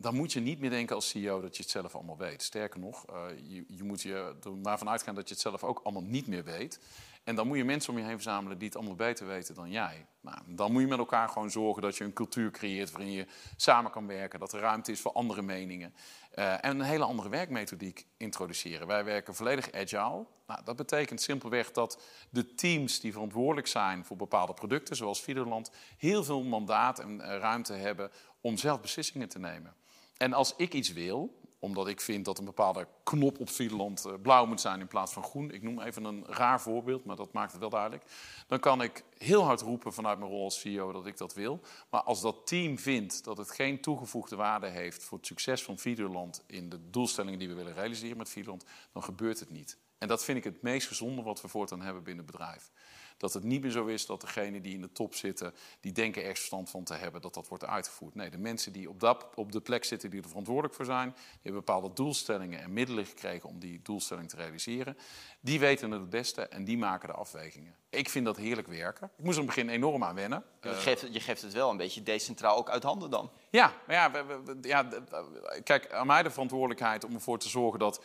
dan 0.00 0.14
moet 0.14 0.32
je 0.32 0.40
niet 0.40 0.60
meer 0.60 0.70
denken 0.70 0.94
als 0.94 1.08
CEO 1.08 1.40
dat 1.40 1.56
je 1.56 1.62
het 1.62 1.72
zelf 1.72 1.94
allemaal 1.94 2.16
weet. 2.16 2.42
Sterker 2.42 2.80
nog, 2.80 3.04
je, 3.42 3.64
je, 3.68 3.84
moet 3.84 4.02
je 4.02 4.34
er 4.44 4.52
maar 4.52 4.78
van 4.78 4.88
uitgaan 4.88 5.14
dat 5.14 5.28
je 5.28 5.34
het 5.34 5.42
zelf 5.42 5.64
ook 5.64 5.80
allemaal 5.82 6.02
niet 6.02 6.26
meer 6.26 6.44
weet. 6.44 6.80
En 7.28 7.34
dan 7.34 7.46
moet 7.46 7.56
je 7.56 7.64
mensen 7.64 7.92
om 7.92 7.98
je 7.98 8.04
heen 8.04 8.14
verzamelen 8.14 8.58
die 8.58 8.68
het 8.68 8.76
allemaal 8.76 8.94
beter 8.94 9.26
weten 9.26 9.54
dan 9.54 9.70
jij. 9.70 10.06
Nou, 10.20 10.38
dan 10.46 10.72
moet 10.72 10.80
je 10.80 10.88
met 10.88 10.98
elkaar 10.98 11.28
gewoon 11.28 11.50
zorgen 11.50 11.82
dat 11.82 11.96
je 11.96 12.04
een 12.04 12.12
cultuur 12.12 12.50
creëert 12.50 12.90
waarin 12.90 13.10
je 13.10 13.26
samen 13.56 13.90
kan 13.90 14.06
werken, 14.06 14.38
dat 14.38 14.52
er 14.52 14.60
ruimte 14.60 14.92
is 14.92 15.00
voor 15.00 15.12
andere 15.12 15.42
meningen. 15.42 15.94
Uh, 16.34 16.52
en 16.52 16.78
een 16.78 16.80
hele 16.80 17.04
andere 17.04 17.28
werkmethodiek 17.28 18.06
introduceren. 18.16 18.86
Wij 18.86 19.04
werken 19.04 19.34
volledig 19.34 19.72
agile. 19.72 20.26
Nou, 20.46 20.64
dat 20.64 20.76
betekent 20.76 21.22
simpelweg 21.22 21.70
dat 21.70 22.02
de 22.30 22.54
teams 22.54 23.00
die 23.00 23.12
verantwoordelijk 23.12 23.66
zijn 23.66 24.04
voor 24.04 24.16
bepaalde 24.16 24.54
producten, 24.54 24.96
zoals 24.96 25.22
Videoland, 25.22 25.70
heel 25.96 26.24
veel 26.24 26.42
mandaat 26.42 26.98
en 26.98 27.20
uh, 27.20 27.26
ruimte 27.26 27.72
hebben 27.72 28.10
om 28.40 28.56
zelf 28.56 28.80
beslissingen 28.80 29.28
te 29.28 29.38
nemen. 29.38 29.74
En 30.16 30.32
als 30.32 30.54
ik 30.56 30.72
iets 30.74 30.92
wil, 30.92 31.40
omdat 31.58 31.88
ik 31.88 32.00
vind 32.00 32.24
dat 32.24 32.38
een 32.38 32.44
bepaalde 32.44 32.86
knop 33.02 33.40
op 33.40 33.50
Videoland 33.50 34.06
uh, 34.06 34.12
blauw 34.22 34.46
moet 34.46 34.60
zijn 34.60 34.80
in 34.80 34.88
plaats 34.88 35.12
van 35.12 35.22
groen. 35.22 35.50
Ik 35.50 35.62
noem 35.62 35.80
even 35.80 36.04
een 36.04 36.24
raar 36.26 36.60
voorbeeld, 36.60 37.04
maar 37.04 37.16
dat 37.16 37.32
maakt 37.32 37.52
het 37.52 37.60
wel 37.60 37.70
duidelijk. 37.70 38.04
Dan 38.46 38.60
kan 38.60 38.82
ik 38.82 39.04
heel 39.18 39.42
hard 39.42 39.60
roepen 39.60 39.92
vanuit 39.92 40.18
mijn 40.18 40.30
rol 40.30 40.44
als 40.44 40.60
CEO 40.60 40.92
dat 40.92 41.06
ik 41.06 41.16
dat 41.16 41.34
wil. 41.34 41.60
Maar 41.90 42.02
als 42.02 42.20
dat 42.20 42.46
team 42.46 42.78
vindt 42.78 43.24
dat 43.24 43.38
het 43.38 43.50
geen 43.50 43.80
toegevoegde 43.80 44.36
waarde 44.36 44.68
heeft 44.68 45.04
voor 45.04 45.18
het 45.18 45.26
succes 45.26 45.62
van 45.62 45.78
Videoland 45.78 46.42
in 46.46 46.68
de 46.68 46.90
doelstellingen 46.90 47.38
die 47.38 47.48
we 47.48 47.54
willen 47.54 47.74
realiseren 47.74 48.16
met 48.16 48.28
Videoland, 48.28 48.64
dan 48.92 49.02
gebeurt 49.02 49.40
het 49.40 49.50
niet. 49.50 49.78
En 49.98 50.08
dat 50.08 50.24
vind 50.24 50.38
ik 50.38 50.44
het 50.44 50.62
meest 50.62 50.88
gezonde 50.88 51.22
wat 51.22 51.40
we 51.40 51.48
voortaan 51.48 51.82
hebben 51.82 52.02
binnen 52.02 52.24
het 52.24 52.32
bedrijf. 52.32 52.70
Dat 53.18 53.32
het 53.32 53.42
niet 53.42 53.62
meer 53.62 53.70
zo 53.70 53.86
is 53.86 54.06
dat 54.06 54.20
degenen 54.20 54.62
die 54.62 54.74
in 54.74 54.80
de 54.80 54.92
top 54.92 55.14
zitten, 55.14 55.54
die 55.80 55.92
denken 55.92 56.20
ergens 56.20 56.38
verstand 56.38 56.70
van 56.70 56.84
te 56.84 56.94
hebben, 56.94 57.20
dat 57.20 57.34
dat 57.34 57.48
wordt 57.48 57.64
uitgevoerd. 57.64 58.14
Nee, 58.14 58.30
de 58.30 58.38
mensen 58.38 58.72
die 58.72 58.88
op, 58.88 59.00
dat, 59.00 59.26
op 59.34 59.52
de 59.52 59.60
plek 59.60 59.84
zitten 59.84 60.10
die 60.10 60.22
er 60.22 60.28
verantwoordelijk 60.28 60.74
voor 60.74 60.84
zijn, 60.84 61.08
die 61.10 61.40
hebben 61.42 61.64
bepaalde 61.64 61.92
doelstellingen 61.92 62.60
en 62.60 62.72
middelen 62.72 63.06
gekregen 63.06 63.48
om 63.48 63.58
die 63.58 63.82
doelstelling 63.82 64.28
te 64.28 64.36
realiseren. 64.36 64.96
Die 65.40 65.60
weten 65.60 65.90
het 65.90 66.00
het 66.00 66.10
beste 66.10 66.42
en 66.42 66.64
die 66.64 66.78
maken 66.78 67.08
de 67.08 67.14
afwegingen. 67.14 67.76
Ik 67.90 68.08
vind 68.08 68.24
dat 68.24 68.36
heerlijk 68.36 68.68
werken. 68.68 69.10
Ik 69.16 69.24
moest 69.24 69.36
er 69.36 69.42
in 69.42 69.48
het 69.48 69.56
begin 69.56 69.74
enorm 69.74 70.04
aan 70.04 70.14
wennen. 70.14 70.44
Je 70.60 70.74
geeft, 70.74 71.08
je 71.10 71.20
geeft 71.20 71.42
het 71.42 71.52
wel 71.52 71.70
een 71.70 71.76
beetje 71.76 72.02
decentraal 72.02 72.56
ook 72.56 72.70
uit 72.70 72.82
handen 72.82 73.10
dan. 73.10 73.30
Ja, 73.50 73.72
maar 73.86 73.96
ja, 73.96 74.10
we, 74.10 74.40
we, 74.44 74.68
ja, 74.68 74.88
kijk, 75.62 75.92
aan 75.92 76.06
mij 76.06 76.22
de 76.22 76.30
verantwoordelijkheid 76.30 77.04
om 77.04 77.14
ervoor 77.14 77.38
te 77.38 77.48
zorgen 77.48 77.78
dat 77.78 78.02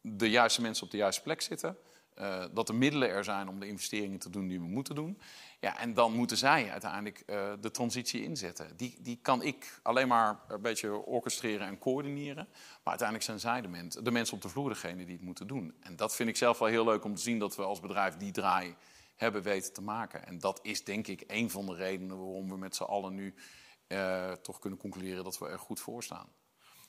de 0.00 0.30
juiste 0.30 0.60
mensen 0.60 0.84
op 0.84 0.90
de 0.90 0.96
juiste 0.96 1.22
plek 1.22 1.40
zitten. 1.40 1.76
Uh, 2.20 2.44
dat 2.52 2.66
de 2.66 2.72
middelen 2.72 3.08
er 3.08 3.24
zijn 3.24 3.48
om 3.48 3.60
de 3.60 3.66
investeringen 3.66 4.18
te 4.18 4.30
doen 4.30 4.48
die 4.48 4.60
we 4.60 4.66
moeten 4.66 4.94
doen. 4.94 5.20
Ja, 5.60 5.78
en 5.78 5.94
dan 5.94 6.12
moeten 6.12 6.36
zij 6.36 6.70
uiteindelijk 6.70 7.22
uh, 7.26 7.52
de 7.60 7.70
transitie 7.70 8.22
inzetten. 8.22 8.76
Die, 8.76 8.96
die 9.00 9.18
kan 9.22 9.42
ik 9.42 9.80
alleen 9.82 10.08
maar 10.08 10.40
een 10.48 10.62
beetje 10.62 11.06
orchestreren 11.06 11.66
en 11.66 11.78
coördineren. 11.78 12.48
Maar 12.52 12.98
uiteindelijk 12.98 13.26
zijn 13.26 13.40
zij 13.40 13.60
de, 13.60 13.68
mens, 13.68 13.96
de 13.96 14.10
mensen 14.10 14.34
op 14.34 14.42
de 14.42 14.48
vloer 14.48 14.68
degene 14.68 15.04
die 15.04 15.16
het 15.16 15.24
moeten 15.24 15.46
doen. 15.46 15.74
En 15.80 15.96
dat 15.96 16.14
vind 16.14 16.28
ik 16.28 16.36
zelf 16.36 16.58
wel 16.58 16.68
heel 16.68 16.84
leuk 16.84 17.04
om 17.04 17.14
te 17.14 17.22
zien 17.22 17.38
dat 17.38 17.56
we 17.56 17.62
als 17.62 17.80
bedrijf 17.80 18.16
die 18.16 18.32
draai 18.32 18.74
hebben 19.16 19.42
weten 19.42 19.72
te 19.72 19.82
maken. 19.82 20.26
En 20.26 20.38
dat 20.38 20.60
is 20.62 20.84
denk 20.84 21.06
ik 21.06 21.24
een 21.26 21.50
van 21.50 21.66
de 21.66 21.74
redenen 21.74 22.16
waarom 22.16 22.48
we 22.48 22.56
met 22.56 22.76
z'n 22.76 22.82
allen 22.82 23.14
nu 23.14 23.34
uh, 23.88 24.32
toch 24.32 24.58
kunnen 24.58 24.78
concluderen 24.78 25.24
dat 25.24 25.38
we 25.38 25.48
er 25.48 25.58
goed 25.58 25.80
voor 25.80 26.02
staan. 26.02 26.28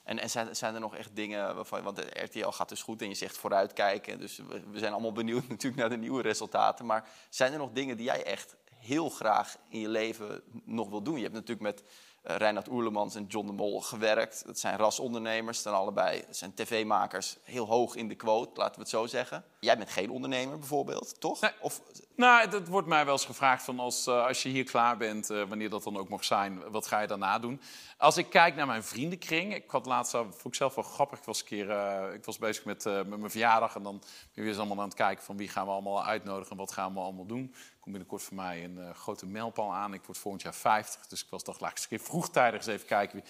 En, 0.03 0.29
zijn, 0.29 0.55
zijn, 0.55 0.73
er 0.73 0.79
nog 0.79 0.95
echt 0.95 1.15
dingen 1.15 1.55
waarvan, 1.55 1.83
want 1.83 1.95
de 1.95 2.23
RTL 2.23 2.49
gaat 2.49 2.69
dus 2.69 2.81
goed 2.81 3.01
en 3.01 3.07
je 3.07 3.15
zegt 3.15 3.37
vooruitkijken. 3.37 4.19
Dus 4.19 4.37
we, 4.37 4.63
we, 4.71 4.79
zijn 4.79 4.91
allemaal 4.91 5.11
benieuwd 5.11 5.47
natuurlijk 5.49 5.81
naar 5.81 5.89
de 5.89 5.97
nieuwe 5.97 6.21
resultaten. 6.21 6.85
Maar 6.85 7.09
zijn 7.29 7.51
er 7.51 7.57
nog 7.57 7.71
dingen 7.71 7.97
die 7.97 8.05
jij 8.05 8.23
echt 8.23 8.55
heel 8.75 9.09
graag 9.09 9.57
in 9.69 9.79
je 9.79 9.89
leven 9.89 10.43
nog 10.65 10.89
wil 10.89 11.01
doen? 11.01 11.15
Je 11.15 11.21
hebt 11.21 11.33
natuurlijk 11.33 11.61
met 11.61 11.83
uh, 12.23 12.35
Reinhard 12.35 12.69
Oerlemans 12.69 13.15
en 13.15 13.25
John 13.25 13.47
de 13.47 13.53
Mol 13.53 13.81
gewerkt. 13.81 14.45
Dat 14.45 14.59
zijn 14.59 14.77
rasondernemers, 14.77 15.57
staan 15.57 15.73
allebei, 15.73 16.23
dat 16.27 16.37
zijn 16.37 16.53
tv-makers, 16.53 17.37
heel 17.43 17.65
hoog 17.65 17.95
in 17.95 18.07
de 18.07 18.15
quote, 18.15 18.59
laten 18.59 18.75
we 18.75 18.81
het 18.81 18.89
zo 18.89 19.05
zeggen. 19.05 19.43
Jij 19.59 19.77
bent 19.77 19.89
geen 19.89 20.09
ondernemer 20.09 20.59
bijvoorbeeld, 20.59 21.19
toch? 21.19 21.41
Nee. 21.41 21.51
Of... 21.59 21.81
Nou, 22.15 22.49
dat 22.49 22.67
wordt 22.67 22.87
mij 22.87 23.05
wel 23.05 23.13
eens 23.13 23.25
gevraagd 23.25 23.63
van 23.63 23.79
als, 23.79 24.07
uh, 24.07 24.25
als 24.25 24.43
je 24.43 24.49
hier 24.49 24.63
klaar 24.63 24.97
bent, 24.97 25.31
uh, 25.31 25.43
wanneer 25.43 25.69
dat 25.69 25.83
dan 25.83 25.97
ook 25.97 26.09
mag 26.09 26.23
zijn, 26.23 26.71
wat 26.71 26.87
ga 26.87 26.99
je 26.99 27.07
daarna 27.07 27.39
doen? 27.39 27.61
Als 27.97 28.17
ik 28.17 28.29
kijk 28.29 28.55
naar 28.55 28.67
mijn 28.67 28.83
vriendenkring, 28.83 29.55
ik 29.55 29.71
had 29.71 29.85
laatst, 29.85 30.11
vond 30.11 30.45
ik 30.45 30.55
zelf 30.55 30.75
wel 30.75 30.83
grappig, 30.83 31.19
ik 31.19 31.25
was, 31.25 31.39
een 31.39 31.45
keer, 31.45 31.69
ik 32.13 32.25
was 32.25 32.37
bezig 32.37 32.65
met, 32.65 32.83
met 32.83 33.07
mijn 33.07 33.29
verjaardag 33.31 33.75
en 33.75 33.83
dan 33.83 33.97
ben 33.99 34.43
je 34.45 34.51
weer 34.51 34.57
allemaal 34.57 34.77
aan 34.77 34.83
het 34.83 34.93
kijken 34.93 35.23
van 35.23 35.37
wie 35.37 35.47
gaan 35.47 35.65
we 35.65 35.71
allemaal 35.71 36.05
uitnodigen 36.05 36.51
en 36.51 36.57
wat 36.57 36.71
gaan 36.71 36.93
we 36.93 36.99
allemaal 36.99 37.25
doen 37.25 37.55
komt 37.81 37.95
binnenkort 37.95 38.23
voor 38.23 38.35
mij 38.35 38.63
een 38.63 38.77
uh, 38.77 38.89
grote 38.89 39.25
mijlpaal 39.25 39.73
aan. 39.73 39.93
Ik 39.93 40.03
word 40.05 40.17
volgend 40.17 40.43
jaar 40.43 40.55
50, 40.55 41.07
dus 41.07 41.23
ik 41.23 41.29
was 41.29 41.43
dacht, 41.43 41.61
laat 41.61 41.87
ik 41.89 42.01
vroegtijdig 42.01 42.59
eens 42.59 42.67
even 42.67 42.87
kijken 42.87 43.23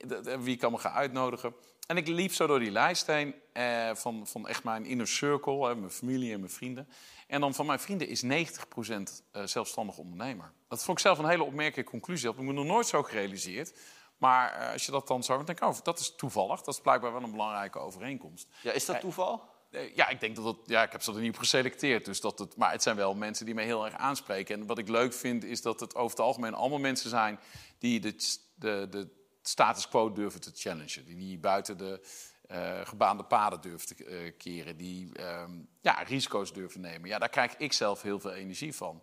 wie, 0.00 0.38
wie 0.38 0.54
ik 0.54 0.62
allemaal 0.62 0.80
ga 0.80 0.92
uitnodigen. 0.92 1.54
En 1.86 1.96
ik 1.96 2.08
liep 2.08 2.32
zo 2.32 2.46
door 2.46 2.58
die 2.58 2.70
lijst 2.70 3.06
heen 3.06 3.34
eh, 3.52 3.94
van, 3.94 4.26
van 4.26 4.48
echt 4.48 4.64
mijn 4.64 4.84
inner 4.84 5.08
circle, 5.08 5.68
hè, 5.68 5.74
mijn 5.74 5.90
familie 5.90 6.32
en 6.32 6.40
mijn 6.40 6.52
vrienden. 6.52 6.88
En 7.26 7.40
dan 7.40 7.54
van 7.54 7.66
mijn 7.66 7.78
vrienden 7.78 8.08
is 8.08 8.22
90% 8.22 8.26
uh, 8.26 9.42
zelfstandig 9.44 9.98
ondernemer. 9.98 10.52
Dat 10.68 10.84
vond 10.84 10.98
ik 10.98 11.04
zelf 11.04 11.18
een 11.18 11.28
hele 11.28 11.44
opmerkelijke 11.44 11.90
conclusie. 11.90 12.26
Dat 12.26 12.34
heb 12.34 12.44
ik 12.44 12.50
me 12.50 12.56
nog 12.56 12.66
nooit 12.66 12.86
zo 12.86 13.02
gerealiseerd. 13.02 13.78
Maar 14.16 14.72
als 14.72 14.86
je 14.86 14.92
dat 14.92 15.06
dan 15.06 15.22
zo 15.22 15.36
dan 15.36 15.44
denk 15.44 15.60
ik, 15.60 15.68
oh, 15.68 15.76
dat 15.82 15.98
is 15.98 16.14
toevallig. 16.14 16.62
Dat 16.62 16.74
is 16.74 16.80
blijkbaar 16.80 17.12
wel 17.12 17.22
een 17.22 17.30
belangrijke 17.30 17.78
overeenkomst. 17.78 18.48
Ja, 18.62 18.72
is 18.72 18.84
dat 18.84 19.00
toeval? 19.00 19.42
Ja, 19.70 20.08
ik 20.08 20.20
denk 20.20 20.36
dat 20.36 20.44
het. 20.44 20.56
Ja, 20.64 20.82
ik 20.82 20.92
heb 20.92 21.02
ze 21.02 21.12
er 21.12 21.20
niet 21.20 21.32
op 21.32 21.38
geselecteerd. 21.38 22.04
Dus 22.04 22.20
dat 22.20 22.38
het, 22.38 22.56
maar 22.56 22.72
het 22.72 22.82
zijn 22.82 22.96
wel 22.96 23.14
mensen 23.14 23.46
die 23.46 23.54
mij 23.54 23.64
heel 23.64 23.84
erg 23.84 23.94
aanspreken. 23.94 24.60
En 24.60 24.66
wat 24.66 24.78
ik 24.78 24.88
leuk 24.88 25.12
vind, 25.12 25.44
is 25.44 25.62
dat 25.62 25.80
het 25.80 25.94
over 25.94 26.16
het 26.16 26.26
algemeen 26.26 26.54
allemaal 26.54 26.78
mensen 26.78 27.10
zijn 27.10 27.38
die 27.78 28.00
de, 28.00 28.14
de, 28.54 28.86
de 28.90 29.08
status 29.42 29.88
quo 29.88 30.12
durven 30.12 30.40
te 30.40 30.50
challengen. 30.54 31.04
Die, 31.04 31.16
die 31.16 31.38
buiten 31.38 31.78
de 31.78 32.06
uh, 32.50 32.80
gebaande 32.86 33.22
paden 33.22 33.60
durven 33.60 33.96
te 33.96 34.04
uh, 34.04 34.32
keren. 34.38 34.76
Die 34.76 35.10
um, 35.20 35.68
ja, 35.80 36.02
risico's 36.02 36.52
durven 36.52 36.80
nemen. 36.80 37.08
Ja, 37.08 37.18
daar 37.18 37.28
krijg 37.28 37.56
ik 37.56 37.72
zelf 37.72 38.02
heel 38.02 38.20
veel 38.20 38.32
energie 38.32 38.74
van. 38.74 39.02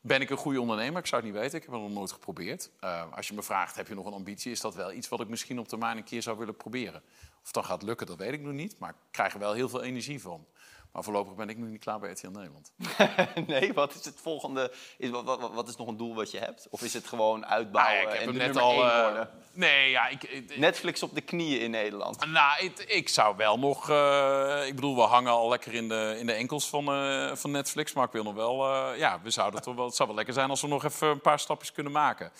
Ben 0.00 0.20
ik 0.20 0.30
een 0.30 0.36
goede 0.36 0.60
ondernemer? 0.60 1.00
Ik 1.00 1.06
zou 1.06 1.22
het 1.22 1.30
niet 1.30 1.40
weten. 1.40 1.58
Ik 1.58 1.64
heb 1.64 1.72
het 1.72 1.82
nog 1.82 1.92
nooit 1.92 2.12
geprobeerd. 2.12 2.70
Als 3.10 3.28
je 3.28 3.34
me 3.34 3.42
vraagt, 3.42 3.76
heb 3.76 3.88
je 3.88 3.94
nog 3.94 4.06
een 4.06 4.12
ambitie? 4.12 4.52
Is 4.52 4.60
dat 4.60 4.74
wel 4.74 4.92
iets 4.92 5.08
wat 5.08 5.20
ik 5.20 5.28
misschien 5.28 5.58
op 5.58 5.68
termijn 5.68 5.96
een 5.96 6.04
keer 6.04 6.22
zou 6.22 6.38
willen 6.38 6.56
proberen? 6.56 7.02
Of 7.46 7.52
dat 7.52 7.64
gaat 7.64 7.82
lukken, 7.82 8.06
dat 8.06 8.18
weet 8.18 8.32
ik 8.32 8.40
nog 8.40 8.52
niet. 8.52 8.78
Maar 8.78 8.90
ik 8.90 8.96
krijg 9.10 9.32
er 9.32 9.38
wel 9.38 9.52
heel 9.52 9.68
veel 9.68 9.82
energie 9.82 10.20
van. 10.20 10.46
Maar 10.92 11.04
voorlopig 11.04 11.34
ben 11.34 11.48
ik 11.48 11.58
nog 11.58 11.68
niet 11.68 11.80
klaar 11.80 11.98
bij 11.98 12.10
RTL 12.10 12.28
Nederland. 12.28 12.72
nee, 13.46 13.72
wat 13.72 13.94
is 13.94 14.04
het 14.04 14.20
volgende? 14.20 14.72
Is, 14.98 15.10
wat, 15.10 15.24
wat, 15.24 15.52
wat, 15.52 15.68
is 15.68 15.76
nog 15.76 15.88
een 15.88 15.96
doel 15.96 16.14
wat 16.14 16.30
je 16.30 16.38
hebt? 16.38 16.66
Of 16.70 16.82
is 16.82 16.94
het 16.94 17.06
gewoon 17.06 17.46
uitbouwen 17.46 17.94
nou, 17.94 18.06
ja, 18.06 18.12
ik 18.14 18.20
heb 18.20 18.28
en 18.28 18.36
net 18.36 18.56
al, 18.56 18.84
uh, 18.84 19.20
Nee, 19.52 19.90
ja, 19.90 20.08
ik, 20.08 20.22
ik, 20.22 20.56
Netflix 20.56 21.02
op 21.02 21.14
de 21.14 21.20
knieën 21.20 21.60
in 21.60 21.70
Nederland. 21.70 22.26
Nou, 22.26 22.64
ik, 22.64 22.78
ik 22.78 23.08
zou 23.08 23.36
wel 23.36 23.58
nog... 23.58 23.90
Uh, 23.90 24.66
ik 24.66 24.74
bedoel, 24.74 24.96
we 24.96 25.02
hangen 25.02 25.32
al 25.32 25.48
lekker 25.48 25.74
in 25.74 25.88
de, 25.88 26.16
in 26.18 26.26
de 26.26 26.32
enkels 26.32 26.68
van, 26.68 27.04
uh, 27.04 27.34
van 27.34 27.50
Netflix. 27.50 27.92
Maar 27.92 28.04
ik 28.04 28.12
wil 28.12 28.22
nog 28.22 28.34
wel... 28.34 28.94
ja, 28.94 29.20
we 29.22 29.30
zouden 29.30 29.62
toch 29.62 29.74
wel, 29.74 29.84
het 29.84 29.94
zou 29.94 30.08
wel 30.08 30.16
lekker 30.16 30.34
zijn 30.34 30.50
als 30.50 30.60
we 30.60 30.68
nog 30.68 30.84
even 30.84 31.08
een 31.08 31.20
paar 31.20 31.38
stapjes 31.40 31.72
kunnen 31.72 31.92
maken. 31.92 32.32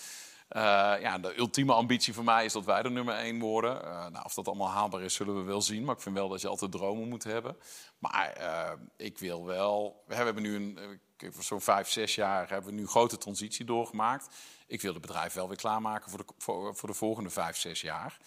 Uh, 0.50 0.62
ja, 1.00 1.18
de 1.18 1.38
ultieme 1.38 1.72
ambitie 1.72 2.14
voor 2.14 2.24
mij 2.24 2.44
is 2.44 2.52
dat 2.52 2.64
wij 2.64 2.82
de 2.82 2.90
nummer 2.90 3.14
één 3.14 3.38
worden. 3.38 3.84
Uh, 3.84 4.06
nou, 4.06 4.24
of 4.24 4.34
dat 4.34 4.46
allemaal 4.46 4.70
haalbaar 4.70 5.02
is, 5.02 5.14
zullen 5.14 5.36
we 5.36 5.42
wel 5.42 5.62
zien. 5.62 5.84
Maar 5.84 5.94
ik 5.94 6.00
vind 6.00 6.16
wel 6.16 6.28
dat 6.28 6.40
je 6.40 6.48
altijd 6.48 6.72
dromen 6.72 7.08
moet 7.08 7.24
hebben. 7.24 7.56
Maar 7.98 8.36
uh, 8.40 8.72
ik 8.96 9.18
wil 9.18 9.44
wel... 9.44 10.02
We 10.06 10.14
hebben 10.14 10.42
nu 10.42 10.54
een... 10.54 11.00
Zo'n 11.38 11.60
vijf, 11.60 11.88
zes 11.88 12.14
jaar 12.14 12.48
hebben 12.48 12.70
we 12.70 12.76
nu 12.76 12.86
grote 12.86 13.18
transitie 13.18 13.64
doorgemaakt. 13.64 14.34
Ik 14.66 14.80
wil 14.82 14.92
het 14.92 15.00
bedrijf 15.00 15.32
wel 15.32 15.48
weer 15.48 15.56
klaarmaken 15.56 16.10
voor 16.10 16.18
de, 16.18 16.32
voor, 16.38 16.76
voor 16.76 16.88
de 16.88 16.94
volgende 16.94 17.30
vijf, 17.30 17.56
zes 17.56 17.80
jaar. 17.80 18.18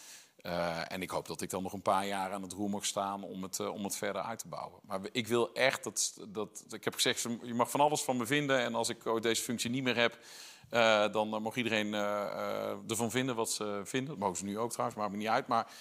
Eh, 0.42 0.92
en 0.92 1.02
ik 1.02 1.10
hoop 1.10 1.28
dat 1.28 1.42
ik 1.42 1.50
dan 1.50 1.64
nog 1.64 1.74
een 1.74 1.82
paar 1.82 2.08
jaar 2.08 2.32
aan 2.32 2.42
het 2.42 2.54
roer 2.54 2.70
mag 2.70 2.86
staan 2.86 3.24
om 3.24 3.44
het, 3.44 3.60
eh, 3.60 3.74
om 3.74 3.84
het 3.84 3.96
verder 3.96 4.22
uit 4.22 4.40
te 4.40 4.48
bouwen. 4.48 4.80
Maar 4.84 5.00
ik 5.12 5.28
wil 5.28 5.54
echt 5.54 5.84
dat, 5.84 6.26
dat. 6.30 6.66
Ik 6.70 6.84
heb 6.84 6.94
gezegd, 6.94 7.22
je 7.22 7.54
mag 7.54 7.72
van 7.72 7.80
alles 7.80 8.02
van 8.02 8.18
me 8.18 8.26
vinden. 8.26 8.60
En 8.60 8.76
als 8.76 8.90
ik 8.90 9.06
ooit 9.06 9.24
deze 9.24 9.42
functie 9.42 9.70
niet 9.70 9.84
meer 9.84 9.98
heb, 9.98 10.20
uh, 10.72 11.12
dan 11.12 11.42
mag 11.42 11.56
iedereen 11.56 11.94
ervan 12.88 13.12
vinden 13.12 13.36
wat 13.36 13.52
ze 13.52 13.82
vinden. 13.84 14.10
Dat 14.10 14.20
mogen 14.20 14.38
ze 14.38 14.46
nu 14.46 14.60
ook 14.60 14.72
trouwens, 14.72 15.00
maakt 15.00 15.12
me 15.12 15.18
niet 15.18 15.28
uit. 15.28 15.48
Maar 15.48 15.72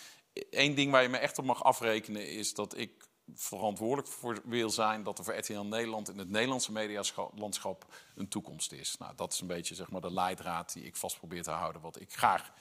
één 0.50 0.74
ding 0.74 0.90
waar 0.90 1.02
je 1.02 1.08
me 1.08 1.16
echt 1.18 1.38
op 1.38 1.44
mag 1.44 1.64
afrekenen 1.64 2.28
is 2.28 2.54
dat 2.54 2.76
ik 2.76 3.08
verantwoordelijk 3.34 4.08
voor 4.08 4.40
wil 4.44 4.70
zijn 4.70 5.02
dat 5.02 5.18
er 5.18 5.24
voor 5.24 5.36
RTL 5.36 5.60
Nederland 5.60 6.08
in 6.08 6.18
het 6.18 6.30
Nederlandse 6.30 6.72
medialandschap 6.72 7.86
een 8.14 8.28
toekomst 8.28 8.72
is. 8.72 8.96
Nou, 8.98 9.12
dat 9.16 9.32
is 9.32 9.40
een 9.40 9.46
beetje 9.46 9.74
zeg 9.74 9.90
maar, 9.90 10.00
de 10.00 10.12
leidraad 10.12 10.72
die 10.72 10.84
ik 10.84 10.96
vast 10.96 11.18
probeer 11.18 11.42
te 11.42 11.50
houden, 11.50 11.82
wat 11.82 12.00
ik 12.00 12.12
graag 12.12 12.52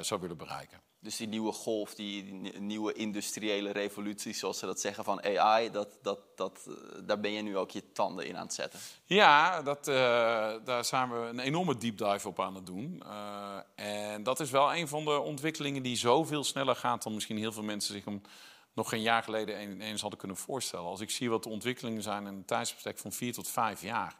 zou 0.00 0.20
willen 0.20 0.36
bereiken. 0.36 0.80
Dus 1.02 1.16
die 1.16 1.28
nieuwe 1.28 1.52
golf, 1.52 1.94
die, 1.94 2.24
nieuwe 2.58 2.92
industriële 2.92 3.70
revolutie, 3.70 4.34
zoals 4.34 4.58
ze 4.58 4.66
dat 4.66 4.80
zeggen 4.80 5.04
van 5.04 5.22
AI, 5.24 5.70
dat, 5.70 5.98
dat, 6.02 6.18
dat, 6.36 6.66
eh, 6.68 6.74
daar 7.04 7.20
ben 7.20 7.32
je 7.32 7.42
nu 7.42 7.56
ook 7.56 7.70
je 7.70 7.92
tanden 7.92 8.26
in 8.26 8.36
aan 8.36 8.44
het 8.44 8.54
zetten. 8.54 8.80
Ja, 9.04 9.62
dat, 9.62 9.88
uh, 9.88 9.94
daar 10.64 10.84
zijn 10.84 11.10
we 11.10 11.16
een 11.16 11.38
enorme 11.38 11.76
deep 11.76 11.98
dive 11.98 12.28
op 12.28 12.40
aan 12.40 12.54
het 12.54 12.66
doen. 12.66 13.02
Uh, 13.06 13.58
en 13.74 14.22
dat 14.22 14.40
is 14.40 14.50
wel 14.50 14.74
een 14.74 14.88
van 14.88 15.04
de 15.04 15.18
ontwikkelingen 15.18 15.82
die 15.82 15.96
zoveel 15.96 16.44
sneller 16.44 16.76
gaat 16.76 17.02
dan 17.02 17.14
misschien 17.14 17.38
heel 17.38 17.52
veel 17.52 17.62
mensen 17.62 17.94
zich 17.94 18.04
hem 18.04 18.22
nog 18.72 18.88
geen 18.88 19.02
jaar 19.02 19.22
geleden 19.22 19.80
eens 19.80 20.00
hadden 20.00 20.18
kunnen 20.18 20.36
voorstellen. 20.36 20.86
Als 20.86 21.00
ik 21.00 21.10
zie 21.10 21.30
wat 21.30 21.42
de 21.42 21.48
ontwikkelingen 21.48 22.02
zijn 22.02 22.26
in 22.26 22.34
een 22.34 22.44
tijdsbestek 22.44 22.98
van 22.98 23.12
vier 23.12 23.32
tot 23.32 23.48
vijf 23.48 23.82
jaar 23.82 24.16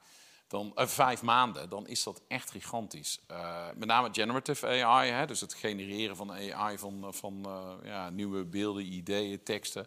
dan, 0.50 0.72
uh, 0.76 0.86
vijf 0.86 1.22
maanden, 1.22 1.68
dan 1.68 1.86
is 1.86 2.02
dat 2.02 2.22
echt 2.28 2.50
gigantisch. 2.50 3.20
Uh, 3.30 3.66
met 3.74 3.88
name 3.88 4.08
generative 4.12 4.66
AI, 4.66 5.10
hè, 5.10 5.26
dus 5.26 5.40
het 5.40 5.54
genereren 5.54 6.16
van 6.16 6.32
AI 6.32 6.78
van, 6.78 7.04
eh, 7.04 7.12
van 7.12 7.46
ja, 7.84 8.10
nieuwe 8.10 8.44
beelden, 8.44 8.92
ideeën, 8.92 9.42
teksten. 9.42 9.86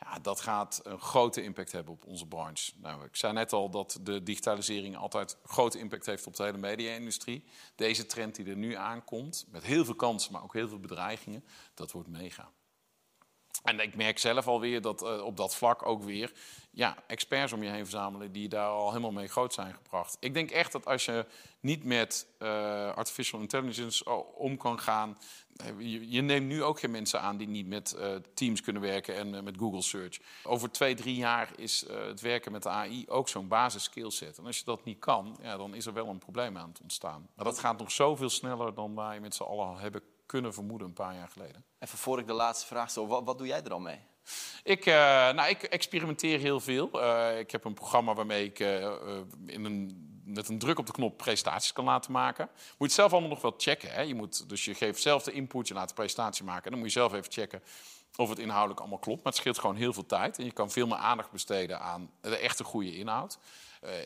Ja, 0.00 0.18
dat 0.18 0.40
gaat 0.40 0.80
een 0.82 1.00
grote 1.00 1.42
impact 1.42 1.72
hebben 1.72 1.92
op 1.92 2.04
onze 2.04 2.26
branche. 2.26 2.72
Nou, 2.76 3.04
ik 3.04 3.16
zei 3.16 3.32
net 3.32 3.52
al 3.52 3.70
dat 3.70 3.98
de 4.02 4.22
digitalisering 4.22 4.96
altijd 4.96 5.36
grote 5.44 5.78
impact 5.78 6.06
heeft 6.06 6.26
op 6.26 6.36
de 6.36 6.42
hele 6.42 6.58
media-industrie. 6.58 7.44
Deze 7.74 8.06
trend 8.06 8.34
die 8.34 8.46
er 8.46 8.56
nu 8.56 8.74
aankomt, 8.74 9.46
met 9.50 9.62
heel 9.62 9.84
veel 9.84 9.94
kansen, 9.94 10.32
maar 10.32 10.42
ook 10.42 10.52
heel 10.52 10.68
veel 10.68 10.80
bedreigingen, 10.80 11.44
dat 11.74 11.92
wordt 11.92 12.08
mega. 12.08 12.50
En 13.62 13.80
ik 13.80 13.96
merk 13.96 14.18
zelf 14.18 14.46
alweer 14.46 14.80
dat 14.80 15.02
uh, 15.02 15.24
op 15.24 15.36
dat 15.36 15.56
vlak 15.56 15.86
ook 15.86 16.02
weer 16.02 16.32
ja, 16.70 16.96
experts 17.06 17.52
om 17.52 17.62
je 17.62 17.70
heen 17.70 17.86
verzamelen 17.86 18.32
die 18.32 18.48
daar 18.48 18.68
al 18.68 18.88
helemaal 18.88 19.12
mee 19.12 19.28
groot 19.28 19.54
zijn 19.54 19.74
gebracht. 19.74 20.16
Ik 20.20 20.34
denk 20.34 20.50
echt 20.50 20.72
dat 20.72 20.86
als 20.86 21.04
je 21.04 21.26
niet 21.60 21.84
met 21.84 22.26
uh, 22.38 22.48
artificial 22.94 23.40
intelligence 23.40 24.10
om 24.34 24.56
kan 24.56 24.78
gaan. 24.78 25.18
Eh, 25.56 25.66
je, 26.10 26.20
neemt 26.20 26.46
nu 26.46 26.62
ook 26.62 26.80
geen 26.80 26.90
mensen 26.90 27.20
aan 27.20 27.36
die 27.36 27.48
niet 27.48 27.66
met 27.66 27.96
Teams 28.34 28.60
kunnen 28.60 28.82
werken 28.82 29.14
en 29.14 29.44
met 29.44 29.56
Google 29.58 29.82
Search. 29.82 30.18
Over 30.44 30.70
twee, 30.70 30.94
drie 30.94 31.16
jaar 31.16 31.50
is 31.56 31.84
het 31.88 32.20
werken 32.20 32.52
met 32.52 32.62
de 32.62 32.68
AI 32.68 33.04
ook 33.08 33.28
zo'n 33.28 33.48
basis 33.48 33.82
skillset. 33.82 34.38
En 34.38 34.46
als 34.46 34.58
je 34.58 34.64
dat 34.64 34.84
niet 34.84 34.98
kan, 34.98 35.38
ja, 35.42 35.56
dan 35.56 35.74
is 35.74 35.86
er 35.86 35.92
wel 35.92 36.08
een 36.08 36.18
probleem 36.18 36.56
aan 36.56 36.68
het 36.68 36.80
ontstaan. 36.80 37.28
Maar 37.34 37.44
dat 37.44 37.58
gaat 37.58 37.78
nog 37.78 37.90
zoveel 37.90 38.30
sneller 38.30 38.74
dan 38.74 38.94
wij 38.94 39.20
met 39.20 39.34
z'n 39.34 39.42
allen 39.42 39.78
hebben 39.78 40.02
kunnen 40.32 40.54
vermoeden 40.54 40.86
een 40.86 40.92
paar 40.92 41.14
jaar 41.14 41.28
geleden. 41.28 41.64
Even 41.78 41.98
voor 41.98 42.18
ik 42.18 42.26
de 42.26 42.32
laatste 42.32 42.66
vraag 42.66 42.90
stel, 42.90 43.06
wat, 43.06 43.24
wat 43.24 43.38
doe 43.38 43.46
jij 43.46 43.62
er 43.62 43.68
dan 43.68 43.82
mee? 43.82 43.98
Ik, 44.62 44.86
uh, 44.86 44.94
nou, 45.32 45.48
ik 45.48 45.62
experimenteer 45.62 46.38
heel 46.38 46.60
veel. 46.60 47.02
Uh, 47.02 47.38
ik 47.38 47.50
heb 47.50 47.64
een 47.64 47.74
programma 47.74 48.14
waarmee 48.14 48.44
ik 48.44 48.58
uh, 48.58 48.92
in 49.46 49.64
een, 49.64 50.10
met 50.24 50.48
een 50.48 50.58
druk 50.58 50.78
op 50.78 50.86
de 50.86 50.92
knop 50.92 51.16
presentaties 51.16 51.72
kan 51.72 51.84
laten 51.84 52.12
maken. 52.12 52.48
Moet 52.54 52.74
je 52.78 52.84
het 52.84 52.92
zelf 52.92 53.12
allemaal 53.12 53.30
nog 53.30 53.40
wel 53.40 53.54
checken. 53.56 53.90
Hè? 53.90 54.00
Je 54.00 54.14
moet, 54.14 54.48
dus 54.48 54.64
je 54.64 54.74
geeft 54.74 55.02
zelf 55.02 55.22
de 55.22 55.32
input, 55.32 55.68
je 55.68 55.74
laat 55.74 55.88
de 55.88 55.94
presentatie 55.94 56.44
maken. 56.44 56.64
En 56.64 56.70
dan 56.70 56.78
moet 56.78 56.92
je 56.92 56.98
zelf 56.98 57.12
even 57.12 57.32
checken 57.32 57.62
of 58.16 58.28
het 58.28 58.38
inhoudelijk 58.38 58.80
allemaal 58.80 58.98
klopt. 58.98 59.22
Maar 59.22 59.32
het 59.32 59.40
scheelt 59.40 59.58
gewoon 59.58 59.76
heel 59.76 59.92
veel 59.92 60.06
tijd. 60.06 60.38
En 60.38 60.44
je 60.44 60.52
kan 60.52 60.70
veel 60.70 60.86
meer 60.86 60.98
aandacht 60.98 61.30
besteden 61.30 61.80
aan 61.80 62.10
de 62.20 62.36
echte 62.36 62.64
goede 62.64 62.96
inhoud. 62.96 63.38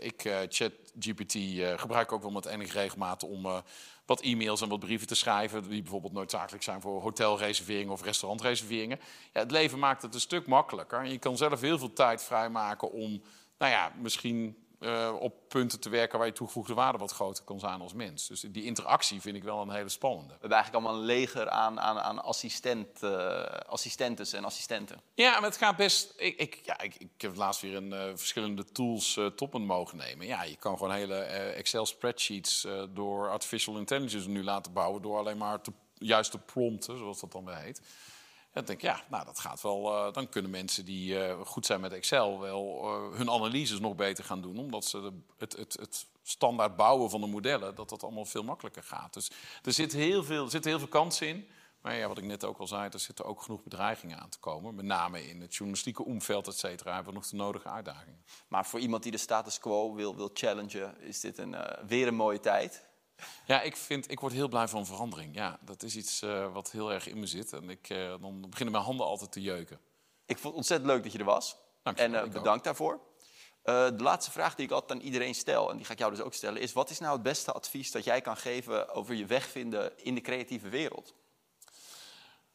Ik, 0.01 0.21
ChatGPT, 0.49 1.37
gebruik 1.77 2.13
ook 2.13 2.23
wel 2.23 2.31
met 2.31 2.47
enige 2.47 2.79
regelmaat 2.79 3.23
om 3.23 3.63
wat 4.07 4.21
e-mails 4.21 4.61
en 4.61 4.69
wat 4.69 4.79
brieven 4.79 5.07
te 5.07 5.15
schrijven, 5.15 5.69
die 5.69 5.83
bijvoorbeeld 5.83 6.13
noodzakelijk 6.13 6.65
zijn 6.65 6.81
voor 6.81 7.01
hotelreserveringen 7.01 7.93
of 7.93 8.03
restaurantreserveringen. 8.03 9.01
Ja, 9.33 9.41
het 9.41 9.51
leven 9.51 9.79
maakt 9.79 10.03
het 10.03 10.15
een 10.15 10.21
stuk 10.21 10.47
makkelijker. 10.47 11.05
Je 11.05 11.19
kan 11.19 11.37
zelf 11.37 11.61
heel 11.61 11.79
veel 11.79 11.93
tijd 11.93 12.25
vrijmaken 12.25 12.93
om, 12.93 13.23
nou 13.59 13.73
ja, 13.73 13.93
misschien 14.01 14.66
uh, 14.81 15.15
op 15.19 15.35
punten 15.49 15.81
te 15.81 15.89
werken 15.89 16.19
waar 16.19 16.27
je 16.27 16.33
toegevoegde 16.33 16.75
waarde 16.75 16.99
wat 16.99 17.13
groter 17.13 17.45
kan 17.45 17.59
zijn 17.59 17.81
als 17.81 17.93
mens. 17.93 18.27
Dus 18.29 18.41
die 18.41 18.65
interactie 18.65 19.21
vind 19.21 19.37
ik 19.37 19.43
wel 19.43 19.61
een 19.61 19.71
hele 19.71 19.89
spannende. 19.89 20.33
We 20.33 20.39
hebben 20.41 20.59
eigenlijk 20.59 20.85
allemaal 20.85 21.03
een 21.03 21.07
leger 21.07 21.51
aan, 21.51 21.81
aan, 21.81 21.99
aan 21.99 22.23
assistent, 22.23 23.03
uh, 23.03 23.43
assistentes 23.47 24.33
en 24.33 24.45
assistenten. 24.45 25.01
Ja, 25.15 25.33
maar 25.33 25.49
het 25.49 25.57
gaat 25.57 25.77
best. 25.77 26.13
Ik, 26.17 26.39
ik, 26.39 26.61
ja, 26.63 26.81
ik, 26.81 26.95
ik 26.95 27.09
heb 27.19 27.37
laatst 27.37 27.61
weer 27.61 27.77
een, 27.77 27.93
uh, 27.93 28.05
verschillende 28.15 28.65
tools 28.65 29.21
toppen 29.37 29.63
mogen 29.63 29.97
nemen. 29.97 30.27
Ja, 30.27 30.43
je 30.43 30.57
kan 30.57 30.77
gewoon 30.79 30.93
hele 30.93 31.15
Excel 31.55 31.87
spreadsheets 31.87 32.67
door 32.91 33.31
artificial 33.31 33.77
intelligence 33.77 34.29
nu 34.29 34.45
laten 34.45 34.73
bouwen 34.73 35.03
door 35.03 35.19
alleen 35.19 35.39
maar 35.39 35.61
te, 35.61 35.73
juist 35.95 36.31
te 36.31 36.39
prompten, 36.39 36.99
zoals 36.99 37.21
dat 37.21 37.33
dan 37.33 37.45
weer 37.45 37.57
heet 37.57 37.81
dan 38.57 38.65
denk 38.65 38.79
ik, 38.79 38.85
ja, 38.85 39.03
nou, 39.09 39.25
dat 39.25 39.39
gaat 39.39 39.63
wel. 39.63 40.07
Uh, 40.07 40.13
dan 40.13 40.29
kunnen 40.29 40.51
mensen 40.51 40.85
die 40.85 41.15
uh, 41.15 41.41
goed 41.41 41.67
zijn 41.67 41.81
met 41.81 41.93
Excel 41.93 42.41
wel 42.41 42.81
uh, 42.85 43.17
hun 43.17 43.31
analyses 43.31 43.81
nog 43.81 43.95
beter 43.95 44.25
gaan 44.25 44.41
doen. 44.41 44.59
Omdat 44.59 44.85
ze 44.85 45.13
het, 45.39 45.57
het, 45.57 45.77
het, 45.81 46.07
standaard 46.23 46.77
bouwen 46.77 47.11
van 47.11 47.21
de 47.21 47.27
modellen, 47.27 47.75
dat 47.75 47.89
dat 47.89 48.03
allemaal 48.03 48.25
veel 48.25 48.43
makkelijker 48.43 48.83
gaat. 48.83 49.15
Dus 49.15 49.31
er 49.63 49.73
zit 49.73 49.93
heel 49.93 50.25
veel, 50.25 50.45
er 50.45 50.51
zitten 50.51 50.71
heel 50.71 50.79
veel 50.79 50.89
kansen 50.89 51.29
in. 51.29 51.49
Maar 51.81 51.95
ja, 51.97 52.09
wat 52.09 52.19
ik 52.19 52.25
net 52.25 52.45
ook 52.45 52.59
al 52.59 52.67
zei, 52.67 52.89
er 52.93 52.99
zitten 52.99 53.25
ook 53.25 53.43
genoeg 53.43 53.63
bedreigingen 53.63 54.21
aan 54.21 54.29
te 54.29 54.39
komen. 54.39 54.75
Met 54.75 54.85
name 54.85 55.29
in 55.29 55.41
het 55.41 55.55
journalistieke 55.55 56.05
omveld, 56.05 56.47
et 56.47 56.59
cetera, 56.59 56.95
hebben 56.95 57.13
we 57.13 57.19
nog 57.19 57.29
de 57.29 57.37
nodige 57.37 57.69
uitdagingen. 57.69 58.25
Maar 58.49 58.67
voor 58.67 58.81
iemand 58.81 59.03
die 59.03 59.13
de 59.13 59.19
status 59.19 59.59
quo 59.59 59.95
wil, 59.95 60.17
wil 60.17 60.31
challengen, 60.35 61.01
is 61.01 61.21
dit 61.21 61.39
een, 61.39 61.57
weer 61.87 62.07
een 62.07 62.15
mooie 62.15 62.41
tijd. 62.41 62.86
Ja, 63.47 63.63
ik, 63.63 63.77
vind, 63.77 64.11
ik 64.11 64.21
word 64.21 64.33
heel 64.33 64.49
blij 64.49 64.69
van 64.69 64.87
verandering. 64.87 65.35
Ja, 65.35 65.59
dat 65.61 65.83
is 65.83 65.97
iets 65.97 66.23
uh, 66.23 66.53
wat 66.53 66.71
heel 66.71 66.93
erg 66.93 67.09
in 67.09 67.21
me 67.21 67.27
zit. 67.27 67.53
En 67.53 67.71
ik, 67.71 67.91
uh, 67.91 68.15
dan 68.21 68.41
beginnen 68.41 68.73
mijn 68.73 68.85
handen 68.85 69.07
altijd 69.07 69.33
te 69.33 69.41
jeuken. 69.41 69.81
Ik 70.27 70.39
vond 70.39 70.45
het 70.45 70.55
ontzettend 70.55 70.91
leuk 70.91 71.03
dat 71.03 71.13
je 71.13 71.19
er 71.19 71.25
was. 71.25 71.57
En 71.83 72.13
uh, 72.13 72.25
bedankt 72.25 72.65
daarvoor. 72.65 73.01
de 73.63 73.95
laatste 73.99 74.31
vraag 74.31 74.55
die 74.55 74.67
ik 74.67 74.73
altijd 74.73 75.01
aan 75.01 75.07
iedereen 75.07 75.35
stel, 75.35 75.71
en 75.71 75.77
die 75.77 75.87
ga 75.87 75.93
ik 75.93 75.99
jou 75.99 76.11
dus 76.11 76.21
ook 76.21 76.35
stellen, 76.35 76.61
is: 76.61 76.73
wat 76.73 76.91
is 76.91 76.99
nou 76.99 77.13
het 77.13 77.23
beste 77.23 77.53
advies 77.53 77.91
dat 77.91 78.05
jij 78.05 78.21
kan 78.21 78.37
geven 78.37 78.89
over 78.89 79.15
je 79.15 79.27
weg 79.27 79.49
vinden 79.49 80.05
in 80.05 80.15
de 80.15 80.21
creatieve 80.21 80.69
wereld? 80.69 81.15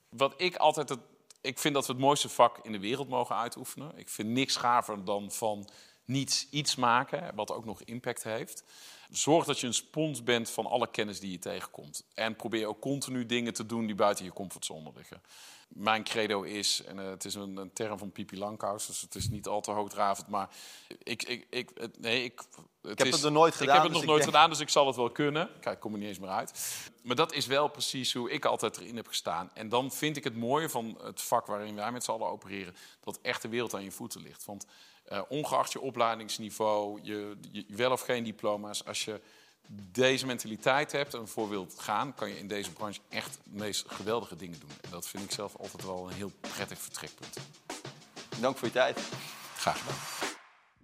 Wat 0.09 0.33
ik 0.37 0.55
altijd 0.55 0.89
het, 0.89 0.99
ik 1.41 1.59
vind 1.59 1.73
dat 1.73 1.85
we 1.85 1.91
het 1.91 2.01
mooiste 2.01 2.29
vak 2.29 2.59
in 2.61 2.71
de 2.71 2.79
wereld 2.79 3.09
mogen 3.09 3.35
uitoefenen. 3.35 3.97
Ik 3.97 4.09
vind 4.09 4.29
niks 4.29 4.55
gaver 4.55 5.05
dan 5.05 5.31
van 5.31 5.69
niets 6.05 6.47
iets 6.49 6.75
maken, 6.75 7.35
wat 7.35 7.51
ook 7.51 7.65
nog 7.65 7.81
impact 7.81 8.23
heeft. 8.23 8.63
Zorg 9.11 9.45
dat 9.45 9.59
je 9.59 9.67
een 9.67 9.73
spons 9.73 10.23
bent 10.23 10.49
van 10.49 10.65
alle 10.65 10.91
kennis 10.91 11.19
die 11.19 11.31
je 11.31 11.39
tegenkomt. 11.39 12.03
En 12.13 12.35
probeer 12.35 12.67
ook 12.67 12.79
continu 12.79 13.25
dingen 13.25 13.53
te 13.53 13.65
doen 13.65 13.85
die 13.85 13.95
buiten 13.95 14.25
je 14.25 14.33
comfortzone 14.33 14.91
liggen. 14.95 15.21
Mijn 15.67 16.03
credo 16.03 16.41
is, 16.41 16.83
en 16.83 16.97
uh, 16.97 17.09
het 17.09 17.25
is 17.25 17.35
een, 17.35 17.57
een, 17.57 17.73
term 17.73 17.97
van 17.97 18.11
Pipi 18.11 18.37
Langkous, 18.37 18.87
dus 18.87 19.01
het 19.01 19.15
is 19.15 19.29
niet 19.29 19.47
al 19.47 19.61
te 19.61 19.71
hoogdravend, 19.71 20.27
maar 20.27 20.49
ik, 21.03 21.23
ik, 21.23 21.45
ik, 21.49 21.71
nee, 21.99 22.23
ik, 22.23 22.43
het 22.81 22.91
ik 22.91 22.97
heb 22.97 23.07
is, 23.07 23.13
het 23.13 23.23
er 23.23 23.31
nooit 23.31 23.55
gedaan. 23.55 23.75
Ik 23.75 23.81
heb 23.81 23.91
het 23.91 23.99
nog 23.99 24.09
nooit 24.09 24.23
gedaan, 24.23 24.49
dus 24.49 24.59
ik 24.59 24.69
zal 24.69 24.87
het 24.87 24.95
wel 24.95 25.11
kunnen. 25.11 25.49
Kijk, 25.59 25.75
ik 25.75 25.81
kom 25.81 25.93
er 25.93 25.99
niet 25.99 26.07
eens 26.07 26.19
meer 26.19 26.29
uit. 26.29 26.79
Maar 27.03 27.15
dat 27.15 27.33
is 27.33 27.45
wel 27.45 27.67
precies 27.67 28.13
hoe 28.13 28.31
ik 28.31 28.45
altijd 28.45 28.77
erin 28.77 28.95
heb 28.95 29.07
gestaan. 29.07 29.51
En 29.53 29.69
dan 29.69 29.91
vind 29.91 30.17
ik 30.17 30.23
het 30.23 30.35
mooie 30.35 30.69
van 30.69 30.99
het 31.03 31.21
vak 31.21 31.45
waarin 31.45 31.75
wij 31.75 31.91
met 31.91 32.03
z'n 32.03 32.11
allen 32.11 32.27
opereren, 32.27 32.75
dat 32.99 33.19
echt 33.21 33.41
de 33.41 33.47
wereld 33.47 33.73
aan 33.73 33.83
je 33.83 33.91
voeten 33.91 34.21
ligt. 34.21 34.45
Want 34.45 34.65
uh, 35.11 35.21
ongeacht 35.29 35.71
je 35.71 35.81
opleidingsniveau, 35.81 36.99
je, 37.03 37.37
je, 37.51 37.65
wel 37.67 37.91
of 37.91 38.01
geen 38.01 38.23
diploma's, 38.23 38.85
als 38.85 39.05
je 39.05 39.21
deze 39.91 40.25
mentaliteit 40.25 40.91
hebt 40.91 41.13
en 41.13 41.27
voor 41.27 41.49
wilt 41.49 41.75
gaan, 41.77 42.13
kan 42.13 42.29
je 42.29 42.37
in 42.37 42.47
deze 42.47 42.71
branche 42.71 42.99
echt 43.09 43.39
de 43.43 43.57
meest 43.57 43.85
geweldige 43.87 44.35
dingen 44.35 44.59
doen. 44.59 44.69
En 44.81 44.89
dat 44.89 45.07
vind 45.07 45.23
ik 45.23 45.31
zelf 45.31 45.55
altijd 45.55 45.85
wel 45.85 46.07
een 46.07 46.15
heel 46.15 46.31
prettig 46.39 46.77
vertrekpunt. 46.77 47.37
Dank 48.39 48.57
voor 48.57 48.67
je 48.67 48.73
tijd. 48.73 48.99
Graag 49.55 49.79
gedaan. 49.79 50.30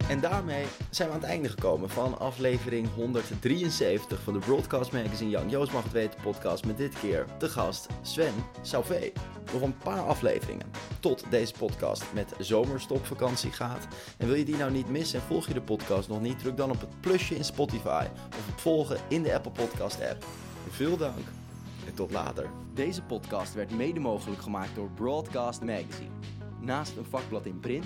En 0.07 0.19
daarmee 0.19 0.65
zijn 0.89 1.07
we 1.09 1.13
aan 1.15 1.21
het 1.21 1.29
einde 1.29 1.49
gekomen 1.49 1.89
van 1.89 2.19
aflevering 2.19 2.87
173 2.95 4.21
van 4.21 4.33
de 4.33 4.39
Broadcast 4.39 4.91
Magazine 4.91 5.29
Jan 5.29 5.49
Joost 5.49 5.71
mag 5.71 5.83
het 5.83 5.91
weten 5.91 6.21
podcast 6.21 6.65
met 6.65 6.77
dit 6.77 6.99
keer 6.99 7.25
de 7.39 7.49
gast 7.49 7.87
Sven 8.01 8.33
Sauvé. 8.61 9.11
Nog 9.53 9.61
een 9.61 9.77
paar 9.77 9.99
afleveringen 9.99 10.71
tot 10.99 11.23
deze 11.29 11.53
podcast 11.53 12.03
met 12.13 12.33
zomerstopvakantie 12.39 13.51
gaat. 13.51 13.87
En 14.17 14.27
wil 14.27 14.35
je 14.35 14.45
die 14.45 14.55
nou 14.55 14.71
niet 14.71 14.89
missen 14.89 15.19
en 15.19 15.25
volg 15.25 15.47
je 15.47 15.53
de 15.53 15.61
podcast 15.61 16.09
nog 16.09 16.21
niet, 16.21 16.39
druk 16.39 16.57
dan 16.57 16.71
op 16.71 16.81
het 16.81 17.01
plusje 17.01 17.35
in 17.35 17.45
Spotify 17.45 18.05
of 18.29 18.49
op 18.49 18.59
volgen 18.59 18.97
in 19.07 19.23
de 19.23 19.33
Apple 19.33 19.51
Podcast 19.51 20.01
app. 20.01 20.25
Veel 20.69 20.97
dank 20.97 21.27
en 21.87 21.93
tot 21.93 22.11
later. 22.11 22.49
Deze 22.73 23.01
podcast 23.01 23.53
werd 23.53 23.71
mede 23.71 23.99
mogelijk 23.99 24.41
gemaakt 24.41 24.75
door 24.75 24.89
Broadcast 24.89 25.61
Magazine. 25.61 26.11
Naast 26.59 26.97
een 26.97 27.05
vakblad 27.05 27.45
in 27.45 27.59
print 27.59 27.85